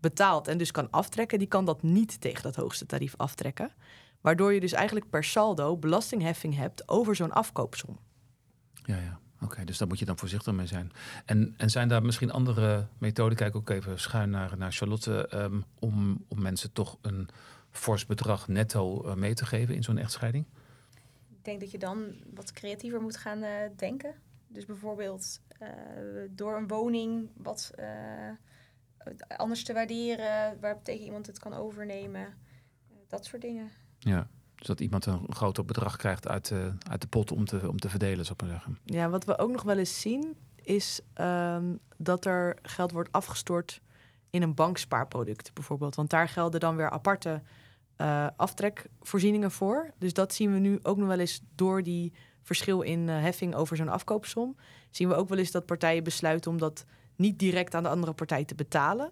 betaalt 0.00 0.48
en 0.48 0.58
dus 0.58 0.70
kan 0.70 0.90
aftrekken, 0.90 1.38
die 1.38 1.48
kan 1.48 1.64
dat 1.64 1.82
niet 1.82 2.20
tegen 2.20 2.42
dat 2.42 2.56
hoogste 2.56 2.86
tarief 2.86 3.14
aftrekken. 3.16 3.72
Waardoor 4.20 4.52
je 4.52 4.60
dus 4.60 4.72
eigenlijk 4.72 5.10
per 5.10 5.24
saldo 5.24 5.76
belastingheffing 5.76 6.56
hebt 6.56 6.88
over 6.88 7.16
zo'n 7.16 7.32
afkoopsom. 7.32 7.98
Ja, 8.72 8.96
ja. 8.96 9.21
Oké, 9.44 9.64
dus 9.64 9.78
daar 9.78 9.88
moet 9.88 9.98
je 9.98 10.04
dan 10.04 10.18
voorzichtig 10.18 10.52
mee 10.52 10.66
zijn. 10.66 10.92
En, 11.24 11.54
en 11.56 11.70
zijn 11.70 11.88
daar 11.88 12.02
misschien 12.02 12.30
andere 12.30 12.86
methoden, 12.98 13.36
kijk 13.36 13.56
ook 13.56 13.70
even 13.70 14.00
schuin 14.00 14.30
naar, 14.30 14.56
naar 14.56 14.72
Charlotte, 14.72 15.28
ehm, 15.28 15.60
om, 15.78 16.24
om 16.28 16.42
mensen 16.42 16.72
toch 16.72 16.98
een 17.00 17.28
fors 17.70 18.06
bedrag 18.06 18.48
netto 18.48 19.04
eh, 19.04 19.14
mee 19.14 19.34
te 19.34 19.46
geven 19.46 19.74
in 19.74 19.82
zo'n 19.82 19.98
echtscheiding? 19.98 20.44
Ik 21.28 21.44
denk 21.44 21.60
dat 21.60 21.70
je 21.70 21.78
dan 21.78 22.14
wat 22.34 22.52
creatiever 22.52 23.00
moet 23.00 23.16
gaan 23.16 23.42
eh, 23.42 23.70
denken. 23.76 24.14
Dus 24.48 24.64
bijvoorbeeld 24.66 25.40
eh, 25.58 25.68
door 26.30 26.56
een 26.56 26.68
woning 26.68 27.28
wat 27.36 27.70
anders 29.36 29.64
te 29.64 29.72
waarderen, 29.72 30.60
waar 30.60 30.82
tegen 30.82 31.04
iemand 31.04 31.26
het 31.26 31.38
kan 31.38 31.54
overnemen. 31.54 32.34
Dat 33.08 33.24
soort 33.24 33.42
dingen. 33.42 33.70
Ja. 33.98 34.28
Dus 34.62 34.70
dat 34.70 34.80
iemand 34.80 35.06
een 35.06 35.26
groter 35.28 35.64
bedrag 35.64 35.96
krijgt 35.96 36.28
uit, 36.28 36.48
de 36.48 36.72
uit 36.90 37.00
de 37.00 37.06
pot 37.06 37.32
om 37.32 37.44
te, 37.44 37.68
om 37.68 37.78
te 37.78 37.88
verdelen, 37.88 38.24
zou 38.24 38.38
ik 38.38 38.40
maar 38.40 38.50
zeggen. 38.50 38.78
Ja, 38.84 39.08
wat 39.08 39.24
we 39.24 39.38
ook 39.38 39.50
nog 39.50 39.62
wel 39.62 39.78
eens 39.78 40.00
zien, 40.00 40.36
is 40.56 41.00
ehm, 41.14 41.76
dat 41.96 42.24
er 42.24 42.58
geld 42.62 42.92
wordt 42.92 43.12
afgestort 43.12 43.80
in 44.30 44.42
een 44.42 44.54
bankspaarproduct 44.54 45.54
bijvoorbeeld. 45.54 45.94
Want 45.94 46.10
daar 46.10 46.28
gelden 46.28 46.60
dan 46.60 46.76
weer 46.76 46.90
aparte 46.90 47.42
eh, 47.96 48.26
aftrekvoorzieningen 48.36 49.50
voor. 49.50 49.90
Dus 49.98 50.12
dat 50.12 50.34
zien 50.34 50.52
we 50.52 50.58
nu 50.58 50.78
ook 50.82 50.96
nog 50.96 51.08
wel 51.08 51.18
eens 51.18 51.40
door 51.54 51.82
die 51.82 52.12
verschil 52.42 52.80
in 52.80 53.08
eh, 53.08 53.20
heffing 53.20 53.54
over 53.54 53.76
zo'n 53.76 53.88
afkoopsom. 53.88 54.56
Zien 54.90 55.08
we 55.08 55.14
ook 55.14 55.28
wel 55.28 55.38
eens 55.38 55.50
dat 55.50 55.66
partijen 55.66 56.04
besluiten 56.04 56.50
om 56.50 56.58
dat 56.58 56.84
niet 57.16 57.38
direct 57.38 57.74
aan 57.74 57.82
de 57.82 57.88
andere 57.88 58.12
partij 58.12 58.44
te 58.44 58.54
betalen. 58.54 59.10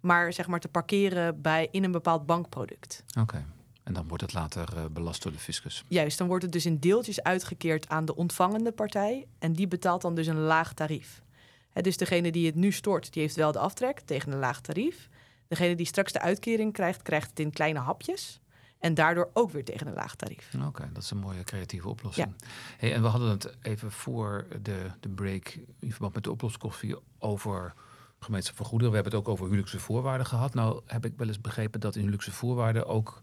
Maar 0.00 0.32
zeg 0.32 0.46
maar 0.46 0.60
te 0.60 0.68
parkeren 0.68 1.40
bij, 1.40 1.68
in 1.70 1.84
een 1.84 1.92
bepaald 1.92 2.26
bankproduct. 2.26 3.04
Oké. 3.20 3.44
En 3.82 3.92
dan 3.92 4.08
wordt 4.08 4.22
het 4.22 4.32
later 4.32 4.76
eh, 4.76 4.84
belast 4.90 5.22
door 5.22 5.32
de 5.32 5.38
fiscus. 5.38 5.84
Juist, 5.88 6.18
dan 6.18 6.26
wordt 6.26 6.42
het 6.42 6.52
dus 6.52 6.66
in 6.66 6.78
deeltjes 6.78 7.22
uitgekeerd 7.22 7.88
aan 7.88 8.04
de 8.04 8.16
ontvangende 8.16 8.72
partij. 8.72 9.26
En 9.38 9.52
die 9.52 9.68
betaalt 9.68 10.02
dan 10.02 10.14
dus 10.14 10.26
een 10.26 10.40
laag 10.40 10.72
tarief. 10.74 11.22
Hè, 11.70 11.82
dus 11.82 11.96
degene 11.96 12.32
die 12.32 12.46
het 12.46 12.54
nu 12.54 12.72
stort, 12.72 13.12
die 13.12 13.22
heeft 13.22 13.36
wel 13.36 13.52
de 13.52 13.58
aftrek 13.58 14.00
tegen 14.00 14.32
een 14.32 14.38
laag 14.38 14.60
tarief. 14.60 15.08
Degene 15.48 15.74
die 15.74 15.86
straks 15.86 16.12
de 16.12 16.20
uitkering 16.20 16.72
krijgt, 16.72 17.02
krijgt 17.02 17.30
het 17.30 17.40
in 17.40 17.50
kleine 17.50 17.78
hapjes. 17.78 18.40
En 18.78 18.94
daardoor 18.94 19.30
ook 19.32 19.50
weer 19.50 19.64
tegen 19.64 19.86
een 19.86 19.94
laag 19.94 20.16
tarief. 20.16 20.54
Oké, 20.66 20.90
dat 20.92 21.02
is 21.02 21.10
een 21.10 21.18
mooie 21.18 21.44
creatieve 21.44 21.88
oplossing. 21.88 22.34
Hey, 22.76 22.94
en 22.94 23.02
we 23.02 23.08
hadden 23.08 23.30
het 23.30 23.56
even 23.62 23.90
voor 23.90 24.46
de, 24.62 24.90
de 25.00 25.08
break 25.08 25.58
in 25.78 25.90
verband 25.90 26.14
met 26.14 26.24
de 26.24 26.30
oploskoffie 26.30 26.96
over 27.18 27.74
gemeenschap 28.18 28.56
van 28.56 28.66
goederen. 28.66 28.90
We 28.90 28.98
hebben 28.98 29.18
het 29.18 29.26
ook 29.26 29.32
over 29.32 29.44
huwelijkse 29.44 29.80
voorwaarden 29.80 30.26
gehad. 30.26 30.54
Nou 30.54 30.80
heb 30.86 31.04
ik 31.04 31.12
wel 31.16 31.28
eens 31.28 31.40
begrepen 31.40 31.80
dat 31.80 31.94
in 31.94 32.00
huwelijkse 32.00 32.32
voorwaarden 32.32 32.86
ook 32.86 33.20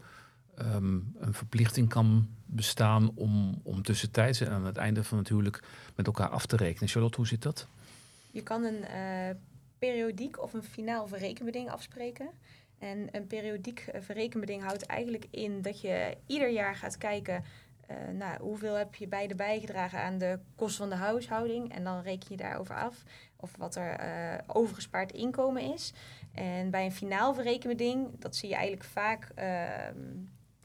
ehm, 0.60 0.98
een 1.18 1.34
verplichting 1.34 1.88
kan 1.88 2.28
bestaan 2.44 3.10
om, 3.14 3.60
om 3.62 3.82
tussentijds 3.82 4.40
en 4.40 4.50
aan 4.50 4.64
het 4.64 4.76
einde 4.76 5.04
van 5.04 5.18
het 5.18 5.28
huwelijk 5.28 5.62
met 5.94 6.06
elkaar 6.06 6.28
af 6.28 6.46
te 6.46 6.56
rekenen. 6.56 6.88
Charlotte, 6.88 7.16
hoe 7.16 7.26
zit 7.26 7.42
dat? 7.42 7.66
Je 8.30 8.42
kan 8.42 8.64
een 8.64 8.84
eh, 8.84 9.36
periodiek 9.78 10.42
of 10.42 10.52
een 10.52 10.62
finaal 10.62 11.06
verrekenbeding 11.06 11.70
afspreken. 11.70 12.30
En 12.78 13.08
een 13.10 13.26
periodiek 13.26 13.80
eh, 13.80 14.00
verrekenbeding 14.00 14.62
houdt 14.62 14.86
eigenlijk 14.86 15.26
in 15.30 15.62
dat 15.62 15.80
je 15.80 16.16
ieder 16.26 16.50
jaar 16.50 16.76
gaat 16.76 16.98
kijken... 16.98 17.44
eh, 17.86 17.96
nou, 18.12 18.42
hoeveel 18.42 18.74
heb 18.74 18.94
je 18.94 19.08
beide 19.08 19.34
bijgedragen 19.34 20.00
aan 20.00 20.18
de 20.18 20.38
kosten 20.56 20.88
van 20.88 20.98
de 20.98 21.04
huishouding? 21.04 21.74
En 21.74 21.84
dan 21.84 22.02
reken 22.02 22.26
je 22.30 22.36
daarover 22.36 22.74
af 22.76 23.02
of 23.36 23.56
wat 23.56 23.76
er 23.76 24.00
overgespaard 24.46 25.12
inkomen 25.12 25.72
is. 25.72 25.92
En 26.34 26.70
bij 26.70 26.84
een 26.84 26.92
finaal 26.92 27.34
verrekenbeding, 27.34 28.08
dat 28.18 28.36
zie 28.36 28.48
je 28.48 28.54
eigenlijk 28.54 28.84
vaak, 28.84 29.28
ehm, 29.34 29.96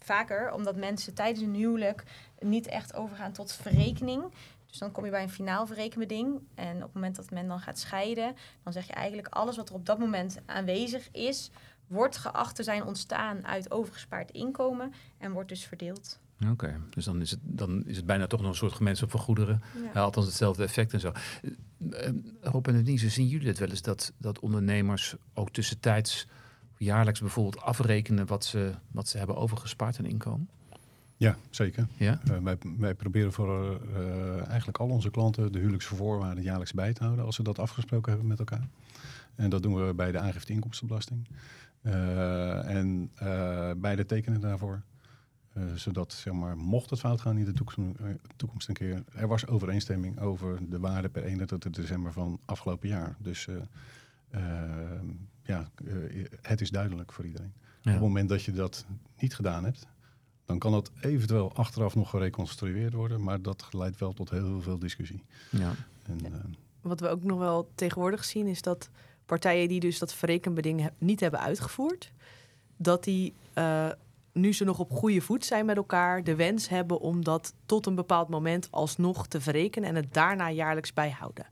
vaker... 0.05 0.53
omdat 0.53 0.75
mensen 0.75 1.13
tijdens 1.13 1.45
een 1.45 1.55
huwelijk 1.55 2.03
niet 2.39 2.67
echt 2.67 2.95
overgaan 2.95 3.31
tot 3.31 3.53
verrekening... 3.53 4.23
Dus 4.75 4.83
dan 4.83 4.93
kom 4.93 5.05
je 5.05 5.11
bij 5.11 5.23
een 5.23 5.29
finaal 5.29 5.67
verrekenbeding. 5.67 6.39
En 6.55 6.75
op 6.75 6.81
het 6.81 6.93
moment 6.93 7.15
dat 7.15 7.31
men 7.31 7.47
dan 7.47 7.59
gaat 7.59 7.79
scheiden, 7.79 8.35
dan 8.63 8.73
zeg 8.73 8.87
je 8.87 8.93
eigenlijk 8.93 9.27
alles 9.27 9.55
wat 9.55 9.69
er 9.69 9.75
op 9.75 9.85
dat 9.85 9.99
moment 9.99 10.39
aanwezig 10.45 11.11
is, 11.11 11.51
wordt 11.87 12.17
geacht 12.17 12.55
te 12.55 12.63
zijn 12.63 12.83
ontstaan 12.83 13.45
uit 13.45 13.71
overgespaard 13.71 14.31
inkomen 14.31 14.93
en 15.17 15.31
wordt 15.31 15.49
dus 15.49 15.63
verdeeld. 15.63 16.19
Oké, 16.51 16.81
dus 16.89 17.05
dan 17.05 17.21
is, 17.21 17.31
het, 17.31 17.39
dan 17.43 17.83
is 17.85 17.95
het 17.95 18.05
bijna 18.05 18.27
toch 18.27 18.41
nog 18.41 18.49
een 18.49 18.55
soort 18.55 18.73
gemeenschap 18.73 19.11
van 19.11 19.19
goederen. 19.19 19.61
Ja. 19.83 19.89
Ja, 19.93 20.01
althans 20.01 20.25
hetzelfde 20.25 20.63
effect 20.63 20.93
en 20.93 20.99
zo. 20.99 21.11
Eh, 21.91 22.07
eh, 22.07 22.13
Rob 22.41 22.67
en 22.67 22.83
Denise, 22.83 23.09
zien 23.09 23.27
jullie 23.27 23.47
het 23.47 23.59
wel 23.59 23.69
eens 23.69 23.81
dat, 23.81 24.13
dat 24.17 24.39
ondernemers 24.39 25.15
ook 25.33 25.49
tussentijds 25.49 26.27
jaarlijks 26.77 27.19
bijvoorbeeld 27.19 27.61
afrekenen 27.61 28.25
wat 28.25 28.45
ze, 28.45 28.73
wat 28.91 29.07
ze 29.07 29.17
hebben 29.17 29.35
overgespaard 29.35 29.99
aan 29.99 30.05
inkomen? 30.05 30.49
ja, 31.17 31.37
zeker. 31.49 31.87
Ja? 31.97 32.19
Eh, 32.23 32.37
wij, 32.37 32.57
wij 32.77 32.93
proberen 32.93 33.33
voor 33.33 33.79
eh, 33.95 34.47
eigenlijk 34.47 34.77
al 34.77 34.89
onze 34.89 35.11
klanten 35.11 35.51
de 35.51 35.59
huwelijkse 35.59 35.95
voorwaarden 35.95 36.43
jaarlijks 36.43 36.73
bij 36.73 36.93
te 36.93 37.03
houden 37.03 37.25
als 37.25 37.35
ze 37.35 37.43
dat 37.43 37.59
afgesproken 37.59 38.11
hebben 38.11 38.29
met 38.29 38.39
elkaar. 38.39 38.67
En 39.35 39.49
dat 39.49 39.63
doen 39.63 39.87
we 39.87 39.93
bij 39.93 40.11
de 40.11 40.19
aangifte 40.19 40.53
inkomstenbelasting. 40.53 41.27
Eh, 41.81 42.69
en 42.69 43.11
eh, 43.15 43.71
beide 43.77 44.05
tekenen 44.05 44.41
daarvoor. 44.41 44.81
Zodat, 45.75 46.13
zeg 46.13 46.33
maar, 46.33 46.57
mocht 46.57 46.89
het 46.89 46.99
fout 46.99 47.21
gaan 47.21 47.37
in 47.37 47.45
de 47.45 47.53
toekomst, 47.53 47.99
toekomst 48.35 48.67
een 48.67 48.73
keer, 48.73 49.03
er 49.13 49.27
was 49.27 49.47
overeenstemming 49.47 50.19
over 50.19 50.69
de 50.69 50.79
waarde 50.79 51.09
per 51.09 51.23
31 51.23 51.71
december 51.71 52.13
van 52.13 52.39
afgelopen 52.45 52.89
jaar. 52.89 53.15
Dus 53.19 53.47
ja, 55.41 55.69
eh, 55.85 56.25
het 56.41 56.61
is 56.61 56.69
duidelijk 56.69 57.11
voor 57.11 57.25
iedereen. 57.25 57.53
Op 57.79 57.91
het 57.91 57.99
moment 57.99 58.29
dat 58.29 58.43
je 58.43 58.51
dat 58.51 58.85
niet 59.19 59.35
gedaan 59.35 59.63
hebt, 59.63 59.87
dan 60.45 60.59
kan 60.59 60.71
dat 60.71 60.91
eventueel 61.01 61.53
achteraf 61.55 61.95
nog 61.95 62.09
gereconstrueerd 62.09 62.93
worden, 62.93 63.23
maar 63.23 63.41
dat 63.41 63.67
leidt 63.71 63.99
wel 63.99 64.13
tot 64.13 64.29
heel 64.29 64.61
veel 64.61 64.79
discussie. 64.79 65.23
ja. 65.49 65.71
En, 66.05 66.19
Ja. 66.21 66.27
eh, 66.27 66.39
Wat 66.81 66.99
we 66.99 67.07
ook 67.07 67.23
nog 67.23 67.39
wel 67.39 67.69
tegenwoordig 67.75 68.23
zien, 68.23 68.47
is 68.47 68.61
dat 68.61 68.89
partijen 69.25 69.67
die 69.67 69.79
dus 69.79 69.99
dat 69.99 70.13
verrekenbeding 70.13 70.81
he- 70.81 70.89
niet 70.97 71.19
hebben 71.19 71.39
uitgevoerd, 71.39 72.11
dat 72.77 73.03
die 73.03 73.33
eh, 73.53 73.89
nu 74.33 74.53
ze 74.53 74.63
nog 74.63 74.79
op 74.79 74.91
goede 74.91 75.21
voet 75.21 75.45
zijn 75.45 75.65
met 75.65 75.77
elkaar, 75.77 76.23
de 76.23 76.35
wens 76.35 76.69
hebben 76.69 76.99
om 76.99 77.23
dat 77.23 77.53
tot 77.65 77.85
een 77.85 77.95
bepaald 77.95 78.29
moment 78.29 78.67
alsnog 78.71 79.27
te 79.27 79.41
verrekenen 79.41 79.89
en 79.89 79.95
het 79.95 80.13
daarna 80.13 80.49
jaarlijks 80.51 80.93
bijhouden. 80.93 81.45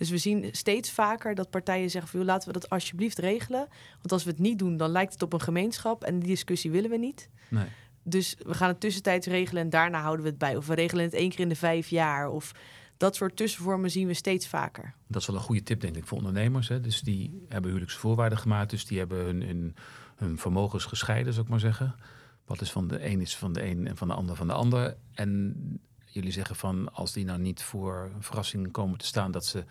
Dus 0.00 0.10
we 0.10 0.18
zien 0.18 0.48
steeds 0.52 0.90
vaker 0.90 1.34
dat 1.34 1.50
partijen 1.50 1.90
zeggen: 1.90 2.10
van, 2.10 2.20
"Joh, 2.20 2.28
laten 2.28 2.46
we 2.52 2.58
dat 2.58 2.70
alsjeblieft 2.70 3.18
regelen. 3.18 3.68
Want 3.92 4.12
als 4.12 4.24
we 4.24 4.30
het 4.30 4.38
niet 4.38 4.58
doen, 4.58 4.76
dan 4.76 4.90
lijkt 4.90 5.12
het 5.12 5.22
op 5.22 5.32
een 5.32 5.40
gemeenschap 5.40 6.04
en 6.04 6.18
die 6.18 6.28
discussie 6.28 6.70
willen 6.70 6.90
we 6.90 6.96
niet. 6.96 7.28
Nee. 7.48 7.66
Dus 8.02 8.36
we 8.46 8.54
gaan 8.54 8.68
het 8.68 8.80
tussentijds 8.80 9.26
regelen 9.26 9.62
en 9.62 9.70
daarna 9.70 10.00
houden 10.00 10.24
we 10.24 10.30
het 10.30 10.38
bij. 10.38 10.56
Of 10.56 10.66
we 10.66 10.74
regelen 10.74 11.04
het 11.04 11.14
één 11.14 11.30
keer 11.30 11.40
in 11.40 11.48
de 11.48 11.56
vijf 11.56 11.88
jaar. 11.88 12.30
Of 12.30 12.52
dat 12.96 13.16
soort 13.16 13.36
tussenvormen 13.36 13.90
zien 13.90 14.06
we 14.06 14.14
steeds 14.14 14.48
vaker. 14.48 14.94
Dat 15.06 15.20
is 15.20 15.26
wel 15.26 15.36
een 15.36 15.42
goede 15.42 15.62
tip, 15.62 15.80
denk 15.80 15.96
ik, 15.96 16.06
voor 16.06 16.18
ondernemers. 16.18 16.68
Hè. 16.68 16.80
Dus 16.80 17.00
die 17.00 17.44
hebben 17.48 17.70
huwelijkse 17.70 17.98
voorwaarden 17.98 18.38
gemaakt. 18.38 18.70
Dus 18.70 18.86
die 18.86 18.98
hebben 18.98 19.24
hun, 19.24 19.42
hun, 19.42 19.74
hun 20.16 20.38
vermogens 20.38 20.84
gescheiden, 20.84 21.32
zou 21.32 21.44
ik 21.44 21.50
maar 21.50 21.60
zeggen. 21.60 21.94
Wat 22.44 22.60
is 22.60 22.72
van 22.72 22.88
de 22.88 23.06
een 23.06 23.20
is 23.20 23.36
van 23.36 23.52
de 23.52 23.64
een 23.64 23.86
en 23.86 23.96
van 23.96 24.08
de 24.08 24.14
ander 24.14 24.36
van 24.36 24.46
de 24.46 24.52
ander. 24.52 24.96
En 25.14 25.54
jullie 26.04 26.32
zeggen 26.32 26.56
van 26.56 26.92
als 26.92 27.12
die 27.12 27.24
nou 27.24 27.38
niet 27.38 27.62
voor 27.62 28.10
een 28.14 28.22
verrassing 28.22 28.70
komen 28.70 28.98
te 28.98 29.06
staan 29.06 29.30
dat 29.30 29.46
ze 29.46 29.64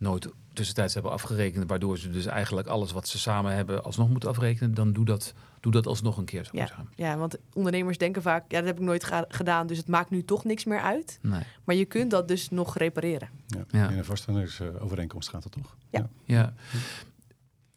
nooit 0.00 0.28
tussentijds 0.52 0.94
hebben 0.94 1.12
afgerekend, 1.12 1.68
waardoor 1.68 1.98
ze 1.98 2.10
dus 2.10 2.26
eigenlijk 2.26 2.68
alles 2.68 2.92
wat 2.92 3.08
ze 3.08 3.18
samen 3.18 3.54
hebben 3.54 3.84
alsnog 3.84 4.08
moeten 4.08 4.28
afrekenen, 4.28 4.74
dan 4.74 4.92
doe 4.92 5.04
dat, 5.04 5.34
doe 5.60 5.72
dat 5.72 5.86
alsnog 5.86 6.16
een 6.16 6.24
keer. 6.24 6.48
Ja, 6.52 6.68
ja, 6.94 7.16
want 7.16 7.36
ondernemers 7.52 7.98
denken 7.98 8.22
vaak, 8.22 8.44
ja, 8.50 8.58
dat 8.58 8.66
heb 8.66 8.78
ik 8.78 8.84
nooit 8.84 9.04
ga- 9.04 9.24
gedaan, 9.28 9.66
dus 9.66 9.76
het 9.78 9.88
maakt 9.88 10.10
nu 10.10 10.24
toch 10.24 10.44
niks 10.44 10.64
meer 10.64 10.80
uit. 10.80 11.18
Nee. 11.22 11.42
Maar 11.64 11.74
je 11.76 11.84
kunt 11.84 12.10
dat 12.10 12.28
dus 12.28 12.50
nog 12.50 12.76
repareren. 12.76 13.28
Ja. 13.46 13.64
Ja. 13.70 13.88
In 13.88 13.98
een 13.98 14.04
vaststellingsovereenkomst 14.04 15.28
gaat 15.28 15.44
het 15.44 15.52
toch? 15.52 15.76
Ja. 15.90 16.08
Ja. 16.24 16.52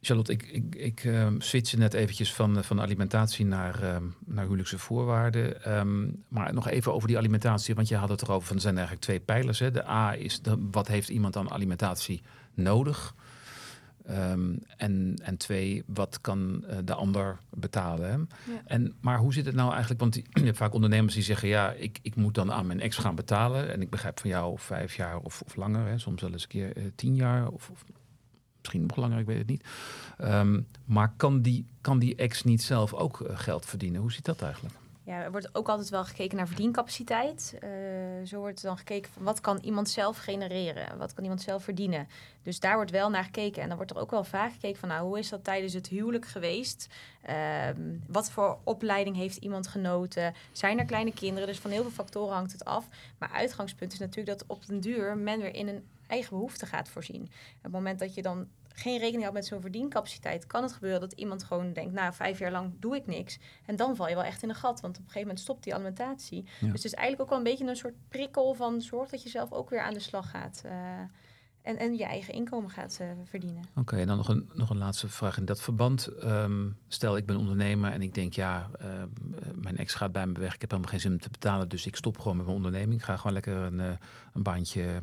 Charlotte, 0.05 0.31
ik, 0.31 0.43
ik, 0.43 0.75
ik 0.75 1.03
ehm, 1.03 1.37
net 1.77 1.93
eventjes 1.93 2.33
van, 2.33 2.57
eh, 2.57 2.63
van 2.63 2.81
alimentatie 2.81 3.45
naar, 3.45 3.83
ehm, 3.83 4.03
naar 4.25 4.43
huwelijkse 4.43 4.77
voorwaarden. 4.77 5.63
Ehm, 5.63 6.09
maar 6.27 6.53
nog 6.53 6.67
even 6.67 6.93
over 6.93 7.07
die 7.07 7.17
alimentatie, 7.17 7.75
want 7.75 7.87
je 7.87 7.95
had 7.95 8.09
het 8.09 8.21
erover 8.21 8.47
van 8.47 8.55
er 8.55 8.61
zijn 8.61 8.77
eigenlijk 8.77 9.05
twee 9.05 9.19
pijlers. 9.19 9.59
Hè. 9.59 9.71
De 9.71 9.87
A 9.87 10.15
is 10.15 10.41
de, 10.41 10.67
wat 10.71 10.87
heeft 10.87 11.09
iemand 11.09 11.35
aan 11.35 11.51
alimentatie 11.51 12.21
nodig? 12.53 13.15
En, 14.77 15.15
en 15.21 15.37
twee, 15.37 15.83
wat 15.85 16.21
kan 16.21 16.65
eh, 16.67 16.77
de 16.85 16.93
ander 16.93 17.39
betalen? 17.49 18.09
Hè? 18.11 18.17
En, 18.65 18.93
maar 19.01 19.17
hoe 19.17 19.33
zit 19.33 19.45
het 19.45 19.55
nou 19.55 19.71
eigenlijk? 19.71 19.99
Want 19.99 20.13
die- 20.13 20.25
je 20.39 20.43
hebt 20.45 20.57
vaak 20.57 20.73
ondernemers 20.73 21.13
die 21.13 21.23
zeggen: 21.23 21.47
ja, 21.47 21.71
ik, 21.71 21.99
ik 22.01 22.15
moet 22.15 22.35
dan 22.35 22.51
aan 22.51 22.67
mijn 22.67 22.79
ex 22.79 22.97
gaan 22.97 23.15
betalen. 23.15 23.71
En 23.73 23.81
ik 23.81 23.89
begrijp 23.89 24.19
van 24.19 24.29
jou 24.29 24.59
vijf 24.59 24.95
jaar 24.95 25.17
of, 25.17 25.41
of 25.41 25.55
langer, 25.55 25.87
hè, 25.87 25.97
soms 25.97 26.21
wel 26.21 26.31
eens 26.31 26.43
een 26.43 26.49
keer 26.49 26.77
eh, 26.77 26.83
tien 26.95 27.15
jaar 27.15 27.47
of, 27.47 27.69
of 27.69 27.83
misschien 28.63 29.01
langer, 29.01 29.19
ik 29.19 29.25
weet 29.25 29.37
het 29.37 29.47
niet. 29.47 29.63
Ehm, 30.17 30.61
maar 30.85 31.13
kan 31.17 31.41
die, 31.41 31.65
kan 31.81 31.99
die 31.99 32.15
ex 32.15 32.43
niet 32.43 32.61
zelf 32.61 32.93
ook 32.93 33.21
eh, 33.21 33.37
geld 33.37 33.65
verdienen? 33.65 34.01
Hoe 34.01 34.11
zit 34.11 34.25
dat 34.25 34.41
eigenlijk? 34.41 34.75
Ja, 35.05 35.21
er 35.23 35.31
wordt 35.31 35.55
ook 35.55 35.69
altijd 35.69 35.89
wel 35.89 36.03
gekeken 36.05 36.37
naar 36.37 36.47
verdiencapaciteit. 36.47 37.57
Eh, 37.59 37.69
zo 38.25 38.39
wordt 38.39 38.61
dan 38.61 38.77
gekeken 38.77 39.11
van 39.11 39.23
wat 39.23 39.41
kan 39.41 39.57
iemand 39.57 39.89
zelf 39.89 40.17
genereren? 40.17 40.97
Wat 40.97 41.13
kan 41.13 41.23
iemand 41.23 41.41
zelf 41.41 41.63
verdienen? 41.63 42.07
Dus 42.43 42.59
daar 42.59 42.75
wordt 42.75 42.91
wel 42.91 43.09
naar 43.09 43.23
gekeken. 43.23 43.61
En 43.61 43.67
dan 43.67 43.77
wordt 43.77 43.91
er 43.91 43.97
ook 43.97 44.11
wel 44.11 44.23
vaak 44.23 44.51
gekeken 44.51 44.79
van 44.79 44.89
nou, 44.89 45.07
hoe 45.07 45.19
is 45.19 45.29
dat 45.29 45.43
tijdens 45.43 45.73
het 45.73 45.87
huwelijk 45.87 46.25
geweest? 46.25 46.87
Ehm, 47.21 47.81
wat 48.07 48.31
voor 48.31 48.57
opleiding 48.63 49.15
heeft 49.15 49.37
iemand 49.37 49.67
genoten? 49.67 50.33
Zijn 50.51 50.79
er 50.79 50.85
kleine 50.85 51.13
kinderen? 51.13 51.47
Dus 51.47 51.59
van 51.59 51.71
heel 51.71 51.81
veel 51.81 51.91
factoren 51.91 52.33
hangt 52.33 52.51
het 52.51 52.65
af. 52.65 52.87
Maar 53.17 53.29
uitgangspunt 53.29 53.93
is 53.93 53.99
natuurlijk 53.99 54.37
dat 54.37 54.47
op 54.47 54.65
den 54.65 54.79
duur 54.79 55.17
men 55.17 55.39
weer 55.39 55.55
in 55.55 55.67
een 55.67 55.83
eigen 56.13 56.29
behoefte 56.37 56.65
gaat 56.65 56.89
voorzien. 56.89 57.21
Op 57.57 57.63
het 57.63 57.71
moment 57.71 57.99
dat 57.99 58.13
je 58.13 58.21
dan 58.21 58.47
geen 58.67 58.97
rekening 58.97 59.21
houdt 59.21 59.37
met 59.37 59.45
zo'n 59.45 59.61
verdiencapaciteit, 59.61 60.47
kan 60.47 60.63
het 60.63 60.73
gebeuren 60.73 60.99
dat 60.99 61.11
iemand 61.11 61.43
gewoon 61.43 61.73
denkt, 61.73 61.93
nou, 61.93 62.13
vijf 62.13 62.39
jaar 62.39 62.51
lang 62.51 62.73
doe 62.79 62.95
ik 62.95 63.05
niks. 63.07 63.39
En 63.65 63.75
dan 63.75 63.95
val 63.95 64.07
je 64.07 64.15
wel 64.15 64.23
echt 64.23 64.43
in 64.43 64.49
een 64.49 64.55
gat, 64.55 64.81
want 64.81 64.93
op 64.97 65.03
een 65.03 65.11
gegeven 65.11 65.27
moment 65.27 65.39
stopt 65.39 65.63
die 65.63 65.73
alimentatie. 65.73 66.43
Ja. 66.43 66.51
Dus 66.59 66.83
het 66.83 66.85
is 66.85 66.93
eigenlijk 66.93 67.21
ook 67.21 67.29
wel 67.29 67.37
een 67.37 67.51
beetje 67.51 67.67
een 67.67 67.75
soort 67.75 68.07
prikkel 68.07 68.53
van 68.53 68.81
zorg 68.81 69.09
dat 69.09 69.23
je 69.23 69.29
zelf 69.29 69.51
ook 69.51 69.69
weer 69.69 69.81
aan 69.81 69.93
de 69.93 69.99
slag 69.99 70.29
gaat. 70.29 70.61
eh, 70.65 70.71
en, 71.63 71.77
en 71.77 71.95
je 71.97 72.03
eigen 72.03 72.33
inkomen 72.33 72.69
gaat 72.69 72.97
eh, 73.01 73.07
verdienen. 73.23 73.63
Oké, 73.75 73.97
en 73.97 74.07
dan 74.07 74.17
nog 74.17 74.27
een, 74.27 74.49
nog 74.53 74.69
een 74.69 74.77
laatste 74.77 75.07
vraag 75.07 75.37
in 75.37 75.45
dat 75.45 75.61
verband. 75.61 76.07
Ehm, 76.07 76.69
stel, 76.87 77.17
ik 77.17 77.25
ben 77.25 77.37
ondernemer 77.37 77.91
en 77.91 78.01
ik 78.01 78.13
denk, 78.13 78.33
ja, 78.33 78.69
ehm, 78.79 78.91
eh, 78.91 79.49
mijn 79.55 79.77
ex 79.77 79.93
gaat 79.93 80.11
bij 80.11 80.27
me 80.27 80.39
weg. 80.39 80.53
Ik 80.53 80.61
heb 80.61 80.69
helemaal 80.69 80.91
geen 80.91 80.99
zin 81.01 81.11
om 81.11 81.19
te 81.19 81.29
betalen, 81.29 81.69
dus 81.69 81.85
ik 81.85 81.95
stop 81.95 82.17
gewoon 82.17 82.37
met 82.37 82.45
mijn 82.45 82.57
onderneming. 82.57 82.99
Ik 82.99 83.05
ga 83.05 83.17
gewoon 83.17 83.33
lekker 83.33 83.55
een, 83.55 83.79
eh, 83.79 83.91
een 84.33 84.43
baantje 84.43 85.01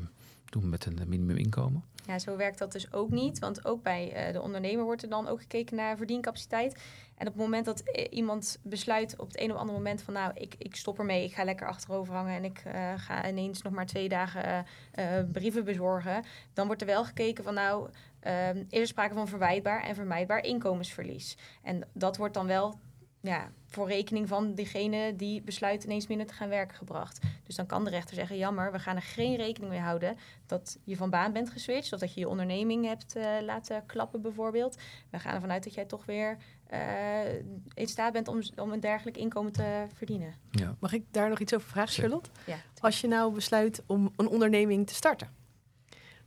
doen 0.51 0.69
met 0.69 0.87
een 0.87 0.99
minimuminkomen. 1.07 1.85
Ja, 2.07 2.19
zo 2.19 2.37
werkt 2.37 2.59
dat 2.59 2.73
dus 2.73 2.93
ook 2.93 3.11
niet. 3.11 3.39
Want 3.39 3.65
ook 3.65 3.83
bij 3.83 4.13
eh, 4.13 4.33
de 4.33 4.43
ondernemer 4.43 4.85
wordt 4.85 5.03
er 5.03 5.09
dan 5.09 5.29
ook 5.29 5.41
gekeken 5.41 5.77
naar 5.77 5.97
verdiencapaciteit. 5.97 6.75
En 7.21 7.27
op 7.27 7.33
het 7.33 7.43
moment 7.43 7.65
dat 7.65 7.81
eh, 7.81 8.07
iemand 8.11 8.59
besluit 8.63 9.19
op 9.19 9.27
het 9.27 9.41
een 9.41 9.53
of 9.53 9.57
andere 9.57 9.79
moment 9.79 10.03
van... 10.03 10.15
nou, 10.15 10.33
ik, 10.35 10.55
ik 10.59 10.77
stop 10.77 10.99
ermee, 10.99 11.25
ik 11.25 11.35
ga 11.35 11.45
lekker 11.45 11.67
achterover 11.67 12.15
hangen... 12.15 12.35
en 12.35 12.45
ik 12.45 12.63
eh, 12.65 12.93
ga 12.97 13.29
ineens 13.29 13.63
nog 13.63 13.73
maar 13.73 13.87
twee 13.87 14.09
dagen 14.09 14.45
eh, 14.45 15.19
eh, 15.19 15.27
brieven 15.33 15.65
bezorgen... 15.65 16.25
dan 16.53 16.67
wordt 16.67 16.81
er 16.81 16.87
wel 16.87 17.05
gekeken 17.05 17.45
van 17.45 17.55
nou, 17.55 17.91
ehm, 18.21 18.65
is 18.69 18.81
er 18.81 18.87
sprake 18.87 19.15
van 19.15 19.29
verwijtbaar 19.29 19.83
en 19.83 19.95
vermijdbaar 19.95 20.45
inkomensverlies. 20.45 21.37
En 21.63 21.89
dat 21.93 22.17
wordt 22.17 22.35
dan 22.35 22.47
wel 22.47 22.81
ja, 23.21 23.51
voor 23.67 23.89
rekening 23.89 24.29
van 24.29 24.55
degene 24.55 25.17
die 25.17 25.43
besluit 25.43 25.85
ineens 25.85 26.07
minder 26.07 26.27
te 26.27 26.35
gaan 26.35 26.49
werken 26.49 26.77
gebracht. 26.77 27.19
Dus 27.43 27.57
dan 27.57 27.67
kan 27.67 27.85
de 27.85 27.91
rechter 27.91 28.15
zeggen, 28.15 28.37
jammer, 28.37 28.73
we 28.73 28.79
gaan 28.79 28.97
er 28.97 29.03
geen 29.03 29.37
rekening 29.37 29.73
mee 29.73 29.81
houden 29.81 30.17
dat 30.47 30.79
je 30.85 30.97
van 30.97 31.11
baan 31.11 31.33
bent 31.33 31.51
geswitcht, 31.51 31.93
of 31.93 32.01
dat 32.01 32.15
je 32.15 32.21
je 32.21 32.29
onderneming 32.29 32.87
hebt 32.87 33.17
eh, 33.17 33.25
laten 33.43 33.87
klappen 33.87 34.23
bijvoorbeeld. 34.23 34.77
We 35.11 35.19
gaan 35.19 35.35
ervan 35.35 35.51
uit 35.51 35.65
dat 35.65 35.75
jij 35.75 35.85
toch 35.85 36.05
weer 36.05 36.37
eh, 36.67 37.35
in 37.75 37.87
staat 37.87 38.13
bent 38.13 38.29
om, 38.29 38.41
om 38.57 38.73
een 38.73 38.81
dergelijk 38.81 39.17
inkomen 39.17 39.53
te 39.53 39.87
verdienen. 39.95 40.35
Ja. 40.51 40.77
Mag 40.79 40.93
ik 40.93 41.05
daar 41.11 41.29
nog 41.29 41.39
iets 41.39 41.55
over 41.55 41.69
vragen. 41.69 41.93
Charlotte? 41.93 42.31
Ja. 42.47 42.57
Als 42.81 43.01
je 43.01 43.07
nou 43.07 43.35
besluit 43.35 43.83
om 43.87 44.13
een 44.17 44.29
onderneming 44.29 44.87
te 44.87 44.95
starten. 44.95 45.29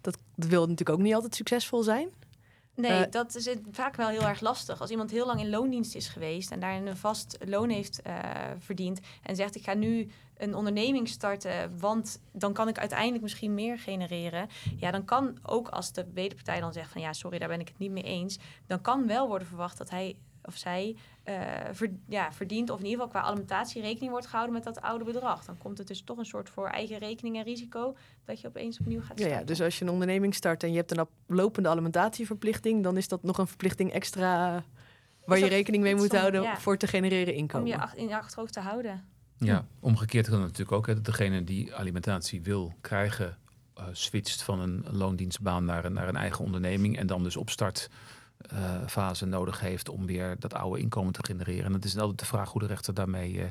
Dat, 0.01 0.17
dat 0.35 0.49
wil 0.49 0.61
natuurlijk 0.61 0.89
ook 0.89 1.03
niet 1.03 1.13
altijd 1.13 1.35
succesvol 1.35 1.83
zijn. 1.83 2.09
Nee, 2.75 2.91
Eh, 3.05 3.11
dat 3.11 3.35
is 3.35 3.45
het 3.45 3.59
vaak 3.71 3.95
wel 3.95 4.07
heel 4.07 4.21
erg 4.27 4.41
lastig. 4.41 4.81
Als 4.81 4.89
iemand 4.89 5.11
heel 5.11 5.25
lang 5.25 5.39
in 5.39 5.49
loondienst 5.49 5.95
is 5.95 6.07
geweest 6.07 6.51
en 6.51 6.59
daarin 6.59 6.87
een 6.87 6.97
vast 6.97 7.37
loon 7.45 7.69
heeft 7.69 8.01
eh, 8.01 8.15
verdiend 8.59 8.99
en 9.23 9.35
zegt 9.35 9.55
ik 9.55 9.63
ga 9.63 9.73
nu 9.73 10.07
een 10.37 10.55
onderneming 10.55 11.07
starten, 11.07 11.79
want 11.79 12.19
dan 12.31 12.53
kan 12.53 12.67
ik 12.67 12.77
uiteindelijk 12.79 13.21
misschien 13.21 13.53
meer 13.53 13.79
genereren. 13.79 14.47
Ja, 14.77 14.91
dan 14.91 15.05
kan 15.05 15.37
ook 15.43 15.67
als 15.67 15.91
de 15.91 16.05
wederpartij 16.13 16.59
dan 16.59 16.73
zegt 16.73 16.91
van 16.91 17.01
ja, 17.01 17.13
sorry, 17.13 17.39
daar 17.39 17.47
ben 17.47 17.59
ik 17.59 17.67
het 17.67 17.77
niet 17.79 17.91
mee 17.91 18.03
eens, 18.03 18.39
dan 18.67 18.81
kan 18.81 19.07
wel 19.07 19.27
worden 19.27 19.47
verwacht 19.47 19.77
dat 19.77 19.89
hij 19.89 20.15
of 20.45 20.55
zij 20.55 20.95
eh, 21.23 21.35
ver- 21.71 21.91
ja, 22.07 22.31
verdient 22.31 22.69
of 22.69 22.79
in 22.79 22.85
ieder 22.85 23.03
geval 23.03 23.21
qua 23.21 23.29
alimentatie 23.29 23.81
rekening 23.81 24.11
wordt 24.11 24.25
gehouden 24.27 24.53
met 24.55 24.63
dat 24.63 24.81
oude 24.81 25.03
bedrag. 25.05 25.45
Dan 25.45 25.57
komt 25.57 25.77
het 25.77 25.87
dus 25.87 26.01
toch 26.01 26.17
een 26.17 26.25
soort 26.25 26.49
voor 26.49 26.67
eigen 26.67 26.97
rekening 26.97 27.37
en 27.37 27.43
risico 27.43 27.95
dat 28.25 28.41
je 28.41 28.47
opeens 28.47 28.79
opnieuw 28.79 28.99
gaat 28.99 29.07
Ja, 29.09 29.15
starten. 29.15 29.39
ja, 29.39 29.43
dus 29.45 29.61
als 29.61 29.79
je 29.79 29.85
een 29.85 29.91
onderneming 29.91 30.35
start 30.35 30.63
en 30.63 30.71
je 30.71 30.77
hebt 30.77 30.97
een 30.97 31.07
lopende 31.27 31.69
alimentatieverplichting, 31.69 32.83
dan 32.83 32.97
is 32.97 33.07
dat 33.07 33.23
nog 33.23 33.37
een 33.37 33.47
verplichting 33.47 33.91
extra 33.91 34.63
waar 35.25 35.39
je 35.39 35.45
rekening 35.47 35.83
mee 35.83 35.95
moet 35.95 36.11
houden 36.15 36.41
ja. 36.41 36.57
voor 36.57 36.77
te 36.77 36.87
genereren 36.87 37.33
om 37.33 37.39
inkomen. 37.39 37.67
je 37.67 37.77
ach- 37.77 37.95
in 37.95 38.07
je 38.07 38.15
achterhoofd 38.17 38.53
te 38.53 38.59
houden. 38.59 39.03
Ja, 39.37 39.65
omgekeerd 39.79 40.25
kan 40.25 40.33
het 40.35 40.43
natuurlijk 40.43 40.71
ook. 40.77 40.87
Hè, 40.87 40.93
dat 40.93 41.05
degene 41.05 41.43
die 41.43 41.75
alimentatie 41.75 42.41
wil 42.41 42.73
krijgen, 42.81 43.37
eh, 43.75 43.85
switcht 43.91 44.41
van 44.41 44.59
een 44.59 44.85
loondienstbaan 44.91 45.65
naar 45.65 45.85
een, 45.85 45.93
naar 45.93 46.07
een 46.07 46.15
eigen 46.15 46.45
onderneming. 46.45 46.97
En 46.97 47.07
dan 47.07 47.23
dus 47.23 47.35
startfase 48.47 49.25
nodig 49.25 49.59
heeft 49.59 49.89
om 49.89 50.05
weer 50.05 50.35
dat 50.39 50.53
oude 50.53 50.79
inkomen 50.79 51.13
te 51.13 51.23
genereren. 51.23 51.65
En 51.65 51.73
het 51.73 51.85
is 51.85 51.97
altijd 51.97 52.19
de 52.19 52.25
vraag 52.25 52.51
hoe 52.51 52.61
de 52.61 52.67
rechter 52.67 52.93
daarmee 52.93 53.41
eh, 53.41 53.47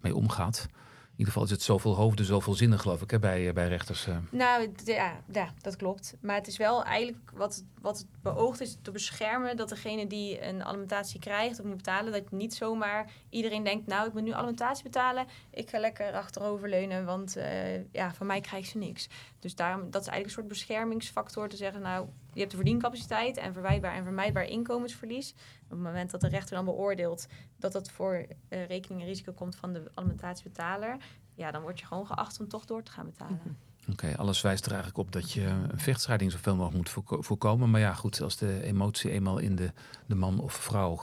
mee 0.00 0.14
omgaat. 0.14 0.66
In 1.02 1.18
ieder 1.18 1.26
geval 1.32 1.44
is 1.44 1.50
het 1.50 1.62
zoveel 1.62 1.94
hoofden, 1.94 2.24
zoveel 2.24 2.54
zinnen, 2.54 2.78
geloof 2.78 3.02
ik, 3.02 3.10
hè, 3.10 3.18
bij, 3.18 3.48
eh, 3.48 3.54
bij 3.54 3.68
rechters. 3.68 4.06
eh. 4.06 4.16
Nou, 4.30 4.72
ja, 4.84 5.20
ja, 5.32 5.52
dat 5.60 5.76
klopt. 5.76 6.14
Maar 6.20 6.36
het 6.36 6.46
is 6.46 6.56
wel 6.56 6.84
eigenlijk 6.84 7.30
wat, 7.34 7.64
wat 7.82 7.98
het 7.98 8.06
beoogt 8.22 8.60
is 8.60 8.76
te 8.82 8.90
beschermen 8.90 9.56
dat 9.56 9.68
degene 9.68 10.06
die 10.06 10.46
een 10.46 10.64
alimentatie 10.64 11.20
krijgt 11.20 11.58
of 11.58 11.64
moet 11.64 11.76
betalen, 11.76 12.12
dat 12.12 12.30
niet 12.30 12.54
zomaar 12.54 13.12
iedereen 13.28 13.64
denkt, 13.64 13.86
nou, 13.86 14.06
ik 14.06 14.12
moet 14.12 14.22
nu 14.22 14.32
alimentatie 14.32 14.82
betalen, 14.82 15.26
ik 15.50 15.70
ga 15.70 15.78
lekker 15.78 16.12
achteroverleunen, 16.12 17.04
want 17.04 17.36
eh, 17.36 17.92
ja, 17.92 18.14
van 18.14 18.26
mij 18.26 18.40
krijgt 18.40 18.68
ze 18.68 18.78
niks. 18.78 19.08
Dus 19.38 19.54
daarom, 19.54 19.80
dat 19.80 20.00
is 20.00 20.08
eigenlijk 20.08 20.24
een 20.24 20.30
soort 20.30 20.48
beschermingsfactor 20.48 21.48
te 21.48 21.56
zeggen, 21.56 21.82
nou, 21.82 22.08
je 22.32 22.38
hebt 22.38 22.50
de 22.50 22.56
verdiencapaciteit 22.56 23.36
en 23.36 23.52
verwijtbaar 23.52 23.94
en 23.94 24.04
vermijdbaar 24.04 24.44
inkomensverlies. 24.44 25.34
Op 25.64 25.70
het 25.70 25.78
moment 25.78 26.10
dat 26.10 26.20
de 26.20 26.28
rechter 26.28 26.56
dan 26.56 26.64
beoordeelt 26.64 27.26
dat 27.58 27.72
dat 27.72 27.90
voor 27.90 28.26
eh, 28.48 28.66
rekening 28.66 29.00
en 29.00 29.06
risico 29.06 29.32
komt 29.32 29.56
van 29.56 29.72
de 29.72 29.90
alimentatiebetaler, 29.94 30.96
ja, 31.34 31.50
dan 31.50 31.62
word 31.62 31.78
je 31.78 31.86
gewoon 31.86 32.06
geacht 32.06 32.40
om 32.40 32.48
toch 32.48 32.64
door 32.64 32.82
te 32.82 32.92
gaan 32.92 33.06
betalen. 33.06 33.58
Oké, 33.90 34.16
alles 34.16 34.40
wijst 34.40 34.64
er 34.66 34.72
eigenlijk 34.72 35.00
op 35.00 35.12
dat 35.12 35.32
je 35.32 35.44
een 35.44 35.78
vechtscheiding 35.80 36.32
zoveel 36.32 36.54
mogelijk 36.54 36.76
moet 36.76 36.90
voorko- 36.90 37.22
voorkomen. 37.22 37.70
Maar 37.70 37.80
ja, 37.80 37.94
goed, 37.94 38.20
als 38.20 38.36
de 38.36 38.62
emotie 38.62 39.10
eenmaal 39.10 39.38
in 39.38 39.56
de, 39.56 39.72
de 40.06 40.14
man 40.14 40.40
of 40.40 40.52
vrouw 40.54 41.00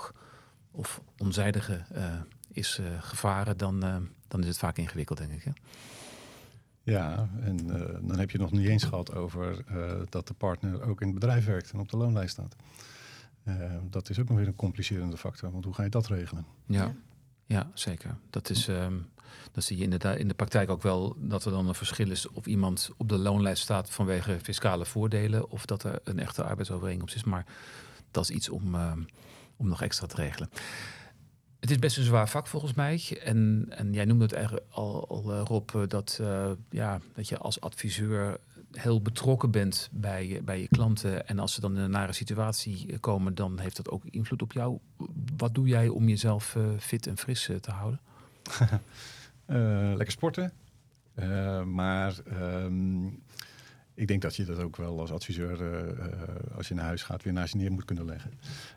of 0.71 1.01
onzijdige 1.17 1.83
eh, 1.93 2.13
is 2.51 2.77
eh, 2.79 2.85
gevaren, 2.99 3.57
dan, 3.57 3.83
eh, 3.83 3.95
dan 4.27 4.39
is 4.41 4.47
het 4.47 4.57
vaak 4.57 4.77
ingewikkeld, 4.77 5.17
denk 5.17 5.31
ik. 5.31 5.43
Hè? 5.43 5.51
Ja, 6.83 7.29
en 7.41 7.57
eh, 7.75 7.97
dan 8.07 8.19
heb 8.19 8.31
je 8.31 8.37
nog 8.37 8.51
niet 8.51 8.67
eens 8.67 8.83
gehad 8.83 9.13
over 9.15 9.63
eh, 9.67 10.01
dat 10.09 10.27
de 10.27 10.33
partner 10.33 10.81
ook 10.81 11.01
in 11.01 11.07
het 11.07 11.19
bedrijf 11.19 11.45
werkt 11.45 11.71
en 11.71 11.79
op 11.79 11.89
de 11.89 11.97
loonlijst 11.97 12.31
staat. 12.31 12.55
Dat 13.89 14.09
is 14.09 14.19
ook 14.19 14.27
nog 14.29 14.37
weer 14.37 14.47
een 14.47 14.55
complicerende 14.55 15.17
factor, 15.17 15.51
want 15.51 15.65
hoe 15.65 15.73
ga 15.73 15.83
je 15.83 15.89
dat 15.89 16.07
regelen? 16.07 16.45
Ja, 16.65 16.83
Ja. 16.83 16.93
ja. 17.45 17.69
zeker. 17.73 18.17
Dat 18.29 18.49
is, 18.49 18.67
ehm 18.67 18.93
dan 19.51 19.63
zie 19.63 19.77
je 19.77 19.83
inderdaad 19.83 20.17
in 20.17 20.27
de 20.27 20.33
praktijk 20.33 20.69
ook 20.69 20.81
wel 20.81 21.15
dat 21.17 21.45
er 21.45 21.51
dan 21.51 21.67
een 21.67 21.75
verschil 21.75 22.11
is 22.11 22.29
of 22.29 22.45
iemand 22.45 22.89
op 22.97 23.09
de 23.09 23.17
loonlijst 23.17 23.63
staat 23.63 23.89
vanwege 23.89 24.39
fiscale 24.41 24.85
voordelen 24.85 25.49
of 25.49 25.65
dat 25.65 25.83
er 25.83 25.99
een 26.03 26.19
echte 26.19 26.43
arbeidsovereenkomst 26.43 27.15
is. 27.15 27.23
Maar 27.23 27.45
dat 28.11 28.23
is 28.23 28.29
iets 28.29 28.49
om, 28.49 28.75
ehm, 28.75 28.99
om 29.57 29.67
nog 29.67 29.81
extra 29.81 30.07
te 30.07 30.15
regelen. 30.15 30.49
Het 31.59 31.71
is 31.71 31.79
best 31.79 31.97
een 31.97 32.03
zwaar 32.03 32.29
vak 32.29 32.47
volgens 32.47 32.73
mij. 32.73 33.19
En, 33.23 33.65
en 33.69 33.93
jij 33.93 34.05
noemde 34.05 34.23
het 34.23 34.33
eigenlijk 34.33 34.65
al, 34.69 35.07
al 35.07 35.33
eh, 35.33 35.41
Rob, 35.45 35.69
eh, 35.75 35.81
dat, 35.87 36.17
eh, 36.21 36.51
ja, 36.69 36.99
dat 37.15 37.27
je 37.27 37.37
als 37.37 37.61
adviseur 37.61 38.39
heel 38.71 39.01
betrokken 39.01 39.51
bent 39.51 39.89
bij, 39.91 40.41
bij 40.43 40.61
je 40.61 40.67
klanten. 40.67 41.27
En 41.27 41.39
als 41.39 41.53
ze 41.53 41.61
dan 41.61 41.75
in 41.75 41.81
een 41.81 41.91
nare 41.91 42.13
situatie 42.13 42.91
eh, 42.91 42.99
komen, 42.99 43.35
dan 43.35 43.59
heeft 43.59 43.75
dat 43.75 43.89
ook 43.89 44.05
invloed 44.05 44.41
op 44.41 44.51
jou. 44.51 44.79
Wat 45.37 45.55
doe 45.55 45.67
jij 45.67 45.87
om 45.87 46.09
jezelf 46.09 46.55
eh, 46.55 46.63
fit 46.79 47.07
en 47.07 47.17
fris 47.17 47.49
eh, 47.49 47.55
te 47.55 47.71
houden? 47.71 47.99
Eh, 49.49 49.93
lekker 49.95 50.11
sporten. 50.11 50.51
Eh, 51.13 51.63
maar 51.63 52.13
ehm, 52.25 53.05
ik 53.93 54.07
denk 54.07 54.21
dat 54.21 54.35
je 54.35 54.45
dat 54.45 54.59
ook 54.59 54.75
wel 54.75 54.99
als 54.99 55.11
adviseur, 55.11 55.73
eh, 55.73 56.55
als 56.55 56.67
je 56.67 56.73
naar 56.73 56.85
huis 56.85 57.03
gaat, 57.03 57.23
weer 57.23 57.33
naast 57.33 57.53
je 57.53 57.59
neer 57.59 57.71
moet 57.71 57.85
kunnen 57.85 58.05
leggen. 58.05 58.31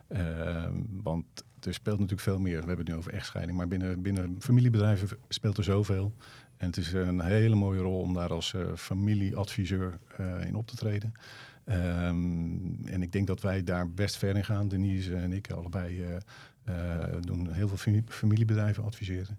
Ehm, 0.07 0.73
want 1.03 1.25
er 1.59 1.73
speelt 1.73 1.99
natuurlijk 1.99 2.21
veel 2.21 2.39
meer. 2.39 2.59
We 2.59 2.67
hebben 2.67 2.77
het 2.77 2.87
nu 2.87 2.95
over 2.95 3.13
echtscheiding, 3.13 3.57
maar 3.57 3.67
binnen, 3.67 4.01
binnen 4.01 4.35
familiebedrijven 4.39 5.17
speelt 5.29 5.57
er 5.57 5.63
zoveel. 5.63 6.13
En 6.57 6.67
het 6.67 6.77
is 6.77 6.93
een 6.93 7.21
hele 7.21 7.55
mooie 7.55 7.81
rol 7.81 7.99
om 7.99 8.13
daar 8.13 8.29
als 8.29 8.55
familieadviseur 8.75 9.99
in 10.45 10.55
op 10.55 10.67
te 10.67 10.75
treden. 10.75 11.13
Ehm, 11.65 12.85
en 12.85 13.01
ik 13.01 13.11
denk 13.11 13.27
dat 13.27 13.41
wij 13.41 13.63
daar 13.63 13.89
best 13.89 14.17
ver 14.17 14.35
in 14.35 14.45
gaan. 14.45 14.67
Denise 14.67 15.15
en 15.15 15.33
ik 15.33 15.51
allebei 15.51 16.05
doen 17.19 17.51
heel 17.51 17.67
veel 17.67 18.01
familiebedrijven 18.07 18.83
adviseren. 18.83 19.37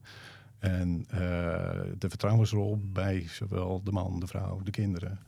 En 0.65 1.07
uh, 1.13 1.19
de 1.99 2.09
vertrouwensrol 2.09 2.81
bij 2.93 3.27
zowel 3.29 3.83
de 3.83 3.93
man, 3.93 4.21
de 4.21 4.27
vrouw, 4.27 4.61
de 4.63 4.71
kinderen, 4.71 5.19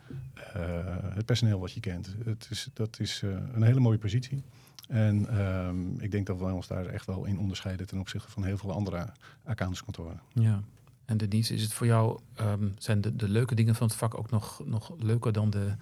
uh, 0.57 0.97
het 1.15 1.27
personeel 1.27 1.61
wat 1.61 1.73
je 1.73 1.81
kent. 1.81 2.15
Het 2.25 2.47
is, 2.51 2.69
dat 2.73 3.01
is 3.01 3.23
uh, 3.23 3.37
een 3.53 3.63
hele 3.63 3.81
mooie 3.81 3.99
positie. 3.99 4.43
En 4.89 5.41
um, 5.41 6.01
ik 6.01 6.11
denk 6.11 6.27
dat 6.27 6.39
wij 6.39 6.53
ons 6.53 6.67
daar 6.67 6.87
echt 6.87 7.07
wel 7.07 7.25
in 7.25 7.39
onderscheiden 7.39 7.87
ten 7.87 7.99
opzichte 7.99 8.31
van 8.31 8.45
heel 8.45 8.59
veel 8.59 8.73
andere 8.73 9.07
accountantskantoren. 9.45 10.21
Ja. 10.33 10.63
En 11.05 11.17
Denise, 11.17 11.55
is 11.55 11.63
het 11.63 11.73
voor 11.73 11.87
jou, 11.87 12.21
um, 12.41 12.75
zijn 12.79 13.01
de, 13.01 13.17
de 13.17 13.29
leuke 13.29 13.55
dingen 13.55 13.75
van 13.75 13.87
het 13.87 13.97
vak 13.97 14.19
ook 14.19 14.31
nog, 14.31 14.63
nog 14.65 14.95
leuker 14.99 15.33
dan 15.33 15.51
de, 15.51 15.75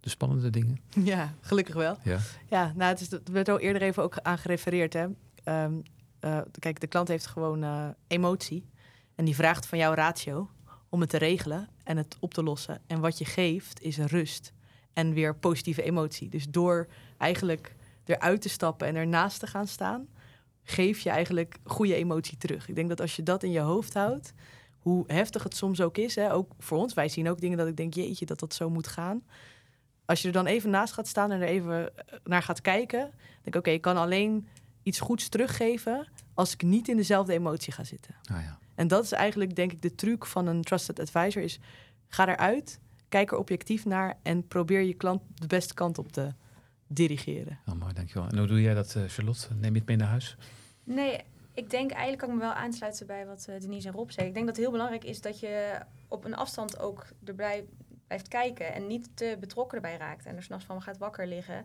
de 0.00 0.08
spannende 0.08 0.50
dingen? 0.50 0.80
Ja, 1.04 1.34
gelukkig 1.40 1.74
wel. 1.74 1.96
Ja, 2.02 2.18
ja 2.48 2.72
nou, 2.76 2.90
het, 2.90 3.00
is, 3.00 3.10
het 3.10 3.28
werd 3.28 3.48
al 3.48 3.58
eerder 3.58 3.82
even 3.82 4.02
ook 4.02 4.18
aan 4.18 4.38
gerefereerd. 4.38 4.92
Hè. 4.92 5.06
Um, 5.64 5.82
kijk, 6.58 6.80
de 6.80 6.86
klant 6.86 7.08
heeft 7.08 7.26
gewoon 7.26 7.94
emotie. 8.06 8.64
En 9.22 9.28
die 9.28 9.36
vraagt 9.36 9.66
van 9.66 9.78
jouw 9.78 9.94
ratio 9.94 10.50
om 10.88 11.00
het 11.00 11.10
te 11.10 11.16
regelen 11.16 11.68
en 11.84 11.96
het 11.96 12.16
op 12.20 12.34
te 12.34 12.42
lossen. 12.42 12.80
En 12.86 13.00
wat 13.00 13.18
je 13.18 13.24
geeft 13.24 13.82
is 13.82 13.98
rust 13.98 14.52
en 14.92 15.12
weer 15.12 15.36
positieve 15.36 15.82
emotie. 15.82 16.28
Dus 16.28 16.46
door 16.48 16.88
eigenlijk 17.18 17.74
eruit 18.04 18.42
te 18.42 18.48
stappen 18.48 18.86
en 18.86 18.96
ernaast 18.96 19.40
te 19.40 19.46
gaan 19.46 19.66
staan, 19.66 20.08
geef 20.62 20.98
je 20.98 21.10
eigenlijk 21.10 21.56
goede 21.64 21.94
emotie 21.94 22.36
terug. 22.36 22.68
Ik 22.68 22.74
denk 22.74 22.88
dat 22.88 23.00
als 23.00 23.16
je 23.16 23.22
dat 23.22 23.42
in 23.42 23.50
je 23.50 23.60
hoofd 23.60 23.94
houdt, 23.94 24.32
hoe 24.78 25.04
heftig 25.06 25.42
het 25.42 25.56
soms 25.56 25.80
ook 25.80 25.96
is, 25.96 26.14
hè, 26.14 26.32
ook 26.32 26.52
voor 26.58 26.78
ons, 26.78 26.94
wij 26.94 27.08
zien 27.08 27.28
ook 27.28 27.40
dingen 27.40 27.58
dat 27.58 27.68
ik 27.68 27.76
denk, 27.76 27.94
jeetje, 27.94 28.26
dat 28.26 28.40
dat 28.40 28.54
zo 28.54 28.70
moet 28.70 28.86
gaan. 28.86 29.22
Als 30.04 30.20
je 30.22 30.26
er 30.26 30.34
dan 30.34 30.46
even 30.46 30.70
naast 30.70 30.92
gaat 30.92 31.08
staan 31.08 31.30
en 31.30 31.40
er 31.40 31.48
even 31.48 31.92
naar 32.24 32.42
gaat 32.42 32.60
kijken, 32.60 33.00
denk 33.42 33.54
ik, 33.54 33.56
oké, 33.56 33.70
ik 33.70 33.80
kan 33.80 33.96
alleen 33.96 34.48
iets 34.82 35.00
goeds 35.00 35.28
teruggeven 35.28 36.08
als 36.34 36.52
ik 36.52 36.62
niet 36.62 36.88
in 36.88 36.96
dezelfde 36.96 37.32
emotie 37.32 37.72
ga 37.72 37.84
zitten. 37.84 38.14
Ah, 38.22 38.42
ja. 38.42 38.60
En 38.82 38.88
dat 38.88 39.04
is 39.04 39.12
eigenlijk, 39.12 39.56
denk 39.56 39.72
ik, 39.72 39.82
de 39.82 39.94
truc 39.94 40.26
van 40.26 40.46
een 40.46 40.62
trusted 40.62 41.00
advisor: 41.00 41.42
is 41.42 41.60
ga 42.08 42.28
eruit, 42.28 42.80
kijk 43.08 43.30
er 43.30 43.38
objectief 43.38 43.84
naar 43.84 44.18
en 44.22 44.46
probeer 44.48 44.80
je 44.80 44.94
klant 44.94 45.22
de 45.34 45.46
beste 45.46 45.74
kant 45.74 45.98
op 45.98 46.12
te 46.12 46.32
dirigeren. 46.86 47.58
Oh, 47.66 47.74
mooi, 47.74 47.92
dankjewel. 47.92 48.28
En 48.28 48.38
hoe 48.38 48.46
doe 48.46 48.60
jij 48.60 48.74
dat, 48.74 48.94
eh, 48.94 49.02
Charlotte? 49.06 49.48
Neem 49.54 49.72
je 49.72 49.78
het 49.78 49.88
mee 49.88 49.96
naar 49.96 50.08
huis? 50.08 50.36
Nee, 50.84 51.20
ik 51.54 51.70
denk 51.70 51.90
eigenlijk 51.90 52.18
kan 52.18 52.28
ik 52.28 52.34
me 52.34 52.40
wel 52.40 52.52
aansluiten 52.52 53.06
bij 53.06 53.26
wat 53.26 53.46
uh, 53.50 53.60
Denise 53.60 53.88
en 53.88 53.94
Rob 53.94 54.06
zeggen. 54.08 54.26
Ik 54.26 54.34
denk 54.34 54.46
dat 54.46 54.56
het 54.56 54.64
heel 54.64 54.74
belangrijk 54.74 55.04
is 55.04 55.20
dat 55.20 55.40
je 55.40 55.78
op 56.08 56.24
een 56.24 56.36
afstand 56.36 56.78
ook 56.78 57.06
erbij 57.24 57.64
blijft 58.06 58.28
kijken 58.28 58.74
en 58.74 58.86
niet 58.86 59.08
te 59.14 59.36
betrokken 59.40 59.76
erbij 59.76 59.96
raakt 59.96 60.26
en 60.26 60.36
er 60.36 60.42
s'nachts 60.42 60.64
van 60.64 60.82
gaat 60.82 60.98
wakker 60.98 61.26
liggen. 61.26 61.64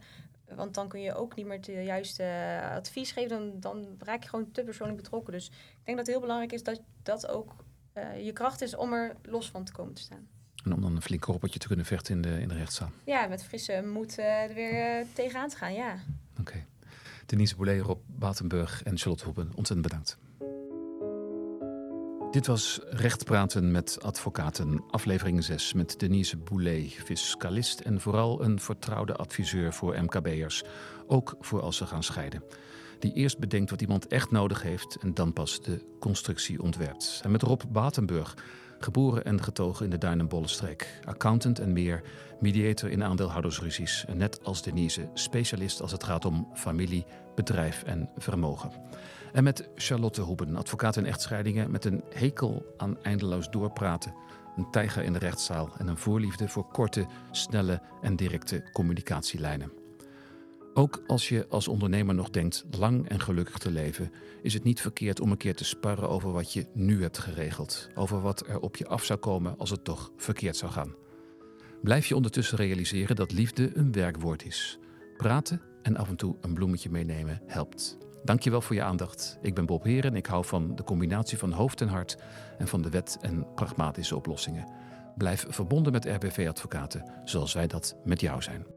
Want 0.56 0.74
dan 0.74 0.88
kun 0.88 1.02
je 1.02 1.16
ook 1.16 1.36
niet 1.36 1.46
meer 1.46 1.58
het 1.58 1.66
juiste 1.66 2.24
eh, 2.24 2.76
advies 2.76 3.12
geven. 3.12 3.30
Dan, 3.30 3.60
dan 3.60 3.96
raak 4.00 4.24
je 4.24 4.30
gewoon 4.30 4.52
te 4.52 4.64
persoonlijk 4.64 5.02
betrokken. 5.02 5.34
Dus 5.34 5.48
ik 5.48 5.54
denk 5.84 5.98
dat 5.98 6.06
het 6.06 6.08
heel 6.08 6.20
belangrijk 6.20 6.52
is 6.52 6.64
dat 6.64 6.82
dat 7.04 7.28
ook 7.28 7.56
uh, 7.94 8.26
je 8.26 8.34
kracht 8.34 8.62
is 8.62 8.76
om 8.76 8.94
er 8.94 9.16
los 9.24 9.50
van 9.50 9.64
te 9.64 9.72
komen 9.72 9.94
te 9.94 10.02
staan. 10.02 10.28
En 10.64 10.74
om 10.74 10.82
dan 10.82 10.96
een 10.96 11.02
flink 11.02 11.24
robotje 11.26 11.60
te 11.60 11.68
kunnen 11.68 11.86
vechten 11.86 12.16
in 12.16 12.22
de, 12.22 12.42
in 12.42 12.48
de 12.48 12.56
rechtszaal. 12.56 12.92
Ja, 13.04 13.28
met 13.28 13.44
frisse 13.44 13.82
moed 13.86 14.18
uh, 14.18 14.44
er 14.44 14.54
weer 14.54 15.06
tegenaan 15.14 15.50
te 15.50 15.56
gaan, 15.56 15.74
ja. 15.74 15.94
Oké. 16.40 16.42
Okay. 16.42 16.66
Denise 17.26 17.56
Boulet, 17.56 17.82
Rob 17.82 18.00
Batenburg 18.06 18.84
en 18.84 18.98
Charlotte 18.98 19.26
Hoeben, 19.26 19.52
ontzettend 19.56 19.82
bedankt. 19.82 20.18
Dit 22.32 22.48
was 22.48 22.80
Recht 22.90 23.26
praten 23.26 23.72
met 23.72 23.98
advocaten, 24.02 24.84
aflevering 24.90 25.44
6 25.44 25.74
met 25.74 26.00
Denise 26.00 26.38
Boulet, 26.38 26.92
fiscalist 26.92 27.80
en 27.80 28.02
vooral 28.02 28.44
een 28.44 28.60
vertrouwde 28.60 29.16
adviseur 29.16 29.74
voor 29.74 30.02
MKB'ers, 30.02 30.64
ook 31.08 31.36
voor 31.40 31.62
als 31.62 31.78
ze 31.78 31.86
gaan 31.86 32.04
scheiden. 32.04 32.44
Die 33.00 33.14
eerst 33.14 33.40
bedenkt 33.40 33.70
wat 33.70 33.82
iemand 33.82 34.08
echt 34.08 34.32
nodig 34.32 34.62
heeft 34.62 34.98
en 35.02 35.14
dan 35.14 35.34
pas 35.34 35.62
de 35.62 35.86
constructie 36.00 36.62
ontwerpt. 36.62 37.20
En 37.24 37.32
met 37.32 37.42
Rob 37.42 37.62
Batenburg, 37.68 38.36
geboren 38.80 39.26
en 39.26 39.44
getogen 39.44 39.86
in 39.86 39.92
de 39.92 39.98
Duin- 39.98 40.20
en 40.20 40.28
Bollenstreek, 40.28 41.00
accountant 41.06 41.60
en 41.60 41.74
meer, 41.74 42.02
mediator 42.40 42.90
in 42.90 43.04
aandeelhoudersruzies 43.04 44.06
en 44.08 44.18
net 44.18 44.44
als 44.44 44.62
Denise 44.62 45.10
specialist 45.14 45.82
als 45.82 45.92
het 45.92 46.04
gaat 46.04 46.26
om 46.26 46.48
familie, 46.54 47.06
bedrijf 47.36 47.84
en 47.84 48.10
vermogen. 48.18 48.72
En 49.34 49.44
met 49.44 49.70
Charlotte 49.76 50.22
Hoeben, 50.22 50.56
advocaat 50.56 50.96
in 50.96 51.06
echtscheidingen 51.06 51.72
met 51.72 51.86
een 51.86 52.04
hekel 52.10 52.74
aan 52.78 53.04
eindeloos 53.04 53.50
doorpraten, 53.50 54.14
een 54.56 54.72
tijger 54.72 55.04
in 55.04 55.14
de 55.14 55.20
rechtszaal 55.20 55.70
en 55.78 55.88
een 55.88 55.98
voorliefde 55.98 56.48
voor 56.48 56.68
korte, 56.68 57.06
snelle 57.32 57.82
en 58.02 58.16
directe 58.16 58.64
communicatielijnen. 58.72 59.72
Ook 60.74 61.04
als 61.08 61.30
je 61.30 61.46
als 61.50 61.68
ondernemer 61.68 62.16
nog 62.16 62.30
denkt 62.30 62.66
lang 62.78 63.10
en 63.10 63.20
gelukkig 63.20 63.58
te 63.58 63.72
leven, 63.72 64.12
is 64.42 64.54
het 64.54 64.64
niet 64.64 64.82
verkeerd 64.82 65.20
om 65.20 65.32
een 65.32 65.38
keer 65.38 65.56
te 65.56 65.64
sparren 65.64 66.10
over 66.10 66.32
wat 66.32 66.54
je 66.54 66.66
nu 66.74 67.02
hebt 67.02 67.18
geregeld, 67.18 67.90
over 67.96 68.22
wat 68.22 68.48
er 68.48 68.60
op 68.60 68.76
je 68.76 68.88
af 68.88 69.04
zou 69.04 69.20
komen 69.20 69.58
als 69.58 69.70
het 69.70 69.84
toch 69.84 70.12
verkeerd 70.18 70.58
zou 70.58 70.72
gaan. 70.72 70.96
Blijf 71.82 72.06
je 72.06 72.16
ondertussen 72.16 72.58
realiseren 72.58 73.16
dat 73.16 73.32
liefde 73.32 73.78
een 73.78 73.92
werkwoord 73.92 74.46
is. 74.46 74.80
Praten 75.18 75.62
en 75.82 75.98
af 75.98 76.10
en 76.10 76.16
toe 76.16 76.36
een 76.42 76.54
bloemetje 76.54 76.90
meenemen 76.90 77.42
helpt. 77.46 78.07
Dankjewel 78.24 78.62
voor 78.62 78.76
je 78.76 78.84
aandacht. 78.84 79.38
Ik 79.42 79.56
ben 79.56 79.66
Bob 79.66 79.84
Heren 79.84 80.12
en 80.12 80.18
ik 80.18 80.26
hou 80.26 80.46
van 80.46 80.76
de 80.76 80.84
combinatie 80.84 81.38
van 81.38 81.52
hoofd 81.52 81.82
en 81.82 81.88
hart 81.88 82.18
en 82.58 82.68
van 82.68 82.82
de 82.82 82.90
wet 82.90 83.18
en 83.22 83.54
pragmatische 83.56 84.16
oplossingen. 84.16 84.68
Blijf 85.18 85.46
verbonden 85.50 85.92
met 85.92 86.06
RBV 86.06 86.46
Advocaten, 86.50 87.12
zoals 87.24 87.54
wij 87.54 87.68
dat 87.68 87.96
met 88.04 88.22
jou 88.22 88.42
zijn. 88.42 88.77